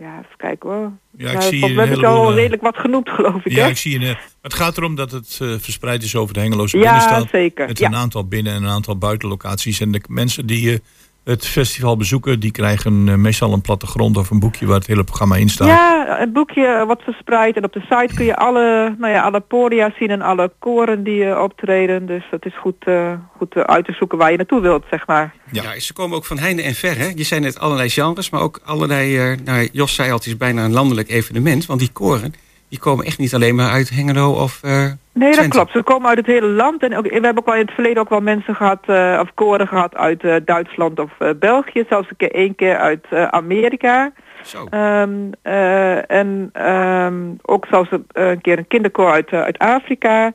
Ja, 0.01 0.17
even 0.17 0.37
kijken 0.37 0.69
hoor. 0.69 0.91
Ja, 1.17 1.27
ik 1.27 1.37
Nou, 1.37 1.41
zie 1.41 1.59
volgens 1.59 1.69
een 1.69 1.75
mij 1.75 1.85
heb 1.85 1.95
ik 1.95 2.01
heleboel, 2.01 2.23
al 2.23 2.29
eh, 2.29 2.35
redelijk 2.35 2.61
wat 2.61 2.77
genoemd, 2.77 3.09
geloof 3.09 3.45
ik. 3.45 3.51
Ja, 3.51 3.63
hè? 3.63 3.69
ik 3.69 3.77
zie 3.77 3.91
je 3.91 3.99
net. 3.99 4.17
Het 4.41 4.53
gaat 4.53 4.77
erom 4.77 4.95
dat 4.95 5.11
het 5.11 5.37
eh, 5.41 5.53
verspreid 5.59 6.03
is 6.03 6.15
over 6.15 6.33
de 6.33 6.39
Hengeloze 6.39 6.77
Ja, 6.77 6.83
binnenstad. 6.83 7.27
zeker, 7.31 7.67
Met 7.67 7.79
ja. 7.79 7.87
een 7.87 7.95
aantal 7.95 8.27
binnen- 8.27 8.53
en 8.53 8.63
een 8.63 8.69
aantal 8.69 8.97
buitenlocaties. 8.97 9.79
En 9.79 9.91
de 9.91 10.01
mensen 10.09 10.45
die 10.45 10.71
eh, 10.73 10.79
het 11.23 11.47
festival 11.47 11.97
bezoeken, 11.97 12.39
die 12.39 12.51
krijgen 12.51 13.10
eh, 13.10 13.15
meestal 13.15 13.53
een 13.53 13.62
plattegrond 13.62 14.17
of 14.17 14.29
een 14.29 14.39
boekje 14.39 14.65
waar 14.65 14.77
het 14.77 14.88
hele 14.88 15.03
programma 15.03 15.36
in 15.36 15.49
staat. 15.49 15.67
Ja, 15.67 16.21
een 16.21 16.31
boekje 16.31 16.84
wat 16.88 17.01
verspreid 17.01 17.55
en 17.55 17.63
op 17.63 17.73
de 17.73 17.79
site 17.79 18.15
kun 18.15 18.25
je 18.25 18.36
alle, 18.36 18.95
nou 18.97 19.13
ja, 19.13 19.21
alle 19.21 19.39
podia 19.39 19.93
zien 19.99 20.10
en 20.10 20.21
alle 20.21 20.51
koren 20.60 21.03
die 21.03 21.25
eh, 21.25 21.41
optreden. 21.41 22.05
Dus 22.05 22.23
dat 22.31 22.45
is 22.45 22.57
goed, 22.57 22.75
eh, 22.86 23.13
goed 23.38 23.55
uit 23.55 23.86
te 23.86 23.93
zoeken 23.93 24.17
waar 24.17 24.31
je 24.31 24.38
naartoe 24.38 24.62
wilt, 24.62 24.84
zeg 24.89 25.07
maar. 25.07 25.34
Ja. 25.51 25.79
ze 25.79 25.93
komen 25.93 26.17
ook 26.17 26.25
van 26.25 26.38
heinde 26.39 26.62
en 26.62 26.73
ver. 26.73 26.97
Hè? 26.97 27.12
Je 27.15 27.23
zei 27.23 27.41
net 27.41 27.60
allerlei 27.60 27.89
genres, 27.89 28.29
maar 28.29 28.41
ook 28.41 28.60
allerlei... 28.63 29.17
eh, 29.17 29.38
nou, 29.45 29.69
Jos 29.71 29.95
zei 29.95 30.10
al, 30.10 30.17
het 30.17 30.25
is 30.25 30.38
bijna 30.38 30.65
een 30.65 30.73
landelijk 30.73 31.10
evenement. 31.10 31.65
Want 31.65 31.79
die 31.79 31.91
koren, 31.91 32.34
die 32.71 32.79
komen 32.79 33.05
echt 33.05 33.17
niet 33.17 33.34
alleen 33.34 33.55
maar 33.55 33.71
uit 33.71 33.89
Hengelo 33.89 34.31
of 34.31 34.63
eh, 34.63 34.91
Nee, 35.13 35.36
dat 35.36 35.47
klopt. 35.47 35.71
Ze 35.71 35.84
komen 35.84 36.10
uit 36.10 36.17
het 36.17 36.25
hele 36.25 36.47
land. 36.47 36.84
En 36.84 36.97
ook, 36.97 37.03
we 37.03 37.13
hebben 37.13 37.38
ook 37.38 37.45
wel 37.45 37.55
in 37.55 37.65
het 37.65 37.73
verleden 37.73 38.01
ook 38.01 38.10
wel 38.10 38.21
mensen 38.21 38.55
gehad, 38.55 38.79
eh, 38.86 39.19
of 39.21 39.34
koren 39.34 39.67
gehad 39.67 39.95
uit 39.95 40.23
eh, 40.23 40.36
Duitsland 40.45 40.99
of 40.99 41.12
België. 41.39 41.86
Zelfs 41.89 42.10
een 42.10 42.15
keer 42.17 42.31
één 42.31 42.55
keer 42.55 42.77
uit 42.77 43.05
Amerika. 43.12 44.12
Zo. 44.43 44.65
Ehm, 44.69 45.12
eh, 45.41 46.12
en 46.12 46.49
ehm, 46.53 47.15
ook 47.41 47.65
zelfs 47.69 47.89
een, 47.91 48.41
keer 48.41 48.57
een 48.57 48.67
kinderkoor 48.67 49.12
uit, 49.12 49.31
uit 49.31 49.57
Afrika. 49.57 50.34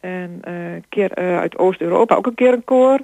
En 0.00 0.38
een 0.40 0.84
keer 0.88 1.14
uit 1.14 1.58
Oost-Europa 1.58 2.14
ook 2.14 2.26
een 2.26 2.34
keer 2.34 2.52
een 2.52 2.64
koor. 2.64 2.98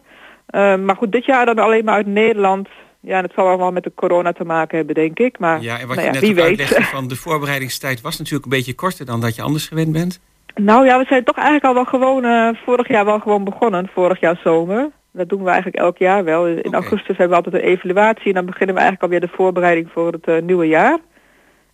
Ehm, 0.47 0.85
maar 0.85 0.97
goed, 0.97 1.13
dit 1.13 1.25
jaar 1.25 1.47
dan 1.47 1.59
alleen 1.59 1.85
maar 1.85 1.95
uit 1.95 2.07
Nederland. 2.07 2.69
Ja, 3.09 3.17
en 3.17 3.23
het 3.23 3.33
zal 3.35 3.47
allemaal 3.47 3.73
met 3.73 3.83
de 3.83 3.93
corona 3.95 4.33
te 4.33 4.45
maken 4.45 4.77
hebben, 4.77 4.95
denk 4.95 5.19
ik. 5.19 5.39
Maar 5.39 5.61
Ja, 5.63 5.79
en 5.79 5.87
wat 5.87 5.97
nou 5.97 6.09
je 6.09 6.15
ja, 6.15 6.21
net 6.21 6.31
ook 6.31 6.45
uitlegde 6.45 6.83
van 6.97 7.09
de 7.09 7.17
voorbereidingstijd 7.17 8.01
was 8.01 8.19
natuurlijk 8.19 8.45
een 8.45 8.57
beetje 8.59 8.75
korter 8.75 9.07
dan 9.07 9.21
dat 9.21 9.35
je 9.37 9.43
anders 9.43 9.67
gewend 9.69 9.93
bent. 9.93 10.21
Nou 10.55 10.87
ja, 10.87 10.99
we 10.99 11.05
zijn 11.09 11.25
toch 11.25 11.37
eigenlijk 11.37 11.65
al 11.67 11.75
wel 11.75 11.85
gewoon 11.85 12.25
eh, 12.25 12.49
vorig 12.65 12.89
jaar 12.89 13.05
wel 13.05 13.19
gewoon 13.19 13.45
begonnen, 13.45 13.89
vorig 13.95 14.21
jaar 14.21 14.41
zomer. 14.45 14.91
Dat 15.13 15.29
doen 15.29 15.43
we 15.43 15.47
eigenlijk 15.49 15.77
elk 15.77 15.99
jaar 15.99 16.25
wel. 16.25 16.47
In 16.47 16.75
augustus 16.75 17.17
hebben 17.17 17.29
we 17.39 17.45
altijd 17.45 17.55
een 17.55 17.69
evaluatie 17.71 18.27
en 18.27 18.35
dan 18.35 18.47
beginnen 18.47 18.75
we 18.75 18.81
eigenlijk 18.81 19.03
alweer 19.13 19.29
de 19.29 19.37
voorbereiding 19.37 19.89
voor 19.93 20.13
het 20.13 20.27
eh, 20.27 20.43
nieuwe 20.43 20.67
jaar. 20.67 20.99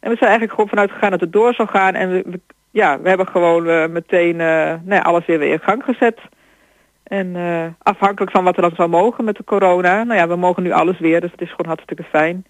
En 0.01 0.11
we 0.11 0.17
zijn 0.17 0.31
eigenlijk 0.31 0.51
gewoon 0.51 0.69
vanuit 0.69 0.91
gegaan 0.91 1.11
dat 1.11 1.21
het 1.21 1.33
door 1.33 1.55
zou 1.55 1.69
gaan 1.69 1.95
en 1.95 2.11
we, 2.11 2.23
we- 2.27 2.41
ja, 2.71 3.01
we 3.01 3.09
hebben 3.09 3.27
gewoon 3.27 3.69
eh, 3.69 3.87
meteen 3.87 4.37
nou 4.37 4.81
ja, 4.89 4.99
alles 4.99 5.27
weer 5.27 5.39
weer 5.39 5.53
in 5.53 5.61
gang 5.61 5.83
gezet. 5.85 6.21
En 7.05 7.37
eh, 7.37 7.67
afhankelijk 7.83 8.31
van 8.33 8.45
wat 8.45 8.57
er 8.57 8.63
dan 8.63 8.75
zou 8.77 8.89
mogen 8.89 9.25
met 9.25 9.37
de 9.37 9.45
corona, 9.45 10.03
nou 10.03 10.19
ja, 10.19 10.29
we 10.29 10.37
mogen 10.37 10.63
nu 10.63 10.71
alles 10.73 10.99
weer, 10.99 11.21
dus 11.21 11.31
het 11.31 11.41
is 11.41 11.51
gewoon 11.51 11.67
hartstikke 11.67 12.03
fijn. 12.03 12.45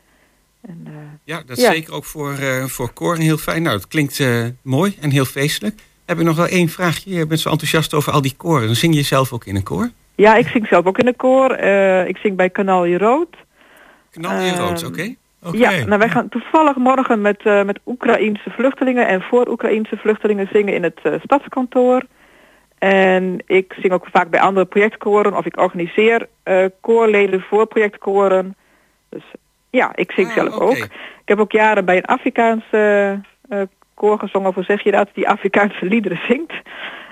En, 0.62 0.82
eh, 0.86 0.92
Ja, 1.24 1.42
dat 1.46 1.56
is 1.56 1.62
Ja. 1.64 1.70
zeker 1.72 1.94
ook 1.94 2.04
voor, 2.04 2.32
eh 2.32 2.64
voor 2.64 2.92
koren 2.92 3.20
heel 3.20 3.36
fijn. 3.36 3.62
Nou, 3.62 3.76
het 3.76 3.88
klinkt 3.88 4.20
eh, 4.20 4.44
mooi 4.62 4.96
en 5.00 5.10
heel 5.10 5.24
feestelijk. 5.24 5.80
Heb 6.06 6.18
ik 6.18 6.24
nog 6.24 6.36
wel 6.36 6.46
één 6.46 6.68
vraagje? 6.68 7.10
Je 7.14 7.26
bent 7.26 7.40
zo 7.40 7.50
enthousiast 7.50 7.94
over 7.94 8.12
al 8.12 8.22
die 8.22 8.34
koren. 8.36 8.66
Dan 8.66 8.74
zing 8.74 8.94
je 8.94 9.02
zelf 9.02 9.32
ook 9.32 9.44
in 9.44 9.56
een 9.56 9.62
koor? 9.62 9.90
ja, 10.14 10.36
ik 10.36 10.46
zing 10.48 10.66
zelf 10.66 10.84
ook 10.86 10.98
in 10.98 11.04
de 11.06 11.14
koor. 11.16 11.50
Eh, 11.50 12.08
ik 12.08 12.16
zing 12.16 12.36
bij 12.36 12.50
Kanaal 12.50 12.84
Je 12.84 12.98
Rood. 12.98 13.36
Knal 14.10 14.40
je 14.40 14.56
rood, 14.56 14.82
Ehm, 14.82 14.86
oké? 14.90 15.14
Oké. 15.42 15.56
Ja, 15.56 15.84
nou 15.84 15.98
wij 15.98 16.08
gaan 16.08 16.28
toevallig 16.28 16.76
morgen 16.76 17.20
met, 17.20 17.40
eh 17.44 17.62
met 17.64 17.80
Oekraïense 17.86 18.50
vluchtelingen 18.50 19.06
en 19.08 19.22
voor 19.22 19.48
Oekraïense 19.48 19.96
vluchtelingen 19.96 20.48
zingen 20.52 20.74
in 20.74 20.82
het 20.82 21.00
stadskantoor. 21.22 22.02
En 22.85 23.42
ik 23.47 23.75
zing 23.81 23.92
ook 23.92 24.07
vaak 24.12 24.31
bij 24.31 24.40
andere 24.40 24.66
projectkoren 24.66 25.37
of 25.37 25.44
ik 25.44 25.61
organiseer 25.61 26.29
eh, 26.42 26.64
koorleden 26.81 27.40
voor 27.40 27.66
projectkoren. 27.66 28.57
Dus 29.09 29.23
ja, 29.70 29.92
ik 29.94 30.12
zing 30.12 30.29
Ah, 30.29 30.35
zelf 30.35 30.55
ook. 30.55 30.77
Ik 30.77 30.90
heb 31.25 31.38
ook 31.38 31.53
jaren 31.53 31.85
bij 31.85 31.97
een 31.97 32.05
Afrikaanse 32.05 33.20
eh, 33.49 33.61
koor 33.94 34.18
gezongen, 34.18 34.49
of 34.49 34.55
hoe 34.55 34.64
zeg 34.64 34.83
je 34.83 34.90
dat, 34.90 35.09
die 35.14 35.29
Afrikaanse 35.29 35.85
liederen 35.87 36.20
zingt. 36.29 36.53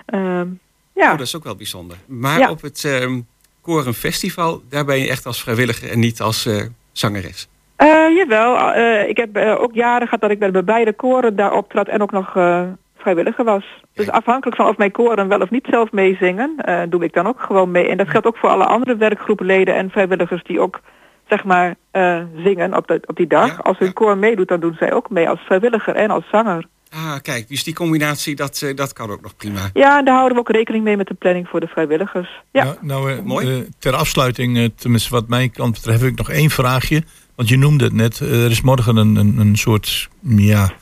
Ehm, 0.06 0.46
ja. 0.94 1.10
Oh, 1.12 1.18
dat 1.18 1.26
is 1.26 1.36
ook 1.36 1.44
wel 1.44 1.56
bijzonder. 1.56 1.96
Maar 2.06 2.38
Ja. 2.38 2.50
op 2.50 2.62
het 2.62 2.84
ehm 2.84 3.20
Korenfestival, 3.60 4.62
daar 4.68 4.84
ben 4.84 4.98
je 4.98 5.08
echt 5.08 5.26
als 5.26 5.42
vrijwilliger 5.42 5.90
en 5.90 5.98
niet 5.98 6.20
als 6.20 6.46
eh, 6.46 6.62
zangeres. 6.92 7.48
Eh, 7.76 7.88
jawel, 8.16 8.72
eh, 8.72 9.08
ik 9.08 9.16
heb 9.16 9.36
eh, 9.36 9.60
ook 9.60 9.74
jaren 9.74 10.06
gehad 10.06 10.20
dat 10.20 10.30
ik 10.30 10.38
bij 10.38 10.64
beide 10.64 10.92
koren 10.92 11.36
daar 11.36 11.52
optrad 11.52 11.88
en 11.88 12.02
ook 12.02 12.10
nog 12.10 12.36
eh, 12.36 12.62
vrijwilliger 13.02 13.44
was. 13.44 13.64
Dus 13.94 14.10
afhankelijk 14.10 14.56
van 14.56 14.68
of 14.68 14.76
mijn 14.76 14.90
koren 14.90 15.28
wel 15.28 15.40
of 15.40 15.50
niet 15.50 15.66
zelf 15.70 15.92
meezingen, 15.92 16.54
eh, 16.56 16.82
doe 16.88 17.04
ik 17.04 17.12
dan 17.12 17.26
ook 17.26 17.40
gewoon 17.40 17.70
mee. 17.70 17.88
En 17.88 17.96
dat 17.96 18.08
geldt 18.08 18.26
ook 18.26 18.36
voor 18.36 18.48
alle 18.48 18.64
andere 18.64 18.96
werkgroepleden 18.96 19.74
en 19.74 19.90
vrijwilligers 19.90 20.42
die 20.42 20.60
ook 20.60 20.80
zeg 21.28 21.44
maar 21.44 21.74
eh, 21.90 22.22
zingen 22.44 22.76
op, 22.76 22.86
de, 22.86 23.00
op 23.06 23.16
die 23.16 23.26
dag. 23.26 23.48
Ja, 23.48 23.56
als 23.62 23.78
hun 23.78 23.86
ja. 23.86 23.92
koor 23.92 24.18
meedoet, 24.18 24.48
dan 24.48 24.60
doen 24.60 24.74
zij 24.78 24.92
ook 24.92 25.10
mee 25.10 25.28
als 25.28 25.40
vrijwilliger 25.40 25.94
en 25.94 26.10
als 26.10 26.28
zanger. 26.30 26.66
Ah, 26.90 27.16
kijk, 27.22 27.48
dus 27.48 27.64
die 27.64 27.74
combinatie, 27.74 28.34
dat, 28.34 28.62
eh, 28.62 28.76
dat 28.76 28.92
kan 28.92 29.10
ook 29.10 29.20
nog 29.20 29.36
prima. 29.36 29.70
Ja, 29.72 29.98
en 29.98 30.04
daar 30.04 30.14
houden 30.14 30.34
we 30.34 30.40
ook 30.40 30.56
rekening 30.56 30.84
mee 30.84 30.96
met 30.96 31.06
de 31.06 31.14
planning 31.14 31.48
voor 31.48 31.60
de 31.60 31.66
vrijwilligers. 31.66 32.42
Ja. 32.50 32.64
Nou, 32.64 32.76
nou, 32.80 33.22
Mooi. 33.22 33.68
ter 33.78 33.94
afsluiting, 33.94 34.72
tenminste 34.76 35.10
wat 35.10 35.28
mijn 35.28 35.50
kant 35.50 35.72
betreft, 35.72 36.00
heb 36.00 36.10
ik 36.10 36.18
nog 36.18 36.30
één 36.30 36.50
vraagje. 36.50 37.02
Want 37.34 37.48
je 37.48 37.58
noemde 37.58 37.84
het 37.84 37.92
net, 37.92 38.18
er 38.18 38.50
is 38.50 38.60
morgen 38.60 38.96
een, 38.96 39.16
een, 39.16 39.38
een 39.38 39.56
soort 39.56 40.08
ja, 40.20 40.72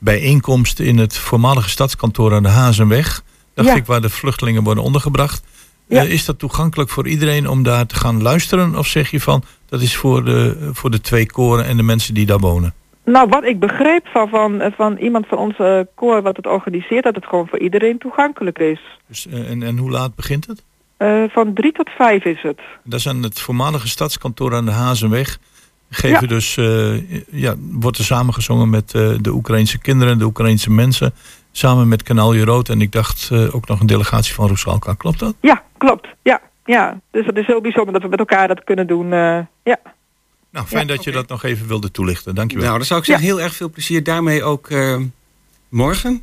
bijeenkomst 0.00 0.80
in 0.80 0.98
het 0.98 1.16
voormalige 1.16 1.68
stadskantoor 1.68 2.34
aan 2.34 2.42
de 2.42 2.48
Hazenweg. 2.48 3.22
Dacht 3.54 3.68
Ja. 3.68 3.74
ik, 3.74 3.86
waar 3.86 4.00
de 4.00 4.10
vluchtelingen 4.10 4.62
worden 4.62 4.84
ondergebracht. 4.84 5.42
Ja. 5.86 6.02
Eh, 6.02 6.12
is 6.12 6.24
dat 6.24 6.38
toegankelijk 6.38 6.90
voor 6.90 7.08
iedereen 7.08 7.48
om 7.48 7.62
daar 7.62 7.86
te 7.86 7.94
gaan 7.94 8.22
luisteren? 8.22 8.76
Of 8.76 8.86
zeg 8.86 9.10
je 9.10 9.20
van, 9.20 9.42
dat 9.68 9.80
is 9.80 9.96
voor 9.96 10.24
de, 10.24 10.70
voor 10.72 10.90
de 10.90 11.00
twee 11.00 11.26
koren 11.26 11.64
en 11.64 11.76
de 11.76 11.82
mensen 11.82 12.14
die 12.14 12.26
daar 12.26 12.38
wonen? 12.38 12.74
Nou, 13.04 13.28
wat 13.28 13.44
ik 13.44 13.60
begreep 13.60 14.06
van, 14.06 14.28
van, 14.28 14.72
van 14.76 14.96
iemand 14.96 15.26
van 15.26 15.38
onze 15.38 15.88
koor 15.94 16.22
wat 16.22 16.36
het 16.36 16.46
organiseert, 16.46 17.04
dat 17.04 17.14
het 17.14 17.26
gewoon 17.26 17.46
voor 17.48 17.58
iedereen 17.58 17.98
toegankelijk 17.98 18.58
is. 18.58 18.80
Dus, 19.08 19.26
eh, 19.26 19.50
en, 19.50 19.62
en 19.62 19.78
hoe 19.78 19.90
laat 19.90 20.14
begint 20.14 20.46
het? 20.46 20.62
Eh, 20.96 21.22
van 21.28 21.54
drie 21.54 21.72
tot 21.72 21.88
vijf 21.90 22.24
is 22.24 22.42
het. 22.42 22.60
Dat 22.84 22.98
is 22.98 23.08
aan 23.08 23.22
het 23.22 23.40
voormalige 23.40 23.88
stadskantoor 23.88 24.54
aan 24.54 24.64
de 24.64 24.70
Hazenweg. 24.70 25.38
Geven 25.90 26.20
Ja. 26.20 26.26
dus, 26.26 26.56
eh, 26.56 27.20
ja, 27.30 27.54
wordt 27.58 27.98
er 27.98 28.04
samengezongen 28.04 28.70
met 28.70 28.94
eh, 28.94 29.14
de 29.20 29.30
Oekraïnse 29.32 29.78
kinderen, 29.78 30.18
de 30.18 30.24
Oekraïnse 30.24 30.70
mensen. 30.70 31.14
Samen 31.52 31.88
met 31.88 32.02
Kanaal 32.02 32.32
Je 32.32 32.44
Rood. 32.44 32.68
En 32.68 32.80
ik 32.80 32.92
dacht 32.92 33.28
eh, 33.32 33.54
ook 33.54 33.66
nog 33.68 33.80
een 33.80 33.86
delegatie 33.86 34.34
van 34.34 34.48
Roesalka. 34.48 34.94
Klopt 34.94 35.18
dat? 35.18 35.34
Ja, 35.40 35.62
klopt. 35.78 36.08
Ja, 36.22 36.40
ja. 36.64 37.00
Dus 37.10 37.26
het 37.26 37.36
is 37.36 37.46
heel 37.46 37.60
bijzonder 37.60 37.92
dat 37.92 38.02
we 38.02 38.08
met 38.08 38.18
elkaar 38.18 38.48
dat 38.48 38.64
kunnen 38.64 38.86
doen. 38.86 39.12
eh, 39.12 39.38
ja. 39.64 39.78
Nou, 40.50 40.66
fijn 40.66 40.86
dat 40.86 41.04
je 41.04 41.10
dat 41.12 41.28
nog 41.28 41.44
even 41.44 41.66
wilde 41.66 41.90
toelichten. 41.90 42.34
Dankjewel. 42.34 42.64
Nou, 42.66 42.78
dan 42.78 42.86
zou 42.86 43.00
ik 43.00 43.06
zeggen, 43.06 43.24
heel 43.24 43.40
erg 43.40 43.54
veel 43.54 43.70
plezier 43.70 44.02
daarmee 44.04 44.44
ook 44.44 44.70
eh, 44.70 44.96
morgen. 45.68 46.22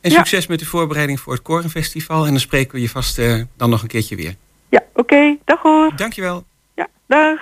En 0.00 0.10
Ja. 0.10 0.16
succes 0.16 0.46
met 0.46 0.58
de 0.58 0.66
voorbereiding 0.66 1.20
voor 1.20 1.32
het 1.32 1.42
Korenfestival. 1.42 2.24
En 2.24 2.30
dan 2.30 2.40
spreken 2.40 2.74
we 2.74 2.80
je 2.80 2.88
vast 2.88 3.18
eh, 3.18 3.42
dan 3.56 3.70
nog 3.70 3.82
een 3.82 3.88
keertje 3.88 4.16
weer. 4.16 4.34
Ja, 4.68 4.82
oké. 4.94 5.36
Dag 5.44 5.62
hoor. 5.62 5.92
Dankjewel. 5.96 6.44
Ja, 6.74 6.88
dag. 7.06 7.38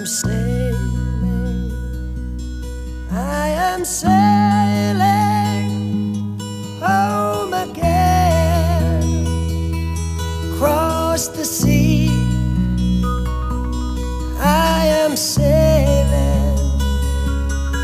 Am 0.00 0.06
sailing, 0.06 1.72
I 3.10 3.48
am 3.48 3.84
sailing 3.84 4.98
home 6.80 7.52
again, 7.52 9.02
across 10.54 11.28
the 11.28 11.44
sea. 11.44 12.08
I 14.38 14.86
am 14.86 15.16
sailing 15.16 16.56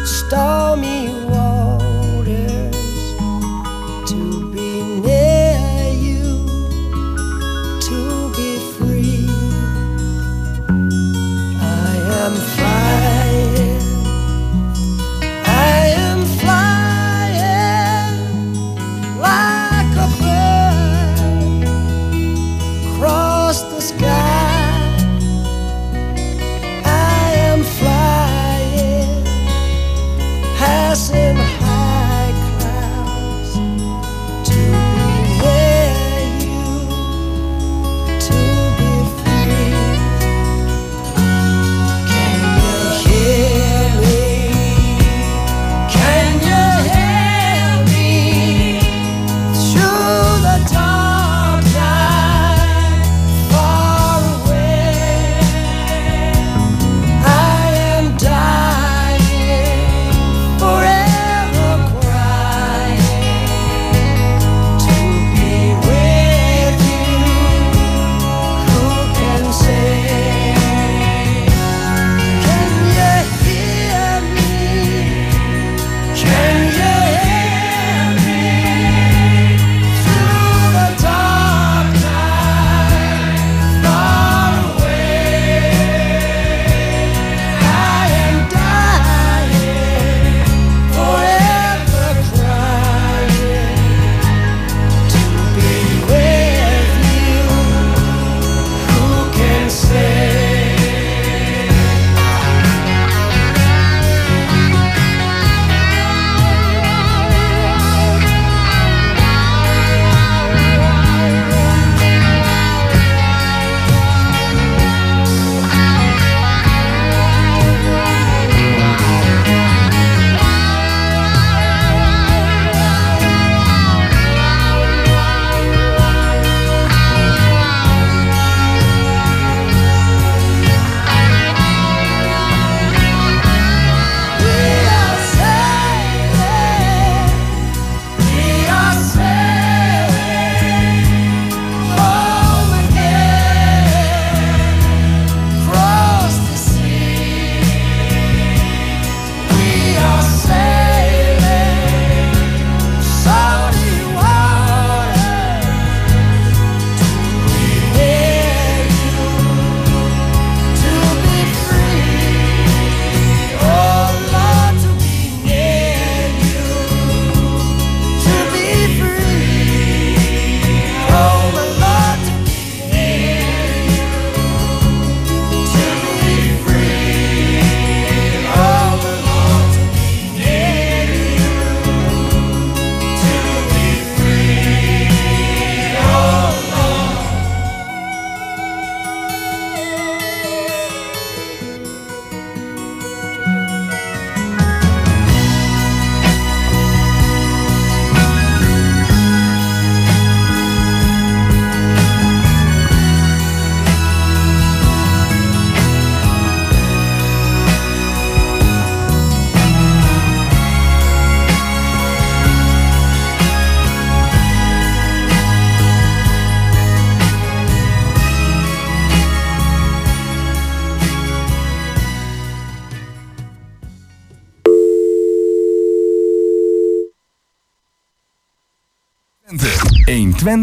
stormy 0.07 1.11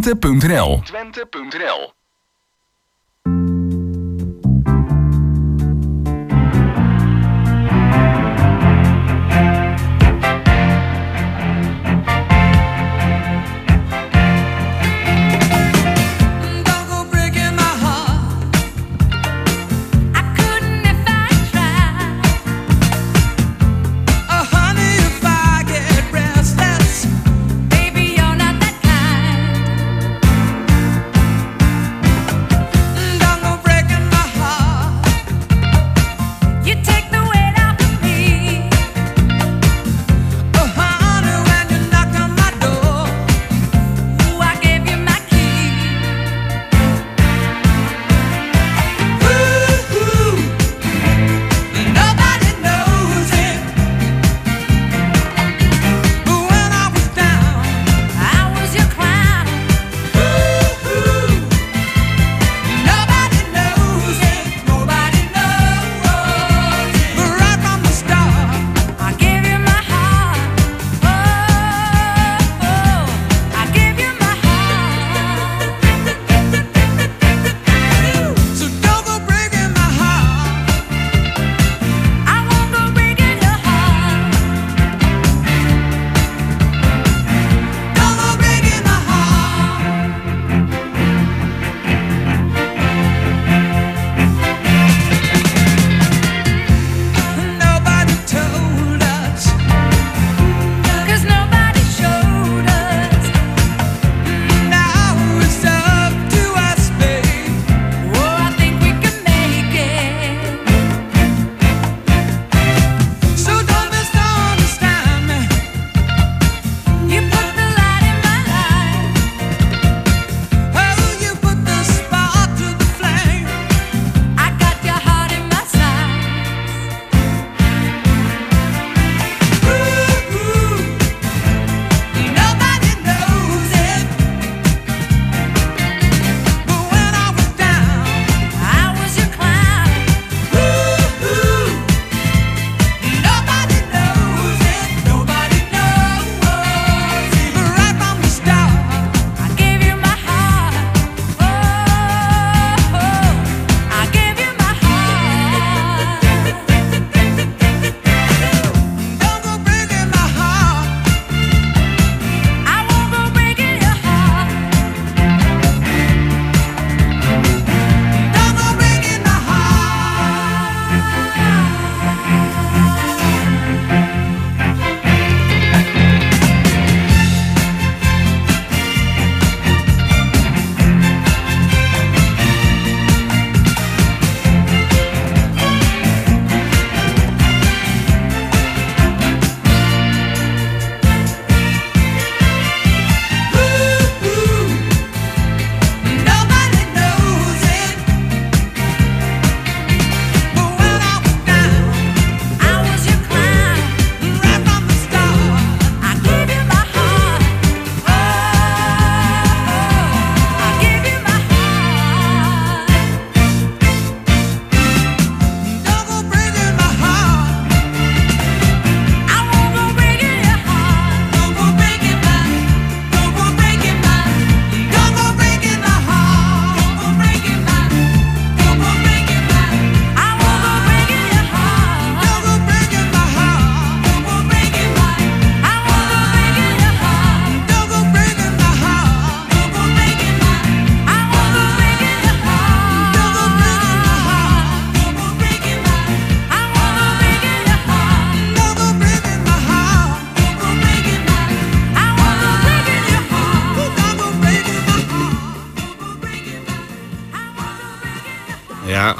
Twente.nl 0.03 0.83
Twente 0.83 1.25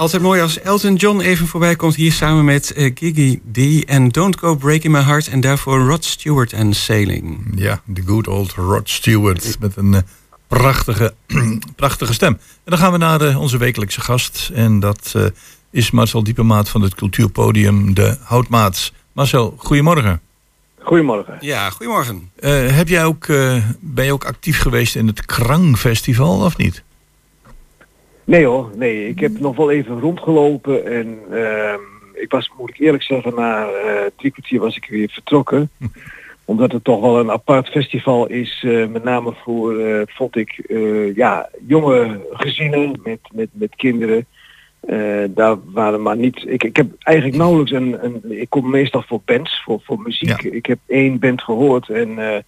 altijd 0.04 0.22
mooi 0.22 0.41
als 0.41 0.60
Elton 0.60 0.95
John 0.95 1.20
even 1.20 1.47
voorbij 1.47 1.76
komt 1.76 1.95
hier 1.95 2.12
samen 2.12 2.45
met 2.45 2.74
uh, 2.76 2.91
Gigi 2.95 3.41
D. 3.51 3.86
En 3.86 4.10
Don't 4.10 4.38
Go 4.38 4.56
Breaking 4.56 4.93
My 4.93 5.01
Heart. 5.01 5.28
En 5.28 5.41
daarvoor 5.41 5.80
Rod 5.80 6.06
Stewart 6.06 6.54
en 6.54 6.74
Sailing. 6.74 7.54
Ja, 7.56 7.82
de 7.86 8.01
good 8.06 8.28
old 8.28 8.51
Rod 8.51 8.89
Stewart. 8.89 9.60
Met 9.60 9.76
een 9.76 9.93
eh, 9.93 10.01
prachtige, 10.47 11.14
prachtige 11.76 12.14
stem. 12.14 12.34
En 12.34 12.39
dan 12.64 12.78
gaan 12.78 12.91
we 12.91 12.97
naar 12.97 13.22
eh, 13.22 13.39
onze 13.39 13.58
wekelijkse 13.58 14.01
gast. 14.01 14.51
En 14.54 14.80
dat 14.80 15.16
is 15.72 15.91
Marcel 15.91 16.24
Diepemaat 16.24 16.70
van 16.70 16.82
het 16.82 16.95
cultuurpodium 16.95 17.93
De 17.93 18.18
Houtmaats. 18.24 18.93
Marcel, 19.12 19.54
goedemorgen. 19.58 20.22
Goedemorgen. 20.80 21.38
Ja, 21.39 21.70
goedemorgen. 21.70 22.32
heb 22.76 22.88
jij 22.88 23.06
ook, 23.06 23.28
ben 23.80 24.06
je 24.06 24.14
ook 24.14 24.26
actief 24.26 24.60
geweest 24.60 24.95
in 24.95 25.08
het 25.08 25.26
Krangfestival 25.26 26.39
of 26.39 26.58
niet? 26.58 26.83
Nee 28.26 28.45
hoor, 28.45 28.69
nee. 28.76 29.07
Ik 29.07 29.19
heb 29.19 29.39
nog 29.39 29.55
wel 29.55 29.71
even 29.71 29.99
rondgelopen 29.99 30.86
en 30.86 31.19
ehm, 31.32 31.80
ik 32.13 32.32
was, 32.32 32.51
moet 32.57 32.69
ik 32.69 32.80
eerlijk 32.80 33.03
zeggen, 33.03 33.36
na 33.36 33.67
eh, 33.67 34.05
drie 34.15 34.32
kwartier 34.32 34.59
was 34.59 34.76
ik 34.76 34.86
weer 34.89 35.09
vertrokken. 35.09 35.69
Hm. 35.78 35.86
Omdat 36.45 36.71
het 36.71 36.84
toch 36.84 37.01
wel 37.01 37.19
een 37.19 37.32
apart 37.32 37.69
festival 37.69 38.28
is, 38.28 38.63
eh, 38.67 38.88
met 38.88 39.03
name 39.03 39.34
voor, 39.43 39.80
eh, 39.80 40.01
vond 40.05 40.36
ik, 40.36 40.63
ja, 41.15 41.49
jonge 41.67 42.19
gezinnen 42.32 42.99
met, 43.03 43.19
met, 43.32 43.49
met 43.51 43.76
kinderen. 43.76 44.26
daar 45.30 45.57
waren 45.74 46.01
maar 46.01 46.17
niet, 46.17 46.45
ik, 46.47 46.63
ik 46.63 46.76
heb 46.76 46.88
eigenlijk 46.99 47.38
nauwelijks 47.38 47.71
een, 47.71 48.05
een 48.05 48.41
ik 48.41 48.49
kom 48.49 48.69
meestal 48.69 49.03
voor 49.07 49.21
bands, 49.26 49.61
voor, 49.63 49.82
voor 49.84 49.99
muziek. 49.99 50.41
Ik 50.41 50.65
heb 50.65 50.80
één 50.88 51.19
band 51.19 51.41
gehoord 51.41 51.89
en 51.89 52.43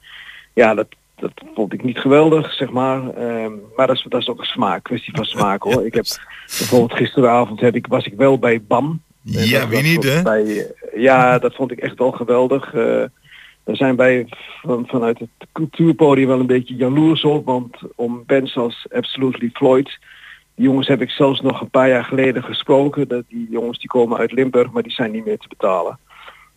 ja, 0.53 0.73
dat 0.73 0.87
dat 1.15 1.31
vond 1.55 1.73
ik 1.73 1.83
niet 1.83 1.97
geweldig, 1.99 2.53
zeg 2.53 2.69
maar. 2.71 3.09
Ehm, 3.09 3.51
maar 3.75 3.87
dat 3.87 3.95
is, 3.95 4.05
dat 4.09 4.21
is 4.21 4.27
ook 4.29 4.39
een 4.39 4.45
smaak, 4.45 4.83
kwestie 4.83 5.15
van 5.15 5.25
smaak 5.25 5.63
hoor. 5.63 5.85
Ik 5.85 5.93
heb 5.93 6.05
bijvoorbeeld 6.45 6.93
gisteravond 6.99 7.59
heb 7.59 7.75
ik, 7.75 7.87
was 7.87 8.05
ik 8.05 8.13
wel 8.17 8.39
bij 8.39 8.61
BAM. 8.63 9.01
Eh, 9.33 9.49
Ja, 9.49 9.59
dat- 9.59 9.69
wie 9.69 9.77
dat 9.83 9.91
niet, 9.91 10.03
hè? 10.03 10.21
Bij, 10.21 10.43
eh, 10.43 11.01
ja, 11.01 11.39
dat 11.39 11.55
vond 11.55 11.71
ik 11.71 11.79
echt 11.79 11.97
wel 11.97 12.11
geweldig. 12.11 12.73
Eh 12.73 13.03
daar 13.63 13.75
zijn 13.75 13.95
wij 13.95 14.25
van, 14.61 14.83
vanuit 14.87 15.19
het 15.19 15.29
cultuurpodium 15.51 16.27
wel 16.27 16.39
een 16.39 16.45
beetje 16.45 16.75
jaloers 16.75 17.23
op, 17.23 17.45
want 17.45 17.77
om 17.95 18.23
bands 18.25 18.57
als 18.57 18.85
Absolutely 18.91 19.49
Floyd, 19.53 19.99
die 20.55 20.65
jongens 20.65 20.87
heb 20.87 21.01
ik 21.01 21.09
zelfs 21.09 21.41
nog 21.41 21.61
een 21.61 21.69
paar 21.69 21.89
jaar 21.89 22.03
geleden 22.03 22.43
gesproken. 22.43 23.07
Dat 23.07 23.23
die 23.29 23.47
jongens 23.49 23.79
die 23.79 23.87
komen 23.89 24.17
uit 24.17 24.31
Limburg, 24.31 24.71
maar 24.71 24.83
die 24.83 24.91
zijn 24.91 25.11
niet 25.11 25.25
meer 25.25 25.37
te 25.37 25.47
betalen. 25.47 25.99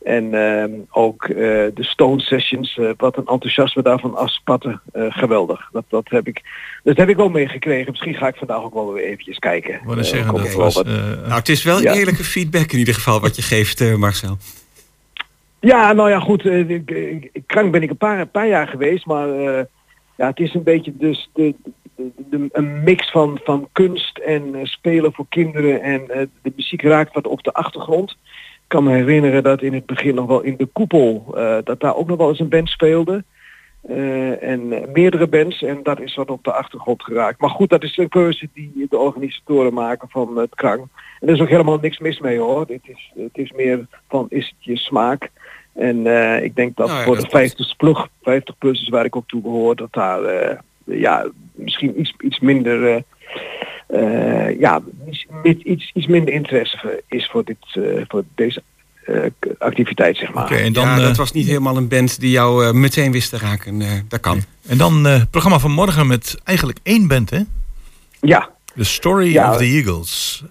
En 0.05 0.35
ehm, 0.35 0.71
ook 0.91 1.25
eh, 1.25 1.35
de 1.37 1.73
Stone 1.85 2.21
Sessions, 2.21 2.79
eh, 2.79 2.91
wat 2.97 3.17
een 3.17 3.27
enthousiasme 3.27 3.83
daarvan 3.83 4.17
afspatten, 4.17 4.81
eh, 4.93 5.03
geweldig. 5.09 5.69
Dat, 5.73 5.85
dat, 5.89 6.09
heb 6.09 6.27
ik, 6.27 6.43
dat 6.85 6.97
heb 6.97 7.09
ik 7.09 7.19
ook 7.19 7.33
meegekregen. 7.33 7.91
Misschien 7.91 8.15
ga 8.15 8.29
ik 8.29 8.37
vandaag 8.37 8.63
ook 8.63 8.75
wel 8.75 8.93
weer 8.93 9.05
eventjes 9.05 9.39
kijken. 9.39 9.75
Eh, 9.75 9.97
zeggen, 10.03 10.35
dat 10.35 10.49
wel 10.49 10.57
was, 10.57 10.75
wat- 10.75 10.87
eh, 10.87 10.93
Nou, 11.23 11.33
het 11.33 11.49
is 11.49 11.63
wel 11.63 11.83
Ja. 11.83 11.95
eerlijke 11.95 12.25
feedback 12.25 12.73
in 12.73 12.79
ieder 12.79 12.95
geval 12.95 13.21
wat 13.21 13.37
je 13.37 13.43
geeft, 13.43 13.81
eh, 13.81 13.95
Marcel. 13.95 14.37
Ja, 15.61 15.93
nou 15.93 16.11
ja, 16.11 16.19
goed. 16.21 16.45
ik, 16.45 16.91
ik, 16.91 17.31
ik- 17.33 17.43
krank 17.47 17.73
ben 17.73 17.83
ik 17.83 17.91
een 17.91 17.97
paar, 17.97 18.21
een 18.21 18.31
paar 18.31 18.49
jaar 18.49 18.67
geweest, 18.69 19.07
maar 19.07 19.29
eh, 19.31 19.65
ja, 20.17 20.27
het 20.27 20.39
is 20.41 20.55
een 20.55 20.63
beetje 20.63 20.93
dus 20.97 21.31
de, 21.35 21.55
de, 21.97 22.11
de- 22.31 22.49
een 22.53 22.83
mix 22.85 23.11
van, 23.11 23.41
van 23.45 23.69
kunst 23.73 24.19
en 24.19 24.55
eh, 24.55 24.65
spelen 24.65 25.13
voor 25.13 25.27
kinderen 25.29 25.83
en 25.83 26.11
eh, 26.11 26.27
de 26.43 26.53
muziek 26.57 26.83
raakt 26.83 27.15
wat 27.15 27.27
op 27.27 27.43
de 27.43 27.53
achtergrond. 27.53 28.17
Kan 28.69 28.85
me 28.85 28.93
herinneren 28.93 29.43
dat 29.43 29.63
in 29.63 29.75
het 29.75 29.87
begin 29.87 30.15
nog 30.15 30.27
wel 30.27 30.41
in 30.41 30.57
de 30.57 30.67
koepel, 30.67 31.25
eh, 31.37 31.57
dat 31.65 31.81
daar 31.81 31.97
ook 31.97 32.09
nog 32.09 32.17
wel 32.17 32.29
eens 32.29 32.41
een 32.41 32.49
band 32.49 32.69
speelde. 32.69 33.25
Eh, 33.81 34.43
en 34.43 34.73
eh, 34.73 34.93
meerdere 34.93 35.27
bands 35.27 35.63
en 35.63 35.83
dat 35.83 36.01
is 36.01 36.15
wat 36.15 36.31
op 36.31 36.45
de 36.45 36.53
achtergrond 36.53 37.03
geraakt. 37.03 37.41
Maar 37.41 37.51
goed, 37.51 37.71
dat 37.71 37.83
is 37.83 37.97
een 37.97 38.09
keuze 38.09 38.49
die 38.55 38.87
de 38.91 38.99
organisatoren 38.99 39.75
maken 39.75 40.09
van 40.09 40.37
het 40.37 40.55
krang. 40.55 40.81
En 41.21 41.29
er 41.29 41.35
is 41.35 41.41
ook 41.41 41.49
helemaal 41.49 41.79
niks 41.79 41.99
mis 41.99 42.21
mee 42.21 42.39
hoor. 42.39 42.61
Het 42.61 42.81
is, 42.83 43.13
het 43.15 43.39
is 43.39 43.53
meer 43.53 43.87
van 44.09 44.27
is 44.29 44.47
het 44.47 44.65
je 44.65 44.77
smaak. 44.77 45.31
En 45.73 46.07
ik 46.43 46.57
denk 46.57 46.77
dat 46.77 46.87
Nou 46.87 46.99
ja, 46.99 47.05
voor 47.05 47.17
de 47.17 47.29
50 47.29 47.77
plug, 47.77 48.09
50 48.23 48.59
plussers 48.59 48.89
waar 48.89 49.05
ik 49.05 49.17
ook 49.17 49.29
toe 49.29 49.41
behoor, 49.41 49.77
dat 49.77 49.93
daar 49.93 50.21
ja, 50.85 51.29
misschien 51.55 52.01
iets, 52.01 52.15
iets 52.21 52.41
minder 52.41 53.03
eh, 53.87 54.61
ja, 54.61 54.83
iets, 55.09 55.27
met 55.43 55.61
iets, 55.63 55.91
iets 55.95 56.07
minder 56.07 56.35
interesse 56.35 57.03
is 57.09 57.29
voor, 57.33 57.45
dit, 57.45 57.57
eh, 57.73 57.83
voor 58.09 58.25
deze 58.35 58.63
eh, 59.05 59.15
activiteit, 59.59 60.17
zeg 60.17 60.33
maar. 60.33 60.45
Oké, 60.45 60.55
en 60.57 60.73
dan, 60.73 60.85
ja, 60.89 60.97
dat 61.01 61.17
was 61.17 61.33
niet 61.33 61.47
helemaal 61.47 61.77
een 61.77 61.89
band 61.89 62.21
die 62.21 62.31
jou 62.31 62.75
meteen 62.75 63.13
wist 63.13 63.31
te 63.31 63.39
raken. 63.39 63.83
eh, 63.83 63.89
dat 64.09 64.21
kan. 64.21 64.43
En 64.67 64.79
dan 64.79 65.07
eh, 65.07 65.13
het 65.19 65.31
programma 65.31 65.59
van 65.59 65.71
morgen 65.73 66.07
met 66.07 66.39
eigenlijk 66.45 66.79
één 66.83 67.09
band, 67.09 67.31
hè? 67.31 67.41
Ja. 68.21 68.51
The 68.77 68.85
Story 68.85 69.33
Ja. 69.33 69.51
of 69.51 69.57
the 69.57 69.65
Eagles. 69.65 70.45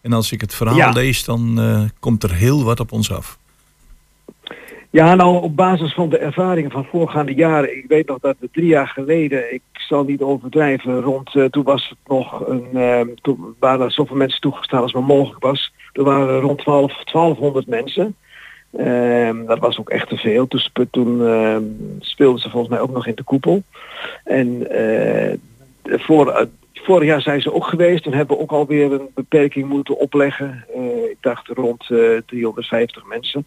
En 0.00 0.12
als 0.12 0.32
ik 0.32 0.40
het 0.40 0.54
verhaal 0.54 0.76
Ja. 0.76 0.90
lees, 0.90 1.24
dan 1.24 1.60
eh, 1.60 1.82
komt 2.00 2.22
er 2.22 2.34
heel 2.34 2.64
wat 2.64 2.80
op 2.80 2.92
ons 2.92 3.12
af. 3.12 3.38
Ja, 4.92 5.14
nou 5.14 5.42
op 5.42 5.56
basis 5.56 5.94
van 5.94 6.08
de 6.08 6.18
ervaringen 6.18 6.70
van 6.70 6.84
voorgaande 6.84 7.34
jaren. 7.34 7.76
Ik 7.76 7.84
weet 7.88 8.06
nog 8.06 8.18
dat 8.18 8.36
we 8.38 8.48
drie 8.52 8.66
jaar 8.66 8.88
geleden, 8.88 9.54
ik 9.54 9.62
zal 9.72 10.04
niet 10.04 10.20
overdrijven, 10.20 11.00
rond 11.00 11.34
eh, 11.34 11.44
toen 11.44 11.64
was 11.64 11.88
het 11.88 11.98
nog 12.06 12.48
een, 12.48 12.68
eh, 12.72 13.00
toen 13.22 13.54
waren 13.58 13.84
er 13.84 13.92
zoveel 13.92 14.16
mensen 14.16 14.40
toegestaan 14.40 14.82
als 14.82 14.92
maar 14.92 15.02
mogelijk 15.02 15.42
was. 15.42 15.72
Er 15.92 16.04
waren 16.04 16.40
rond 16.40 16.58
12, 16.58 17.04
1200 17.04 17.66
mensen. 17.66 18.16
Ehm, 18.76 19.44
dat 19.46 19.58
was 19.58 19.78
ook 19.78 19.90
echt 19.90 20.08
te 20.08 20.16
veel. 20.16 20.48
Toen, 20.48 20.60
toen 20.90 21.26
ehm, 21.26 21.62
speelden 21.98 22.40
ze 22.40 22.50
volgens 22.50 22.72
mij 22.72 22.80
ook 22.80 22.92
nog 22.92 23.06
in 23.06 23.14
de 23.14 23.22
koepel. 23.22 23.62
En 24.24 24.70
eh, 24.70 25.38
voor, 25.82 26.30
eh, 26.30 26.46
vorig 26.74 27.08
jaar 27.08 27.22
zijn 27.22 27.42
ze 27.42 27.52
ook 27.52 27.64
geweest. 27.64 28.02
Toen 28.02 28.12
hebben 28.12 28.38
ook 28.38 28.50
alweer 28.52 28.92
een 28.92 29.08
beperking 29.14 29.68
moeten 29.68 29.98
opleggen. 29.98 30.64
Ik 31.10 31.16
dacht 31.20 31.48
rond 31.48 31.90
eh 31.90 32.16
350 32.26 33.06
mensen. 33.06 33.46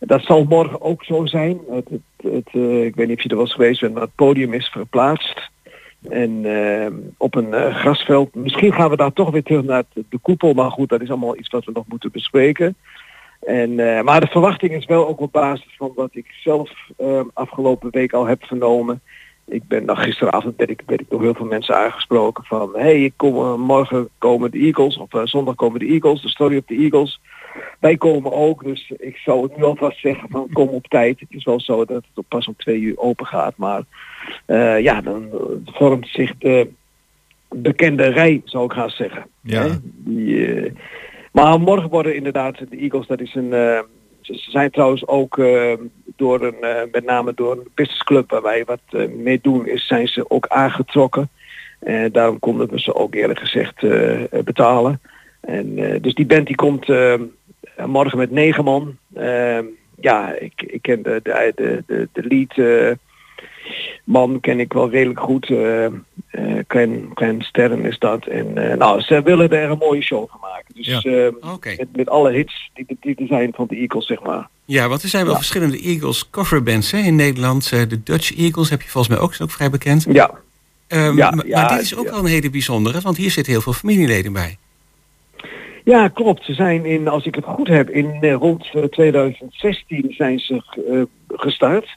Dat 0.00 0.22
zal 0.22 0.44
morgen 0.44 0.80
ook 0.80 1.04
zo 1.04 1.26
zijn. 1.26 1.60
Het, 1.70 1.88
het, 2.16 2.48
eh, 2.52 2.84
ik 2.84 2.94
weet 2.94 3.08
niet 3.08 3.16
of 3.16 3.22
je 3.22 3.28
er 3.28 3.36
was 3.36 3.52
geweest 3.52 3.80
bent, 3.80 3.92
maar 3.92 4.02
het 4.02 4.14
podium 4.14 4.52
is 4.52 4.68
verplaatst. 4.68 5.50
En 6.08 6.44
eh, 6.44 6.92
op 7.16 7.34
een 7.34 7.54
eh, 7.54 7.74
grasveld. 7.74 8.34
Misschien 8.34 8.72
gaan 8.72 8.90
we 8.90 8.96
daar 8.96 9.12
toch 9.12 9.30
weer 9.30 9.42
terug 9.42 9.64
naar 9.64 9.84
de, 9.92 10.18
koepel. 10.22 10.52
Maar 10.52 10.70
goed, 10.70 10.88
dat 10.88 11.00
is 11.00 11.08
allemaal 11.08 11.36
iets 11.36 11.48
wat 11.48 11.64
we 11.64 11.72
nog 11.74 11.84
moeten 11.88 12.10
bespreken. 12.10 12.76
En, 13.40 13.78
eh, 13.78 14.02
maar 14.02 14.20
de 14.20 14.26
verwachting 14.26 14.72
is 14.72 14.86
wel 14.86 15.08
ook 15.08 15.20
op 15.20 15.32
basis 15.32 15.74
van 15.76 15.92
wat 15.94 16.10
ik 16.12 16.26
zelf 16.42 16.70
eh, 16.96 17.20
afgelopen 17.32 17.90
week 17.90 18.12
al 18.12 18.26
heb 18.26 18.44
vernomen. 18.44 19.00
Ik 19.44 19.68
ben 19.68 19.84
nog 19.84 20.02
gisteravond 20.02 20.56
ben 20.56 20.68
ik, 20.68 20.82
ben 20.86 21.06
door 21.08 21.22
heel 21.22 21.34
veel 21.34 21.46
mensen 21.46 21.76
aangesproken 21.76 22.44
van 22.44 22.70
hey, 22.72 23.12
kom, 23.16 23.60
morgen 23.60 24.08
komen 24.18 24.50
de 24.50 24.58
Eagles 24.58 24.96
of 24.96 25.08
zondag 25.24 25.54
komen 25.54 25.80
de 25.80 25.86
Eagles, 25.86 26.22
de 26.22 26.28
story 26.28 26.56
op 26.56 26.68
de 26.68 26.76
Eagles. 26.76 27.20
Wij 27.78 27.96
komen 27.96 28.32
ook, 28.32 28.64
dus 28.64 28.92
ik 28.98 29.16
zou 29.16 29.42
het 29.42 29.56
nu 29.56 29.64
alvast 29.64 30.00
zeggen 30.00 30.28
van 30.28 30.48
kom 30.52 30.68
op 30.68 30.86
tijd. 30.86 31.20
Het 31.20 31.28
is 31.30 31.44
wel 31.44 31.60
zo 31.60 31.84
dat 31.84 32.04
het 32.14 32.28
pas 32.28 32.48
om 32.48 32.54
twee 32.56 32.80
uur 32.80 32.98
open 32.98 33.26
gaat, 33.26 33.56
maar 33.56 33.82
eh, 34.46 34.80
ja, 34.80 35.00
dan 35.00 35.28
eh, 35.32 35.38
vormt 35.64 36.08
zich 36.08 36.32
de 36.38 36.68
bekende 37.48 38.06
rij, 38.06 38.40
zou 38.44 38.64
ik 38.64 38.72
gaan 38.72 38.90
zeggen. 38.90 39.26
Ja. 39.40 39.78
Die, 39.82 40.54
eh, 40.54 40.72
maar 41.32 41.60
morgen 41.60 41.90
worden 41.90 42.14
inderdaad 42.14 42.58
de 42.58 42.76
Eagles, 42.76 43.06
dat 43.06 43.20
is 43.20 43.34
een... 43.34 43.50
ze 44.20 44.34
zijn 44.34 44.70
trouwens 44.70 45.06
ook 45.06 45.36
door 46.16 46.42
een, 46.42 46.88
met 46.92 47.04
name 47.04 47.34
door 47.34 47.52
een 47.52 47.68
businessclub 47.74 48.30
waar 48.30 48.42
wij 48.42 48.64
wat 48.64 49.08
mee 49.16 49.38
doen, 49.42 49.66
is, 49.66 49.86
zijn 49.86 50.08
ze 50.08 50.30
ook 50.30 50.46
aangetrokken. 50.46 51.28
En 51.78 52.12
daarom 52.12 52.38
konden 52.38 52.70
we 52.70 52.80
ze 52.80 52.94
ook 52.94 53.14
eerlijk 53.14 53.38
gezegd 53.38 53.84
betalen. 54.44 55.00
En, 55.40 55.74
dus 56.00 56.14
die 56.14 56.26
band 56.26 56.46
die 56.46 56.56
komt 56.56 56.86
morgen 57.86 58.18
met 58.18 58.30
negen 58.30 58.64
man. 58.64 58.96
Eh, 59.14 59.58
ja, 60.00 60.32
ik, 60.38 60.52
ik 60.66 60.82
ken 60.82 61.02
de, 61.02 61.20
de, 61.22 61.82
de, 61.86 62.08
de, 62.12 62.22
lead 62.28 62.58
eh, 62.58 62.96
man 64.04 64.40
ken 64.40 64.60
ik 64.60 64.72
wel 64.72 64.90
redelijk 64.90 65.20
goed. 65.20 65.50
eh 65.50 65.84
eh, 65.84 65.92
Klein, 66.66 67.10
Klein 67.14 67.42
Sterren 67.42 67.84
is 67.84 67.98
dat. 67.98 68.26
En 68.26 68.70
eh, 68.70 68.76
nou, 68.76 69.00
ze 69.00 69.22
willen 69.22 69.50
er 69.50 69.70
een 69.70 69.78
mooie 69.78 70.02
show 70.02 70.28
van 70.30 70.38
maken. 70.40 70.74
Dus 70.74 70.86
Ja. 70.86 71.00
eh, 71.02 71.52
Oké. 71.52 71.74
met, 71.76 71.96
met 71.96 72.08
alle 72.08 72.30
hits 72.32 72.70
die, 72.74 72.86
die 73.00 73.14
er 73.16 73.26
zijn 73.26 73.52
van 73.54 73.66
de 73.66 73.76
Eagles, 73.76 74.06
zeg 74.06 74.22
maar. 74.22 74.48
Ja, 74.64 74.88
want 74.88 75.02
er 75.02 75.08
zijn 75.08 75.22
wel 75.24 75.32
Ja. 75.32 75.38
verschillende 75.38 75.80
Eagles 75.80 76.30
coverbands 76.30 76.90
hè, 76.90 76.98
in 76.98 77.14
Nederland. 77.16 77.70
Eh, 77.72 77.80
de 77.88 78.02
Dutch 78.02 78.36
Eagles 78.36 78.70
heb 78.70 78.82
je 78.82 78.88
volgens 78.88 79.14
mij 79.14 79.22
ook, 79.24 79.30
is 79.30 79.40
ook 79.40 79.50
vrij 79.50 79.70
bekend. 79.70 80.06
Ja. 80.08 80.30
Ehm, 80.86 81.16
Ja, 81.16 81.30
maar- 81.30 81.68
dit 81.68 81.80
is 81.80 81.96
ook 81.96 82.10
wel 82.10 82.18
een 82.18 82.24
hele 82.26 82.50
bijzondere, 82.50 83.00
want 83.00 83.16
hier 83.16 83.30
zitten 83.30 83.52
heel 83.52 83.62
veel 83.62 83.72
familieleden 83.72 84.32
bij. 84.32 84.56
Ja, 85.90 86.08
klopt. 86.08 86.44
Ze 86.44 86.54
zijn 86.54 86.84
in, 86.84 87.08
als 87.08 87.26
ik 87.26 87.34
het 87.34 87.44
goed 87.44 87.68
heb, 87.68 87.90
in 87.90 88.18
eh, 88.20 88.34
rond 88.34 88.70
eh, 88.72 88.82
2016 88.82 90.12
zijn 90.12 90.38
ze 90.38 90.62
eh, 90.88 91.02
gestart. 91.28 91.96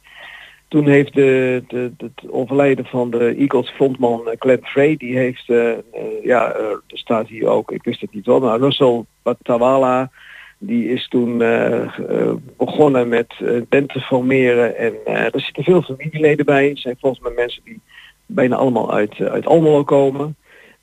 Toen 0.68 0.88
heeft 0.88 1.14
de, 1.14 1.64
de, 1.68 1.92
het 1.98 2.32
overlijden 2.32 2.86
van 2.86 3.12
de 3.12 3.36
Eagles 3.36 3.70
frontman 3.70 4.30
eh, 4.30 4.36
Glenn 4.40 4.66
Frey, 4.66 4.96
die 4.98 5.18
heeft, 5.18 5.50
eh, 5.50 5.72
eh, 5.72 5.78
ja, 6.24 6.52
eh, 6.52 6.66
er 6.66 6.98
staat 6.98 7.28
hier 7.28 7.48
ook, 7.48 7.72
ik 7.72 7.84
wist 7.84 8.02
het 8.02 8.14
niet 8.14 8.26
wel, 8.26 8.40
maar 8.40 8.60
Russell 8.60 9.06
Batawala, 9.24 10.12
die 10.58 10.90
is 10.90 11.08
toen 11.08 11.42
eh, 11.42 11.82
eh, 11.84 12.34
begonnen 12.58 13.08
met 13.08 13.34
eh 13.40 13.62
band 13.70 13.90
te 13.90 14.00
formeren. 14.00 14.78
En 14.78 14.94
eh, 15.06 15.24
er 15.24 15.42
zitten 15.42 15.64
veel 15.64 15.82
familieleden 15.82 16.46
bij. 16.46 16.68
Het 16.68 16.80
zijn 16.80 16.98
volgens 17.00 17.24
mij 17.24 17.34
mensen 17.36 17.62
die 17.64 17.82
bijna 18.26 18.56
allemaal 18.56 18.94
uit, 18.94 19.20
eh, 19.20 19.26
uit 19.28 19.46
Almelo 19.46 19.84
komen. 19.84 20.36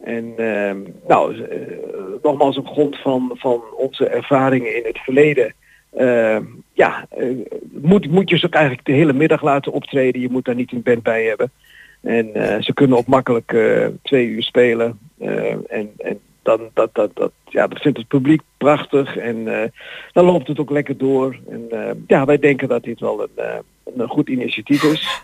En 0.05 0.32
ehm, 0.36 0.78
nou, 1.09 1.44
eh, 1.44 1.59
nogmaals 2.22 2.57
op 2.57 2.66
grond 2.66 2.96
van, 2.98 3.30
van 3.34 3.62
onze 3.76 4.07
ervaringen 4.07 4.76
in 4.76 4.82
het 4.84 4.98
verleden. 4.98 5.55
ehm, 5.96 6.44
ja, 6.72 7.07
eh, 7.11 7.26
moet, 7.70 8.11
moet 8.11 8.30
je 8.30 8.38
ze 8.38 8.46
ook 8.46 8.55
eigenlijk 8.55 8.86
de 8.86 8.92
hele 8.92 9.12
middag 9.12 9.42
laten 9.42 9.72
optreden. 9.72 10.20
Je 10.20 10.30
moet 10.30 10.44
daar 10.44 10.55
niet 10.55 10.72
een 10.72 10.82
band 10.82 11.03
bij 11.03 11.24
hebben. 11.24 11.51
En 12.01 12.34
eh, 12.34 12.62
ze 12.62 12.74
kunnen 12.74 12.96
ook 12.96 13.07
makkelijk 13.07 13.57
twee 14.03 14.26
uur 14.26 14.42
spelen. 14.42 14.98
En, 15.18 15.92
en 15.96 16.20
dan, 16.42 16.61
dat, 16.74 16.94
dat, 16.94 17.11
dat, 17.14 17.32
ja, 17.44 17.66
dat 17.66 17.80
vindt 17.80 17.98
het 17.98 18.09
publiek 18.09 18.40
prachtig. 18.57 19.16
En 19.16 19.44
dan 20.12 20.24
loopt 20.24 20.48
het 20.48 20.59
ook 20.59 20.70
lekker 20.70 20.96
door. 20.96 21.36
En 21.48 21.68
ja, 22.07 22.24
wij 22.24 22.38
denken 22.38 22.68
dat 22.68 22.82
dit 22.82 23.01
wel 23.01 23.22
een, 23.22 23.62
een 23.96 24.09
goed 24.09 24.28
initiatief 24.28 24.82
is. 24.82 25.22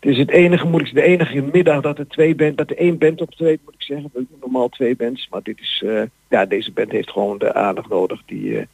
Het 0.00 0.10
is 0.10 0.18
het 0.18 0.30
enige, 0.30 0.66
moet 0.66 0.80
ik 0.80 0.94
de 0.94 1.02
enige 1.02 1.44
middag 1.52 1.80
dat 1.80 1.98
er 1.98 2.08
twee 2.08 2.34
band, 2.34 2.56
dat 2.56 2.70
er 2.70 2.76
één 2.76 2.98
band 2.98 3.20
optreedt, 3.20 3.62
moet 3.64 3.74
ik 3.74 3.82
zeggen. 3.82 4.10
We 4.12 4.26
doen 4.28 4.38
normaal 4.40 4.68
twee 4.68 4.96
bands, 4.96 5.28
maar 5.30 5.42
dit 5.42 5.60
is, 5.60 5.82
eh, 5.86 6.02
ja, 6.28 6.46
deze 6.46 6.72
band 6.72 6.90
heeft 6.90 7.10
gewoon 7.10 7.38
de 7.38 7.54
aandacht 7.54 7.88
nodig 7.88 8.22
die, 8.26 8.58
eh, 8.58 8.66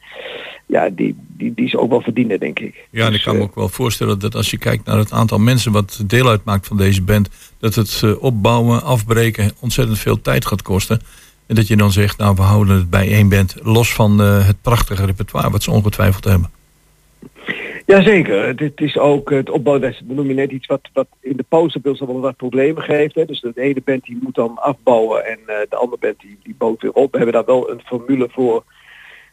ja, 0.66 0.91
die, 0.91 1.16
die, 1.37 1.55
die 1.55 1.68
ze 1.68 1.79
ook 1.79 1.91
wel 1.91 2.01
verdienen, 2.01 2.41
denk 2.41 2.59
ik. 2.59 2.87
Ja, 2.91 3.01
en 3.01 3.07
ik 3.07 3.12
Dus, 3.12 3.22
kan 3.22 3.37
me 3.37 3.43
ook 3.43 3.55
wel 3.55 3.68
voorstellen 3.68 4.18
dat 4.18 4.35
als 4.35 4.51
je 4.51 4.59
kijkt 4.59 4.87
naar 4.87 4.99
het 4.99 5.12
aantal 5.12 5.39
mensen 5.39 5.72
wat 5.72 6.05
deel 6.07 6.29
uitmaakt 6.29 6.66
van 6.66 6.77
deze 6.77 7.03
band, 7.03 7.29
dat 7.59 7.75
het 7.75 8.01
eh, 8.05 8.22
opbouwen, 8.22 8.83
afbreken 8.83 9.51
ontzettend 9.61 9.99
veel 9.99 10.20
tijd 10.20 10.47
gaat 10.47 10.62
kosten. 10.62 11.01
En 11.47 11.55
dat 11.55 11.66
je 11.66 11.77
dan 11.77 11.93
zegt, 11.93 12.18
nou 12.18 12.35
we 12.35 12.43
houden 12.43 12.77
het 12.77 12.91
bij 12.91 13.09
één 13.09 13.29
band, 13.29 13.55
los 13.62 13.95
van 13.95 14.20
eh, 14.20 14.47
het 14.47 14.62
prachtige 14.62 15.05
repertoire 15.05 15.51
wat 15.51 15.62
ze 15.62 15.70
ongetwijfeld 15.70 16.25
hebben. 16.25 16.51
Jazeker, 17.87 18.47
het 18.47 18.80
is 18.80 18.99
ook 18.99 19.30
het 19.30 19.51
opbouwen, 19.51 19.82
dat 19.91 20.16
noem 20.16 20.26
je 20.26 20.35
net 20.35 20.51
iets 20.51 20.66
wat, 20.66 20.89
wat 20.93 21.07
in 21.20 21.37
de 21.37 21.45
pauze 21.49 21.80
wel 21.82 22.20
wat 22.20 22.37
problemen 22.37 22.82
geeft. 22.82 23.14
Hè. 23.14 23.24
Dus 23.24 23.41
de 23.41 23.53
ene 23.55 23.82
band 23.85 24.05
die 24.05 24.18
moet 24.22 24.35
dan 24.35 24.59
afbouwen 24.59 25.26
en 25.26 25.39
eh, 25.47 25.57
de 25.68 25.76
andere 25.76 26.01
band 26.01 26.20
die, 26.20 26.39
die 26.43 26.55
bouwt 26.59 26.82
weer 26.82 26.93
op. 26.93 27.11
We 27.11 27.16
hebben 27.16 27.35
daar 27.35 27.45
wel 27.45 27.70
een 27.70 27.80
formule 27.85 28.28
voor 28.30 28.64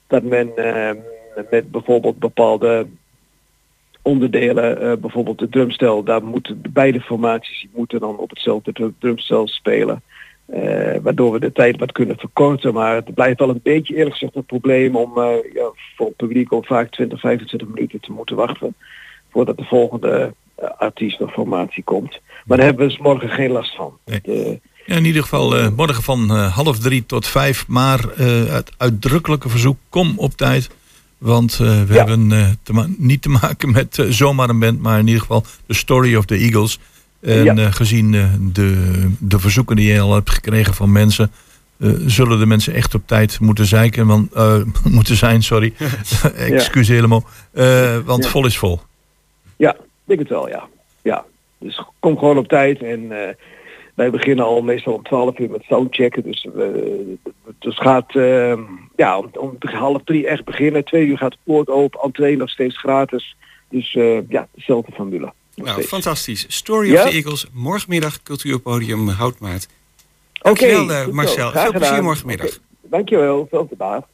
dat 0.08 0.24
men 0.24 0.56
eh, 0.56 0.95
met 1.49 1.72
bijvoorbeeld 1.72 2.20
bepaalde 2.20 2.88
onderdelen, 4.02 4.82
eh, 4.82 4.97
bijvoorbeeld 4.97 5.39
de 5.39 5.49
drumstel, 5.49 6.04
daar 6.04 6.24
moeten 6.24 6.62
beide 6.70 7.02
formaties 7.02 7.60
die 7.62 7.70
moeten 7.74 7.99
dan 7.99 8.18
op 8.18 8.30
hetzelfde 8.30 8.72
drum- 8.72 8.95
drumstel 8.99 9.47
spelen. 9.47 10.02
Eh, 10.52 10.95
waardoor 11.02 11.32
we 11.32 11.39
de 11.39 11.52
tijd 11.52 11.80
wat 11.80 11.91
kunnen 11.91 12.18
verkorten. 12.18 12.74
Maar 12.74 12.95
het 12.95 13.14
blijft 13.14 13.39
wel 13.39 13.49
een 13.49 13.60
beetje 13.64 13.95
eerlijk 13.95 14.14
gezegd 14.14 14.36
een 14.36 14.45
probleem 14.45 14.95
om 14.95 15.18
eh, 15.18 15.54
ja, 15.54 15.72
voor 15.95 16.08
het 16.08 16.16
publiek 16.16 16.52
om 16.52 16.64
vaak 16.64 16.91
20, 16.91 17.20
25 17.20 17.68
minuten 17.68 17.99
te 17.99 18.12
moeten 18.12 18.36
wachten 18.36 18.76
voordat 19.32 19.58
de 19.58 19.64
volgende 19.64 20.34
eh, 20.56 20.70
artiest 20.78 21.22
of 21.22 21.32
formatie 21.32 21.84
komt. 21.84 22.20
Maar 22.45 22.58
daar 22.58 22.66
hebben 22.66 22.86
we 22.86 22.91
dus 22.91 23.02
morgen 23.02 23.30
geen 23.30 23.52
last 23.52 23.76
van. 23.76 23.97
Eh, 24.06 24.58
Ja, 24.86 24.95
in 24.95 25.06
ieder 25.06 25.22
geval 25.22 25.72
morgen 25.72 26.04
van 26.04 26.30
half 26.30 26.80
drie 26.80 27.06
tot 27.06 27.28
vijf. 27.28 27.68
Maar 27.68 27.99
het 28.47 28.72
uitdrukkelijke 28.78 29.49
verzoek, 29.49 29.78
kom 29.89 30.14
op 30.16 30.34
tijd. 30.34 30.70
Want 31.18 31.58
we 31.58 31.86
hebben 31.88 32.30
te 32.64 32.93
niet 32.97 33.22
te 33.22 33.30
maken 33.30 33.72
met 33.72 34.06
zomaar 34.10 34.49
een 34.49 34.60
band, 34.60 34.82
maar 34.82 34.99
in 34.99 35.08
ieder 35.08 35.22
geval 35.22 35.43
de 35.66 35.74
Story 35.74 36.16
of 36.16 36.26
the 36.26 36.36
Eagles. 36.36 36.80
En 37.22 37.43
Ja. 37.43 37.55
eh, 37.55 37.72
gezien 37.72 38.13
eh, 38.13 38.26
de, 38.39 39.09
de 39.19 39.39
verzoeken 39.39 39.76
die 39.76 39.93
je 39.93 39.99
al 39.99 40.13
hebt 40.13 40.30
gekregen 40.30 40.74
van 40.74 40.91
mensen, 40.91 41.32
eh, 41.80 41.89
zullen 42.05 42.39
de 42.39 42.45
mensen 42.45 42.74
echt 42.74 42.95
op 42.95 43.01
tijd 43.05 43.39
moeten 43.39 43.65
zeiken. 43.65 44.07
Want, 44.07 44.32
moeten 44.97 45.15
zijn, 45.15 45.43
sorry. 45.43 45.74
Excuseer 46.36 47.07
me. 47.07 47.22
Eh, 47.51 47.97
want 48.05 48.24
Ja. 48.24 48.30
vol 48.30 48.45
is 48.45 48.57
vol. 48.57 48.80
Ja, 49.55 49.74
ik 49.74 49.80
denk 50.03 50.19
het 50.19 50.30
wel, 50.30 50.49
ja. 50.49 50.67
Ja, 51.01 51.26
dus 51.57 51.84
kom 51.99 52.17
gewoon 52.17 52.38
op 52.38 52.47
tijd 52.47 52.82
en 52.82 53.07
wij 53.95 54.09
beginnen 54.09 54.45
al 54.45 54.61
meestal 54.61 54.93
om 54.93 55.03
12 55.03 55.39
uur 55.39 55.49
met 55.49 55.63
soundchecken. 55.63 56.24
Dus 56.24 56.47
eh, 56.57 56.63
dus 57.59 57.78
gaat 57.78 58.13
ja, 58.95 59.17
om, 59.17 59.30
om 59.34 59.55
half 59.59 60.01
drie 60.03 60.28
echt 60.28 60.45
beginnen. 60.45 60.86
Twee 60.86 61.05
uur 61.05 61.17
gaat 61.17 61.32
de 61.32 61.38
poort 61.43 61.67
open, 61.69 61.99
entree 62.01 62.38
nog 62.38 62.49
steeds 62.49 62.78
gratis. 62.78 63.36
Dus 63.69 63.91
ja, 64.30 64.47
dezelfde 64.55 64.91
formule. 64.91 65.34
Nou, 65.56 65.84
fantastisch. 65.84 66.45
Story 66.47 66.91
Ja? 66.91 67.04
of 67.04 67.10
the 67.10 67.16
Eagles, 67.16 67.45
morgenmiddag 67.54 68.24
Cultuurpodium 68.24 69.10
Houtmaat. 69.10 69.68
Oké, 70.41 70.43
Dankjewel 70.43 70.91
eh, 70.91 71.04
zo. 71.04 71.12
Marcel. 71.12 71.52
Veel 71.52 71.72
plezier 71.72 72.04
morgenmiddag. 72.04 72.60
Dankjewel, 72.82 73.47
veel 73.49 73.68
te 73.68 73.76
baat. 73.76 74.06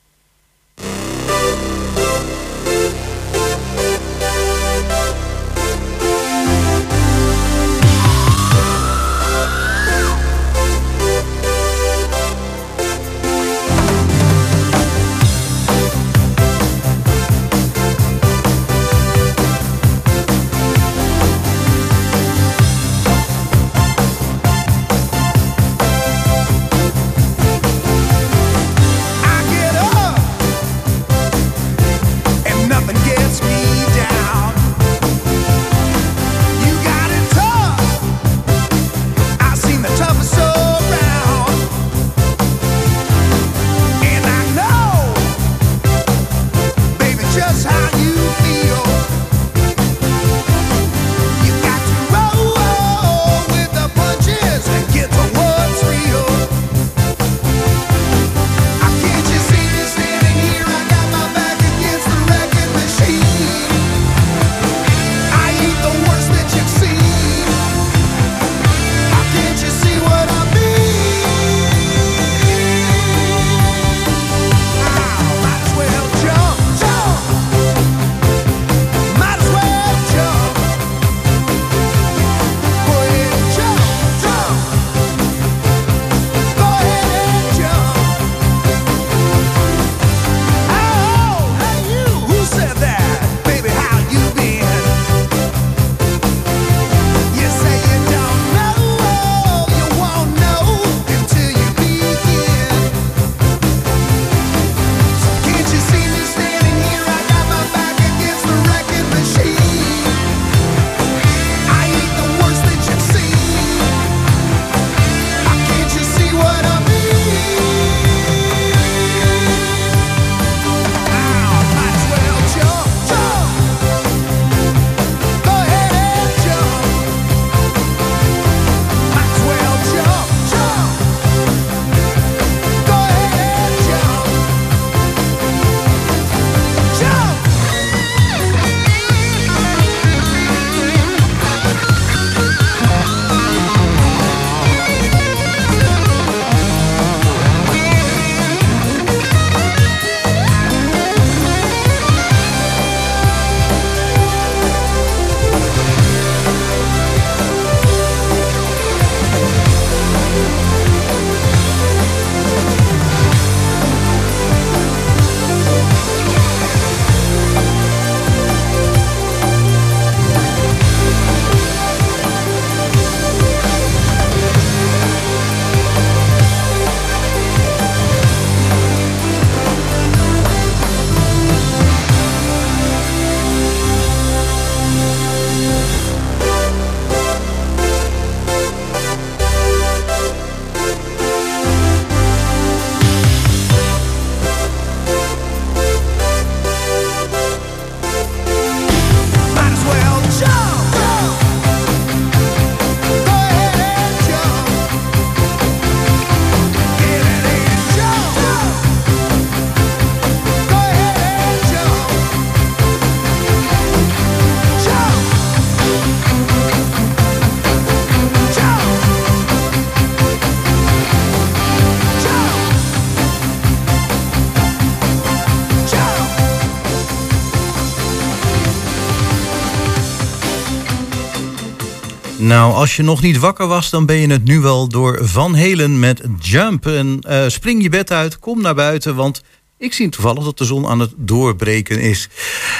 Nou, 232.47 232.73
als 232.73 232.95
je 232.95 233.03
nog 233.03 233.21
niet 233.21 233.39
wakker 233.39 233.67
was, 233.67 233.89
dan 233.89 234.05
ben 234.05 234.15
je 234.15 234.27
het 234.27 234.43
nu 234.43 234.59
wel 234.59 234.87
door 234.87 235.19
Van 235.21 235.53
Helen 235.53 235.99
met 235.99 236.23
Jump. 236.39 236.85
En 236.85 237.19
eh, 237.21 237.47
spring 237.47 237.83
je 237.83 237.89
bed 237.89 238.11
uit, 238.11 238.39
kom 238.39 238.61
naar 238.61 238.75
buiten, 238.75 239.15
want 239.15 239.43
ik 239.77 239.93
zie 239.93 240.09
toevallig 240.09 240.43
dat 240.43 240.57
de 240.57 240.65
zon 240.65 240.87
aan 240.87 240.99
het 240.99 241.13
doorbreken 241.15 241.99
is. 241.99 242.29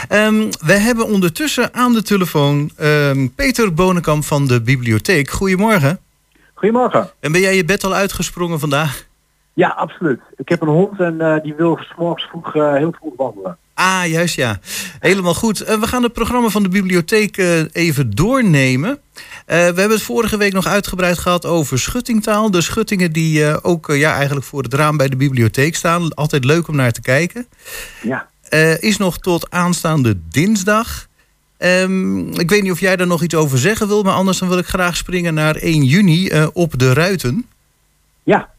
Ehm, 0.08 0.50
we 0.66 0.74
hebben 0.74 1.06
ondertussen 1.06 1.74
aan 1.74 1.94
de 1.94 2.02
telefoon 2.02 2.72
ehm, 2.78 3.28
Peter 3.36 3.74
Bonenkamp 3.74 4.24
van 4.24 4.48
de 4.48 4.62
bibliotheek. 4.62 5.30
Goedemorgen. 5.30 6.00
Goedemorgen. 6.54 7.10
En 7.20 7.32
ben 7.32 7.42
jij 7.42 7.56
je 7.56 7.66
bed 7.66 7.84
al 7.84 7.94
uitgesprongen 7.94 8.60
vandaag? 8.60 9.06
Ja, 9.54 9.70
absoluut. 9.70 10.20
Ik 10.36 10.50
heb 10.50 10.62
een 10.62 10.68
hond 10.68 11.00
en 11.00 11.22
eh, 11.22 11.44
die 11.44 11.54
wil 11.54 11.78
's 11.78 11.94
morgens 11.98 12.26
vroeg, 12.30 12.56
eh, 12.56 12.74
heel 12.74 12.96
vroeg 13.00 13.14
wandelen. 13.18 13.58
Ah, 13.74 14.06
juist 14.06 14.36
ja. 14.36 14.60
Helemaal 15.00 15.34
goed. 15.34 15.58
We 15.58 15.88
gaan 15.88 16.04
het 16.04 16.14
programma 16.14 16.48
van 16.48 16.64
de 16.64 16.70
bibliotheek 16.70 17.38
even 17.72 18.16
doornemen. 18.16 19.00
Eh, 19.48 19.58
we 19.58 19.64
hebben 19.64 19.90
het 19.90 20.02
vorige 20.02 20.38
week 20.38 20.54
nog 20.54 20.68
uitgebreid 20.68 21.18
gehad 21.18 21.46
over 21.46 21.80
schuttingtaal. 21.80 22.52
De 22.52 22.62
schuttingen 22.62 23.12
die 23.12 23.46
eh, 23.46 23.58
ook 23.62 23.90
eh, 23.90 24.00
ja, 24.00 24.14
eigenlijk 24.14 24.46
voor 24.46 24.64
het 24.64 24.74
raam 24.74 24.98
bij 24.98 25.08
de 25.08 25.16
bibliotheek 25.16 25.76
staan. 25.76 26.14
Altijd 26.14 26.46
leuk 26.46 26.68
om 26.68 26.76
naar 26.76 26.92
te 26.92 27.02
kijken. 27.02 27.48
Ja. 28.02 28.28
Is 28.80 28.98
nog 28.98 29.18
tot 29.18 29.52
aanstaande 29.52 30.18
dinsdag. 30.30 31.08
Ehm, 31.58 32.28
ik 32.28 32.50
weet 32.50 32.62
niet 32.62 32.72
of 32.72 32.80
jij 32.80 32.96
daar 32.96 33.08
nog 33.08 33.24
iets 33.24 33.36
over 33.36 33.58
zeggen 33.58 33.88
wil, 33.88 34.04
maar 34.04 34.14
anders 34.14 34.40
dan 34.40 34.50
wil 34.50 34.58
ik 34.58 34.66
graag 34.66 34.96
springen 34.96 35.34
naar 35.34 35.56
1 35.56 35.84
juni 35.84 36.32
op 36.54 36.80
de 36.80 36.94
Ruiten. 36.94 37.46
Ja. 38.24 38.50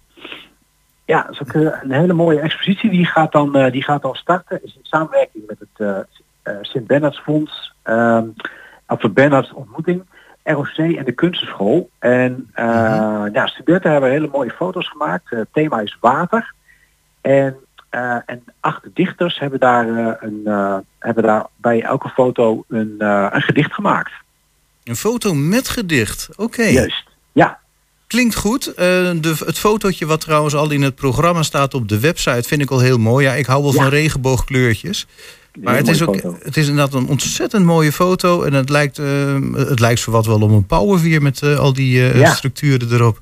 Ja, 1.04 1.22
dat 1.22 1.32
is 1.32 1.40
ook 1.40 1.54
een 1.54 1.92
hele 1.92 2.12
mooie 2.12 2.40
expositie. 2.40 2.90
Die 2.90 3.06
gaat 3.06 3.32
dan, 3.32 3.70
die 3.70 3.82
gaat 3.82 4.02
dan 4.02 4.14
starten. 4.14 4.60
Is 4.64 4.74
in 4.74 4.80
samenwerking 4.84 5.44
met 5.46 5.58
het 5.58 5.68
eh, 5.88 5.98
eh, 6.42 6.58
Sint-Bernards 6.62 7.18
Fonds. 7.18 7.72
of 8.86 9.00
de 9.00 9.10
Bernards 9.10 9.52
Ontmoeting. 9.52 10.02
ROC 10.52 10.76
en 10.76 11.04
de 11.04 11.12
Kunstenschool. 11.12 11.90
En 11.98 12.50
eh, 12.54 13.24
ja, 13.32 13.46
studenten 13.46 13.90
hebben 13.90 14.10
hele 14.10 14.28
mooie 14.32 14.50
foto's 14.50 14.88
gemaakt. 14.88 15.32
Eh, 15.32 15.38
het 15.38 15.48
thema 15.52 15.80
is 15.80 15.96
water. 16.00 16.52
En, 17.20 17.56
eh, 17.90 18.16
en 18.26 18.44
acht 18.60 18.82
dichters 18.94 19.38
hebben 19.38 19.60
daar, 19.60 19.88
een, 20.20 20.42
hebben 20.98 21.22
daar 21.22 21.46
bij 21.56 21.82
elke 21.82 22.08
foto 22.08 22.64
een, 22.68 22.94
een 23.34 23.42
gedicht 23.42 23.74
gemaakt. 23.74 24.12
Een 24.84 24.96
foto 24.96 25.34
met 25.34 25.68
gedicht. 25.68 26.28
Oké. 26.36 26.62
Juist. 26.62 27.04
Ja. 27.32 27.58
Klinkt 28.06 28.34
goed. 28.34 28.76
De, 28.76 29.42
het 29.46 29.58
fotootje 29.58 30.06
wat 30.06 30.20
trouwens 30.20 30.54
al 30.54 30.70
in 30.70 30.82
het 30.82 30.94
programma 30.94 31.42
staat 31.42 31.74
op 31.74 31.88
de 31.88 32.00
website 32.00 32.48
vind 32.48 32.62
ik 32.62 32.70
al 32.70 32.80
heel 32.80 32.98
mooi. 32.98 33.26
Ja, 33.26 33.32
ik 33.32 33.46
hou 33.46 33.62
wel 33.62 33.72
van 33.72 33.88
regenboogkleurtjes. 33.88 35.06
Maar 35.62 35.76
het 35.76 35.88
is, 35.88 36.02
ook, 36.02 36.14
foto. 36.14 36.36
het 36.42 36.56
is 36.56 36.68
inderdaad 36.68 36.94
een 36.94 37.08
ontzettend 37.08 37.64
mooie 37.64 37.92
foto. 37.92 38.42
En 38.42 38.52
het 38.52 38.68
lijkt, 38.68 38.98
eh, 38.98 39.34
het 39.54 39.80
lijkt 39.80 40.00
zo 40.00 40.10
wat 40.10 40.26
wel 40.26 40.40
om 40.40 40.52
een 40.52 40.66
powervier 40.66 41.22
met 41.22 41.42
eh, 41.42 41.58
al 41.58 41.72
die 41.72 42.00
eh, 42.00 42.20
Ja. 42.20 42.30
structuren 42.30 42.92
erop. 42.92 43.20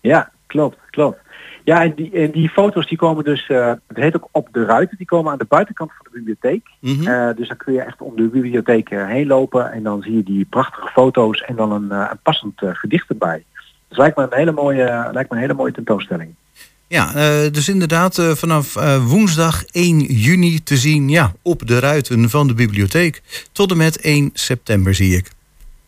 Ja, 0.00 0.30
klopt, 0.46 0.78
klopt. 0.90 1.18
Ja, 1.64 1.82
en 1.82 1.94
die, 1.94 2.10
en 2.12 2.30
die 2.30 2.48
foto's 2.48 2.86
die 2.88 2.98
komen 2.98 3.24
dus, 3.24 3.46
het 3.46 3.78
heet 3.94 4.16
ook 4.16 4.28
op 4.30 4.48
de 4.52 4.64
ruiten, 4.64 4.96
die 4.96 5.06
komen 5.06 5.32
aan 5.32 5.38
de 5.38 5.46
buitenkant 5.48 5.90
van 5.96 6.06
de 6.10 6.18
bibliotheek. 6.18 6.66
Mhm. 6.80 7.34
Dus 7.36 7.48
dan 7.48 7.56
kun 7.56 7.72
je 7.72 7.80
echt 7.80 8.00
om 8.00 8.16
de 8.16 8.22
bibliotheek 8.22 8.90
heen 8.90 9.26
lopen 9.26 9.72
en 9.72 9.82
dan 9.82 10.02
zie 10.02 10.16
je 10.16 10.22
die 10.22 10.44
prachtige 10.44 10.88
foto's 10.88 11.40
en 11.40 11.56
dan 11.56 11.72
een, 11.72 11.90
een 11.90 12.18
passend 12.22 12.52
gedicht 12.56 13.08
erbij. 13.08 13.44
Dus 13.88 13.98
lijkt 13.98 14.16
me 14.16 14.22
een 14.22 14.38
hele 14.38 14.52
mooie, 14.52 15.08
lijkt 15.12 15.30
me 15.30 15.36
een 15.36 15.42
hele 15.42 15.54
mooie 15.54 15.72
tentoonstelling. 15.72 16.34
Ja, 16.94 17.14
eh, 17.14 17.52
dus 17.52 17.68
inderdaad 17.68 18.18
eh, 18.18 18.30
vanaf 18.30 18.76
eh, 18.76 19.06
woensdag 19.06 19.64
1 19.64 20.00
juni 20.00 20.62
te 20.62 20.76
zien 20.76 21.08
ja, 21.08 21.32
op 21.42 21.66
de 21.66 21.78
ruiten 21.78 22.30
van 22.30 22.46
de 22.46 22.54
bibliotheek. 22.54 23.22
Tot 23.52 23.70
en 23.70 23.76
met 23.76 24.00
1 24.00 24.30
september 24.32 24.94
zie 24.94 25.16
ik. 25.16 25.30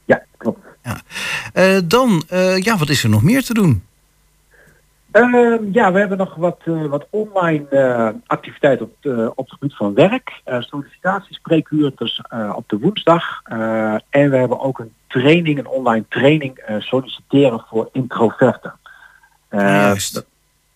Ja, 0.05 0.23
klopt. 0.37 0.59
Ja. 0.83 1.81
Dan, 1.81 2.23
ja, 2.57 2.77
wat 2.77 2.89
is 2.89 3.03
er 3.03 3.09
nog 3.09 3.23
meer 3.23 3.43
te 3.43 3.55
doen? 3.55 3.83
Ehm, 5.11 5.57
ja, 5.73 5.93
we 5.93 5.99
hebben 5.99 6.19
nog 6.19 6.35
wat, 6.35 6.61
wat 6.65 7.07
online 7.11 8.15
activiteit 8.27 8.81
op, 8.81 8.93
op 9.35 9.51
het 9.51 9.53
gebied 9.53 9.77
van 9.77 9.95
werk. 9.95 10.41
Uh, 10.47 10.61
sollicitatiespreekuur 10.61 11.93
dus, 11.97 12.23
op 12.55 12.69
de 12.69 12.79
woensdag. 12.79 13.43
En 14.11 14.31
we 14.31 14.37
hebben 14.37 14.61
ook 14.61 14.79
een 14.79 14.93
training, 15.07 15.59
een 15.59 15.67
online 15.67 16.05
training 16.09 16.63
solliciteren 16.79 17.65
voor 17.69 17.89
introverten. 17.93 18.75
Juist. 19.51 20.15
dat- 20.15 20.27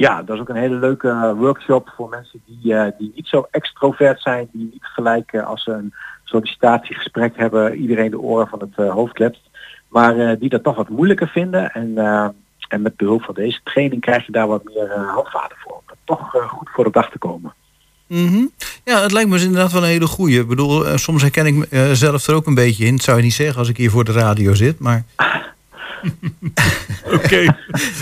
ja, 0.01 0.23
dat 0.23 0.35
is 0.35 0.41
ook 0.41 0.49
een 0.49 0.57
hele 0.57 0.77
leuke 0.79 1.09
eh, 1.09 1.33
workshop 1.33 1.93
voor 1.97 2.09
mensen 2.09 2.43
die, 2.47 2.75
eh, 2.75 2.93
die 2.99 3.13
niet 3.15 3.27
zo 3.27 3.47
extrovert 3.51 4.23
zijn, 4.23 4.49
die 4.53 4.71
niet 4.73 4.85
gelijk 4.85 5.33
eh, 5.33 5.47
als 5.47 5.63
ze 5.63 5.71
een 5.71 5.95
sollicitatiegesprek 6.25 7.37
hebben 7.37 7.75
iedereen 7.75 8.11
de 8.11 8.21
oren 8.21 8.49
van 8.49 8.61
het 8.61 8.91
hoofd 8.91 9.13
kletst. 9.13 9.41
Maar 9.89 10.39
die 10.39 10.49
dat 10.49 10.63
toch 10.63 10.77
wat 10.77 10.89
moeilijker 10.89 11.29
vinden. 11.29 11.73
En, 11.73 11.97
en 12.69 12.83
met 12.83 12.97
behulp 12.97 13.23
van 13.23 13.35
deze 13.35 13.61
training 13.65 14.01
krijg 14.01 14.27
je 14.27 14.33
daar 14.33 14.47
wat 14.47 14.65
meer 14.65 14.99
handvaten 14.99 15.57
voor. 15.59 15.73
Om 15.73 15.83
dat 15.87 15.97
toch 16.05 16.49
goed 16.49 16.69
voor 16.73 16.85
de 16.85 16.91
dag 16.91 17.11
te 17.11 17.19
komen. 17.19 17.55
Mhm. 18.07 18.47
Ja, 18.85 19.03
het 19.03 19.13
lijkt 19.13 19.29
me 19.29 19.35
dus 19.35 19.45
inderdaad 19.45 19.73
wel 19.73 19.83
een 19.83 19.89
hele 19.89 20.07
goeie. 20.07 20.41
Ik 20.41 20.49
bedoel, 20.49 20.99
soms 20.99 21.23
herken 21.23 21.47
ik 21.47 21.71
mezelf 21.71 22.27
er 22.27 22.35
ook 22.35 22.47
een 22.47 22.55
beetje 22.55 22.85
in. 22.85 22.97
Dat 22.97 23.05
zou 23.05 23.17
je 23.17 23.23
niet 23.23 23.33
zeggen 23.33 23.59
als 23.59 23.69
ik 23.69 23.77
hier 23.77 23.91
voor 23.91 24.05
de 24.05 24.13
radio 24.13 24.55
zit, 24.55 24.79
maar... 24.79 25.05
Oké. 27.15 27.37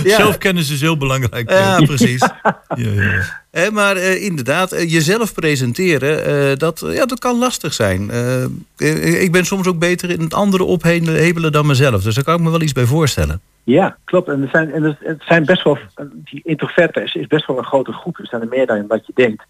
Ja. 0.04 0.16
Zelfkennis 0.16 0.70
is 0.70 0.80
heel 0.80 0.96
belangrijk. 0.96 1.50
Ja, 1.50 1.80
precies. 1.80 2.20
Ja, 2.42 2.62
ja, 2.76 2.90
ja. 3.02 3.22
Eh, 3.50 3.70
maar 3.70 3.96
eh, 3.96 4.24
inderdaad, 4.24 4.72
eh, 4.72 4.90
jezelf 4.92 5.34
presenteren, 5.34 6.24
eh, 6.24 6.56
dat, 6.56 6.82
eh, 6.82 6.94
ja, 6.94 7.06
dat 7.06 7.18
kan 7.18 7.38
lastig 7.38 7.72
zijn. 7.74 8.10
Eh, 8.10 8.44
eh, 8.76 9.22
ik 9.22 9.32
ben 9.32 9.44
soms 9.44 9.66
ook 9.66 9.78
beter 9.78 10.10
in 10.10 10.20
het 10.20 10.34
andere 10.34 10.64
ophebelen 10.64 11.52
dan 11.52 11.66
mezelf. 11.66 12.02
Dus 12.02 12.14
daar 12.14 12.24
kan 12.24 12.34
ik 12.34 12.40
me 12.40 12.50
wel 12.50 12.60
iets 12.62 12.72
bij 12.72 12.84
voorstellen. 12.84 13.40
Ja, 13.64 13.96
klopt. 14.04 14.28
En 14.28 14.42
er 14.42 14.48
zijn, 14.48 14.72
en 14.72 14.84
er- 14.84 14.96
het 15.00 15.22
zijn 15.26 15.44
best 15.44 15.62
wel, 15.64 15.78
die 16.24 16.40
introverten 16.44 17.02
is, 17.02 17.14
is 17.14 17.26
best 17.26 17.46
wel 17.46 17.58
een 17.58 17.64
grote 17.64 17.92
groep. 17.92 18.18
Er 18.18 18.26
zijn 18.26 18.42
er 18.42 18.48
meer 18.48 18.66
dan 18.66 18.86
wat 18.86 19.06
je 19.06 19.12
denkt. 19.14 19.44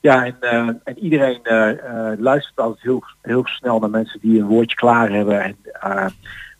Ja, 0.00 0.24
en, 0.24 0.36
eh, 0.40 0.68
en 0.84 0.98
iedereen 1.02 1.38
eh, 1.42 1.70
eh, 1.70 2.18
luistert 2.20 2.56
altijd 2.56 2.82
heel, 2.82 3.04
heel 3.22 3.42
snel 3.44 3.78
naar 3.78 3.90
mensen 3.90 4.18
die 4.22 4.40
een 4.40 4.46
woordje 4.46 4.76
klaar 4.76 5.10
hebben. 5.10 5.42
En, 5.42 5.56
eh, 5.80 6.06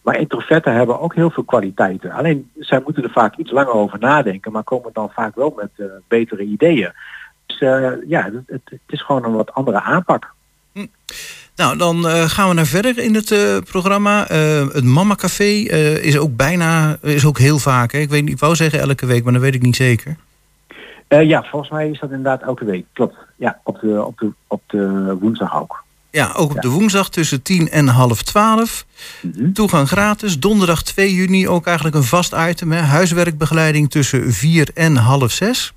maar 0.03 0.19
introverten 0.19 0.75
hebben 0.75 1.01
ook 1.01 1.15
heel 1.15 1.31
veel 1.31 1.45
kwaliteiten. 1.45 2.11
Alleen 2.11 2.51
zij 2.59 2.81
moeten 2.85 3.03
er 3.03 3.11
vaak 3.11 3.37
iets 3.37 3.51
langer 3.51 3.73
over 3.73 3.99
nadenken, 3.99 4.53
maar 4.53 4.63
komen 4.63 4.91
dan 4.93 5.11
vaak 5.11 5.35
wel 5.35 5.53
met 5.57 5.71
eh, 5.77 5.87
betere 6.09 6.43
ideeën. 6.43 6.93
Dus 7.47 7.59
eh, 7.61 7.91
ja, 8.09 8.31
het, 8.47 8.61
het, 8.65 8.81
is 8.87 9.03
gewoon 9.03 9.25
een 9.25 9.33
wat 9.33 9.53
andere 9.53 9.81
aanpak. 9.81 10.35
Nou, 11.57 11.77
dan 11.77 12.09
eh, 12.09 12.23
gaan 12.23 12.49
we 12.49 12.55
naar 12.55 12.67
verder 12.67 12.99
in 12.99 13.15
het 13.15 13.35
programma. 13.65 14.25
Het 14.73 14.85
Mama 14.85 15.15
Café 15.15 15.53
is 16.03 16.19
ook 16.19 16.37
bijna, 16.37 16.97
is 17.01 17.27
ook 17.27 17.39
heel 17.39 17.59
vaak. 17.59 17.93
Hè? 17.93 17.99
Ik, 17.99 18.11
weet 18.11 18.23
niet, 18.23 18.33
ik 18.33 18.39
wou 18.39 18.55
zeggen 18.55 18.81
elke 18.81 19.07
week, 19.07 19.25
maar 19.25 19.33
dat 19.33 19.43
weet 19.43 19.55
ik 19.55 19.63
niet 19.63 19.77
zeker. 19.77 20.17
Ja, 21.09 21.43
volgens 21.43 21.71
mij 21.71 21.91
is 21.91 22.01
dat 22.01 22.11
inderdaad 22.11 22.43
elke 22.43 22.65
week. 22.65 22.87
Klopt. 22.93 23.17
Ja, 23.37 23.61
op 23.65 23.81
de, 23.81 24.05
op 24.05 24.19
de, 24.19 24.33
op 24.47 24.63
de 24.67 25.17
woensdag 25.21 25.61
ook. 25.61 25.85
Ja, 26.13 26.33
ook 26.37 26.51
op 26.51 26.61
de 26.61 26.69
woensdag 26.69 27.11
tussen 27.11 27.43
10 27.43 27.71
en 27.71 27.87
half 27.87 28.23
12. 28.23 28.87
Toegang 29.55 29.89
gratis. 29.89 30.39
Donderdag 30.39 30.83
2 30.83 31.15
juni 31.15 31.49
ook 31.49 31.67
eigenlijk 31.67 31.97
een 31.97 32.03
vast 32.03 32.35
item. 32.49 32.73
Hè? 32.73 32.81
Huiswerkbegeleiding 32.81 33.91
tussen 33.91 34.33
4 34.33 34.69
en 34.75 34.97
half 34.97 35.33
6. 35.33 35.73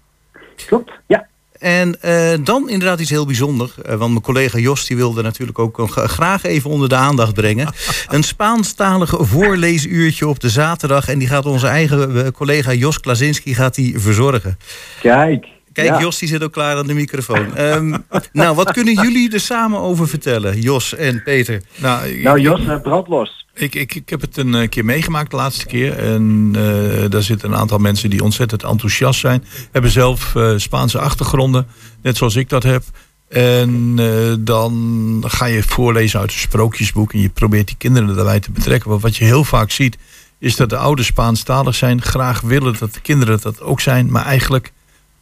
Klopt, 0.66 0.92
ja. 1.08 1.28
En 1.60 2.02
eh, 2.02 2.34
dan 2.44 2.70
inderdaad 2.70 3.00
iets 3.00 3.10
heel 3.10 3.26
bijzonders. 3.26 3.82
eh, 3.82 3.96
want 3.96 4.12
mijn 4.12 4.24
collega 4.24 4.58
Jos 4.58 4.86
die 4.86 4.98
wilde 4.98 5.22
natuurlijk 5.22 5.60
ook 5.60 5.82
graag 5.88 6.44
even 6.44 6.70
onder 6.70 6.90
de 6.90 6.96
aandacht 6.96 7.34
brengen. 7.34 7.74
Een 8.08 8.24
Spaanstalige 8.24 9.26
voorleesuurtje 9.26 10.28
op 10.28 10.40
de 10.40 10.50
zaterdag. 10.50 11.08
En 11.08 11.20
die 11.20 11.28
gaat 11.28 11.46
onze 11.46 11.68
eigen 11.68 12.26
eh, 12.26 12.32
collega 12.32 12.74
Jos 12.74 13.00
Klasinski 13.00 13.54
gaat 13.54 13.76
die 13.76 14.00
verzorgen. 14.00 14.58
Kijk. 15.02 15.55
Kijk, 15.76 15.88
ja. 15.88 16.00
Jos 16.00 16.20
die 16.20 16.28
zit 16.28 16.44
ook 16.44 16.52
klaar 16.52 16.78
aan 16.78 16.88
de 16.88 16.94
microfoon. 16.94 17.56
Ehm, 17.56 17.98
nou, 18.32 18.56
wat 18.56 18.72
kunnen 18.72 18.94
jullie 18.94 19.34
er 19.34 19.40
samen 19.40 19.80
over 19.80 20.08
vertellen, 20.08 20.62
Jos 20.62 20.96
en 20.96 21.24
Peter? 21.24 21.62
Nou, 21.76 22.22
Nou 22.22 22.40
Jos, 22.40 22.66
eh, 22.66 22.82
brand 22.82 23.08
los. 23.08 23.46
Ik, 23.54 23.76
ik, 23.76 23.96
ik 23.96 24.10
heb 24.10 24.22
het 24.22 24.38
een 24.38 24.56
eh, 24.56 24.70
keer 24.70 24.86
meegemaakt 24.86 25.32
de 25.32 25.36
laatste 25.36 25.66
keer. 25.66 25.98
En 25.98 26.52
eh, 26.54 27.10
daar 27.10 27.24
zitten 27.24 27.52
een 27.52 27.58
aantal 27.58 27.78
mensen 27.78 28.10
die 28.10 28.24
ontzettend 28.24 28.64
enthousiast 28.64 29.20
zijn. 29.20 29.46
Hebben 29.72 29.92
zelf 29.92 30.36
Spaanse 30.56 31.00
achtergronden, 31.00 31.68
net 32.02 32.18
zoals 32.18 32.36
ik 32.36 32.50
dat 32.50 32.64
heb. 32.64 32.84
En 33.30 33.96
dan 34.40 35.24
ga 35.28 35.46
je 35.46 35.64
voorlezen 35.64 36.20
uit 36.20 36.32
een 36.32 36.40
sprookjesboek. 36.40 37.14
En 37.14 37.20
je 37.20 37.30
probeert 37.30 37.68
die 37.68 37.78
kinderen 37.78 38.16
daarbij 38.16 38.40
te 38.40 38.52
betrekken. 38.52 38.90
Want 38.90 39.02
wat 39.02 39.16
je 39.16 39.26
heel 39.26 39.44
vaak 39.44 39.72
ziet, 39.72 39.98
is 40.40 40.56
dat 40.56 40.70
de 40.70 40.78
ouders 40.78 41.08
Spaanstalig 41.08 41.76
zijn. 41.76 42.02
Graag 42.02 42.42
willen 42.42 42.76
dat 42.80 42.94
de 42.94 43.02
kinderen 43.02 43.40
dat 43.42 43.62
ook 43.62 43.82
zijn. 43.82 44.12
Maar 44.12 44.26
eigenlijk, 44.26 44.72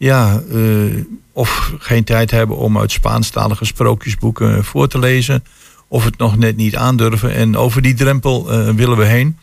ja, 0.03 0.41
eh, 0.51 1.03
of 1.31 1.73
geen 1.77 2.03
tijd 2.03 2.31
hebben 2.31 2.57
om 2.57 2.77
uit 2.77 2.91
Spaanstalige 2.91 3.65
sprookjesboeken 3.65 4.57
eh, 4.57 4.63
voor 4.63 4.87
te 4.87 4.99
lezen 4.99 5.43
of 5.87 6.05
het 6.05 6.17
nog 6.17 6.37
net 6.37 6.55
niet 6.55 6.75
aandurven. 6.75 7.33
En 7.33 7.57
over 7.57 7.81
die 7.81 7.93
drempel 7.93 8.51
eh, 8.51 8.69
willen 8.69 8.97
we 8.97 9.05
heen. 9.05 9.37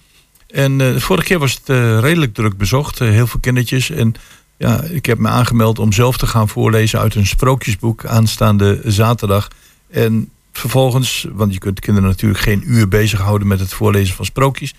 En 0.48 1.00
vorige 1.00 1.26
keer 1.26 1.38
was 1.38 1.60
het 1.64 1.68
redelijk 2.02 2.34
druk 2.34 2.56
bezocht, 2.56 2.98
heel 2.98 3.26
veel 3.26 3.40
kindertjes. 3.40 3.90
En 3.90 4.14
ja, 4.56 4.82
ik 4.82 5.06
heb 5.06 5.18
me 5.18 5.28
aangemeld 5.28 5.78
om 5.78 5.92
zelf 5.92 6.16
te 6.16 6.26
gaan 6.26 6.48
voorlezen 6.48 7.00
uit 7.00 7.14
een 7.14 7.26
sprookjesboek 7.26 8.06
aanstaande 8.06 8.80
zaterdag. 8.84 9.48
En 9.90 10.30
vervolgens, 10.52 11.26
want 11.32 11.52
je 11.52 11.58
kunt 11.58 11.80
kinderen 11.80 12.08
natuurlijk 12.08 12.40
geen 12.40 12.62
uur 12.66 12.88
bezighouden 12.88 13.48
met 13.48 13.60
het 13.60 13.72
voorlezen 13.72 14.14
van 14.14 14.24
sprookjes. 14.24 14.74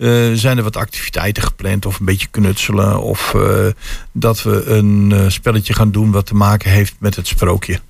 Eh, 0.00 0.30
zijn 0.32 0.56
er 0.56 0.62
wat 0.62 0.76
activiteiten 0.76 1.42
gepland 1.42 1.86
of 1.86 1.98
een 1.98 2.04
beetje 2.04 2.26
knutselen. 2.30 3.02
Of 3.02 3.34
eh, 3.34 3.66
dat 4.12 4.42
we 4.42 4.64
een 4.64 5.12
eh, 5.12 5.28
spelletje 5.28 5.74
gaan 5.74 5.90
doen 5.90 6.10
wat 6.10 6.26
te 6.26 6.34
maken 6.34 6.70
heeft 6.70 6.94
met 6.98 7.16
het 7.16 7.26
sprookje. 7.26 7.80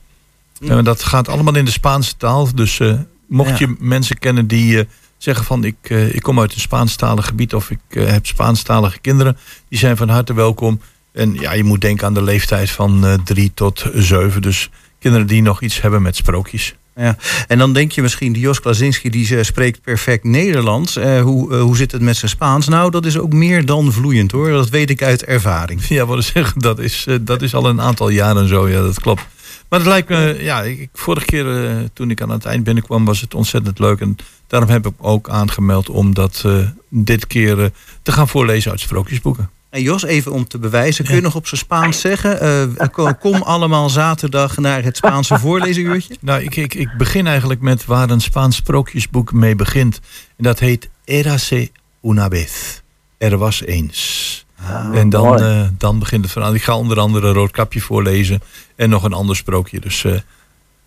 En 0.61 0.85
dat 0.85 1.03
gaat 1.03 1.29
allemaal 1.29 1.57
in 1.57 1.65
de 1.65 1.71
Spaanse 1.71 2.17
taal. 2.17 2.55
Dus 2.55 2.81
mocht 3.27 3.49
Ja. 3.49 3.57
je 3.59 3.75
mensen 3.79 4.19
kennen 4.19 4.47
die 4.47 4.87
zeggen 5.19 5.45
van 5.45 5.65
ik, 5.65 5.91
ik 5.91 6.23
kom 6.23 6.41
uit 6.41 6.55
een 6.55 6.61
Spaanstalig 6.61 7.27
gebied 7.27 7.55
of 7.55 7.71
ik 7.71 7.81
heb 7.89 8.27
Spaanstalige 8.27 8.99
kinderen, 8.99 9.37
die 9.69 9.79
zijn 9.79 9.97
van 9.97 10.09
harte 10.09 10.35
welkom. 10.35 10.81
En 11.13 11.35
ja, 11.35 11.53
je 11.53 11.65
moet 11.65 11.81
denken 11.81 12.07
aan 12.07 12.15
de 12.15 12.23
leeftijd 12.23 12.71
van 12.71 13.21
drie 13.25 13.53
tot 13.55 13.85
zeven. 13.95 14.43
Dus 14.43 14.71
kinderen 14.99 15.27
die 15.27 15.43
nog 15.43 15.63
iets 15.63 15.81
hebben 15.81 16.03
met 16.03 16.17
sprookjes. 16.17 16.75
Ja. 16.95 17.17
En 17.47 17.59
dan 17.59 17.73
denk 17.73 17.93
je 17.93 18.03
misschien, 18.03 18.33
die 18.33 18.43
Jos 18.43 18.61
Klazinski 18.61 19.11
die 19.11 19.45
spreekt 19.45 19.83
perfect 19.83 20.25
Nederlands. 20.25 20.97
Eh, 20.97 21.21
hoe, 21.21 21.55
eh, 21.55 21.61
hoe 21.61 21.77
zit 21.77 21.93
het 21.93 22.03
met 22.03 22.17
zijn 22.17 22.31
Spaans? 22.31 22.69
Nou, 22.69 22.91
dat 22.91 23.07
is 23.07 23.19
ook 23.19 23.33
meer 23.33 23.67
dan 23.67 23.93
vloeiend 23.93 24.33
hoor. 24.33 24.51
Dat 24.51 24.69
weet 24.69 24.91
ik 24.91 25.03
uit 25.03 25.25
ervaring. 25.25 25.87
Ja, 25.87 26.07
wat 26.07 26.19
ik 26.19 26.25
zeg, 26.25 26.53
dat 26.53 26.79
is, 26.79 27.05
eh, 27.07 27.17
dat 27.21 27.43
is 27.43 27.55
al 27.55 27.67
een 27.67 27.81
aantal 27.81 28.09
jaren 28.09 28.49
zo. 28.49 28.69
Ja, 28.69 28.83
dat 28.83 29.01
klopt. 29.01 29.27
Maar 29.69 29.79
het 29.79 29.89
lijkt 29.89 30.09
me, 30.09 30.37
ja, 30.41 30.63
ik, 30.63 30.89
vorige 30.93 31.27
keer 31.27 31.47
toen 31.93 32.11
ik 32.11 32.23
aan 32.23 32.31
het 32.31 32.45
eind 32.45 32.65
binnenkwam, 32.65 33.05
was 33.05 33.21
het 33.21 33.35
ontzettend 33.35 33.79
leuk. 33.79 34.01
En 34.01 34.17
daarom 34.47 34.69
heb 34.69 34.87
ik 34.87 34.95
ook 34.99 35.29
aangemeld 35.29 35.89
om 35.89 36.15
dat 36.15 36.45
dit 36.89 37.27
keer 37.27 37.71
te 38.03 38.13
gaan 38.13 38.29
voorlezen 38.29 38.71
uit 38.71 38.81
sprookjesboeken. 38.81 39.51
En 39.71 39.83
Jos, 39.83 40.03
even 40.05 40.33
om 40.33 40.49
te 40.49 40.59
bewijzen, 40.59 41.05
kun 41.05 41.15
je 41.15 41.21
nog 41.21 41.35
op 41.35 41.47
zijn 41.47 41.61
Spaans 41.61 42.01
zeggen? 42.01 42.41
eh, 42.77 42.89
kom, 42.93 43.19
kom 43.19 43.43
allemaal 43.43 43.89
zaterdag 43.89 44.57
naar 44.57 44.83
het 44.83 44.97
Spaanse 44.97 45.39
voorlezenuurtje. 45.45 46.17
Nou, 46.21 46.43
ik, 46.43 46.57
ik, 46.57 46.75
ik 46.75 46.89
begin 46.99 47.27
eigenlijk 47.27 47.61
met 47.61 47.85
waar 47.85 48.11
een 48.11 48.21
Spaans 48.21 48.57
sprookjesboek 48.57 49.33
mee 49.33 49.55
begint. 49.55 50.01
En 50.37 50.45
dat 50.45 50.59
heet 50.59 50.89
Érase 51.05 51.71
una 52.03 52.29
vez. 52.29 52.81
Er 53.19 53.39
was 53.39 53.65
eens. 53.65 54.45
en 54.93 55.09
dan, 55.09 55.43
eh, 55.43 55.63
dan 55.79 55.99
begint 55.99 56.23
het 56.23 56.33
verhaal. 56.33 56.55
Ik 56.55 56.63
ga 56.63 56.77
onder 56.77 56.99
andere 56.99 57.33
Roodkapje 57.33 57.81
voorlezen 57.81 58.41
en 58.77 58.91
nog 58.91 59.03
een 59.03 59.13
ander 59.13 59.37
sprookje. 59.37 59.81
Dus 59.81 60.05
eh, 60.05 60.13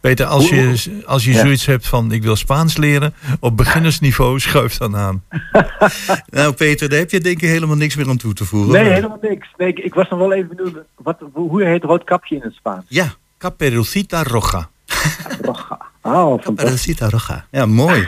Peter, 0.03 0.25
als 0.25 0.49
je, 0.49 1.01
als 1.05 1.25
je 1.25 1.31
Ja. 1.31 1.39
zoiets 1.39 1.65
hebt 1.65 1.87
van 1.87 2.11
ik 2.11 2.23
wil 2.23 2.35
Spaans 2.35 2.77
leren 2.77 3.13
op 3.39 3.57
beginnersniveau, 3.57 4.39
schuif 4.39 4.77
dan 4.77 4.95
aan. 4.97 5.23
Nou 6.29 6.53
Peter, 6.53 6.89
daar 6.89 6.99
heb 6.99 7.11
je 7.11 7.19
denk 7.19 7.41
ik 7.41 7.49
helemaal 7.49 7.75
niks 7.75 7.95
meer 7.95 8.09
aan 8.09 8.17
toe 8.17 8.33
te 8.33 8.45
voegen. 8.45 8.71
Nee, 8.73 8.91
helemaal 8.93 9.17
niks. 9.21 9.47
Nee, 9.57 9.67
ik, 9.67 9.79
ik 9.79 9.93
was 9.93 10.09
nog 10.09 10.19
wel 10.19 10.33
even 10.33 10.55
benieuwd, 10.55 10.75
wat, 10.95 11.17
hoe 11.33 11.63
heet 11.63 11.83
rood 11.83 12.03
kapje 12.03 12.35
in 12.35 12.41
het 12.41 12.53
Spaans? 12.53 12.85
Ja, 12.87 13.13
Caperucita 13.37 14.23
roja. 14.23 14.69
Oh, 16.01 16.41
Caperucita 16.43 17.09
roja. 17.09 17.45
Ja, 17.51 17.65
mooi. 17.65 18.07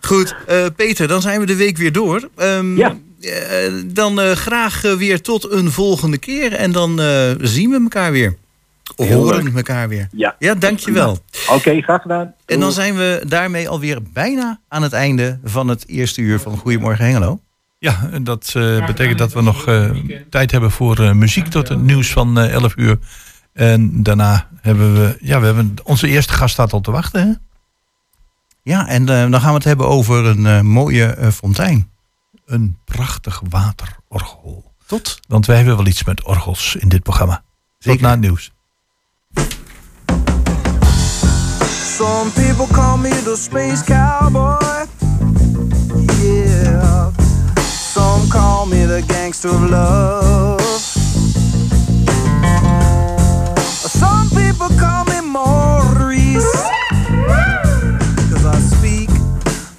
Goed, 0.00 0.34
eh, 0.46 0.66
Peter, 0.76 1.08
dan 1.08 1.20
zijn 1.22 1.40
we 1.40 1.46
de 1.46 1.56
week 1.56 1.76
weer 1.76 1.92
door. 1.92 2.28
Ehm, 2.36 2.76
Ja. 2.76 2.96
eh, 3.20 3.72
dan 3.86 4.20
eh, 4.20 4.30
graag 4.30 4.80
weer 4.82 5.22
tot 5.22 5.50
een 5.52 5.70
volgende 5.70 6.18
keer. 6.18 6.52
En 6.52 6.72
dan 6.72 7.00
zien 7.40 7.70
we 7.70 7.80
elkaar 7.82 8.12
weer. 8.12 8.36
Horen 8.96 9.56
elkaar 9.56 9.88
weer. 9.88 10.08
Ja. 10.12 10.36
Ja, 10.38 10.54
dankjewel. 10.54 11.18
Oké, 11.50 11.80
graag 11.80 12.02
gedaan. 12.02 12.34
En 12.46 12.60
dan 12.60 12.72
zijn 12.72 12.94
we 12.96 13.22
daarmee 13.26 13.68
alweer 13.68 14.02
bijna 14.12 14.60
aan 14.68 14.82
het 14.82 14.92
einde 14.92 15.38
van 15.44 15.68
het 15.68 15.88
eerste 15.88 16.20
uur 16.20 16.40
van 16.40 16.56
Goedemorgen 16.56 17.04
Hengelo. 17.04 17.40
Ja, 17.78 18.08
en 18.12 18.24
dat 18.24 18.52
eh, 18.56 18.86
betekent 18.86 19.18
dat 19.18 19.32
we 19.32 19.42
nog 19.42 19.66
eh, 19.66 19.90
tijd 20.30 20.50
hebben 20.50 20.70
voor 20.70 20.98
eh, 20.98 21.12
muziek 21.12 21.46
tot 21.46 21.68
het 21.68 21.82
nieuws 21.82 22.12
van 22.12 22.38
eh 22.38 22.52
11 22.52 22.72
uur. 22.76 22.98
En 23.52 24.02
daarna 24.02 24.48
hebben 24.60 24.94
we, 24.94 25.16
ja, 25.20 25.40
we 25.40 25.46
hebben 25.46 25.74
onze 25.82 26.08
eerste 26.08 26.32
gast 26.32 26.52
staat 26.52 26.72
al 26.72 26.80
te 26.80 26.90
wachten. 26.90 27.20
Hè? 27.28 27.32
Ja, 28.68 28.86
en 28.88 29.04
dan 29.04 29.40
gaan 29.40 29.48
we 29.48 29.54
het 29.54 29.64
hebben 29.64 29.88
over 29.88 30.24
een 30.24 30.46
eh, 30.46 30.60
mooie 30.60 31.04
eh, 31.04 31.28
fontein. 31.30 31.90
Een 32.46 32.78
prachtig 32.84 33.42
waterorgel. 33.48 34.72
Tot. 34.86 35.20
Want 35.28 35.46
wij 35.46 35.56
hebben 35.56 35.76
wel 35.76 35.86
iets 35.86 36.04
met 36.04 36.24
orgels 36.24 36.76
in 36.76 36.88
dit 36.88 37.02
programma. 37.02 37.42
Tot 37.78 38.00
na 38.00 38.10
het 38.10 38.20
nieuws. 38.20 38.52
Some 41.98 42.30
people 42.30 42.68
call 42.68 42.96
me 42.96 43.10
the 43.10 43.36
space 43.36 43.82
cowboy. 43.82 44.86
Yeah. 46.22 47.10
Some 47.60 48.28
call 48.30 48.66
me 48.66 48.84
the 48.84 49.02
gangster 49.08 49.48
of 49.48 49.68
love. 49.68 50.60
Some 54.00 54.30
people 54.30 54.68
call 54.78 55.04
me 55.06 55.20
Maurice. 55.22 56.52
Cause 58.30 58.46
I 58.46 58.60
speak 58.60 59.10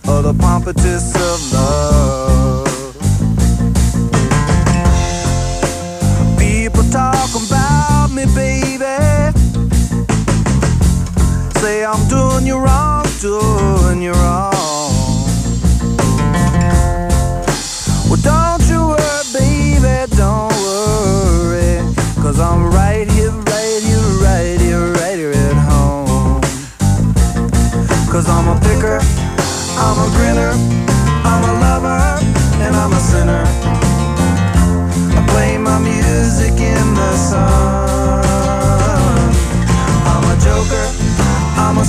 of 0.10 0.24
the 0.24 0.34
pompatus 0.34 1.16
of 1.16 1.54
love. 1.54 1.99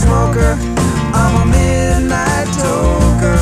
Smoker, 0.00 0.52
I'm 1.12 1.34
a 1.42 1.44
midnight 1.46 2.48
toker. 2.56 3.38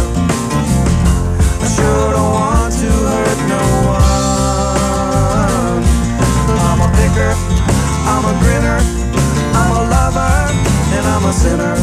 I 1.62 1.66
sure 1.76 2.11
don't 2.16 2.32
want 2.34 2.72
to 2.82 2.90
hurt 3.11 3.40
no 3.54 3.62
one. 3.94 5.82
I'm 6.66 6.80
a 6.86 6.88
picker, 6.98 7.32
I'm 8.12 8.24
a 8.32 8.34
grinner, 8.42 8.80
I'm 9.59 9.70
a 9.80 9.82
lover, 9.94 10.34
and 10.96 11.04
I'm 11.14 11.24
a 11.30 11.32
sinner. 11.32 11.76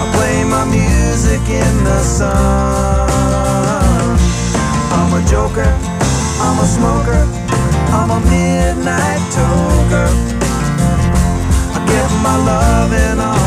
I 0.00 0.02
play 0.16 0.36
my 0.44 0.64
music 0.64 1.42
in 1.48 1.74
the 1.84 2.00
sun. 2.00 3.08
I'm 4.96 5.12
a 5.12 5.22
joker, 5.28 5.70
I'm 6.46 6.58
a 6.64 6.66
smoker, 6.76 7.22
I'm 7.92 8.10
a 8.10 8.20
midnight 8.30 9.22
toker 9.36 10.41
my 12.22 12.36
love 12.36 12.92
and 12.92 13.20
all. 13.20 13.41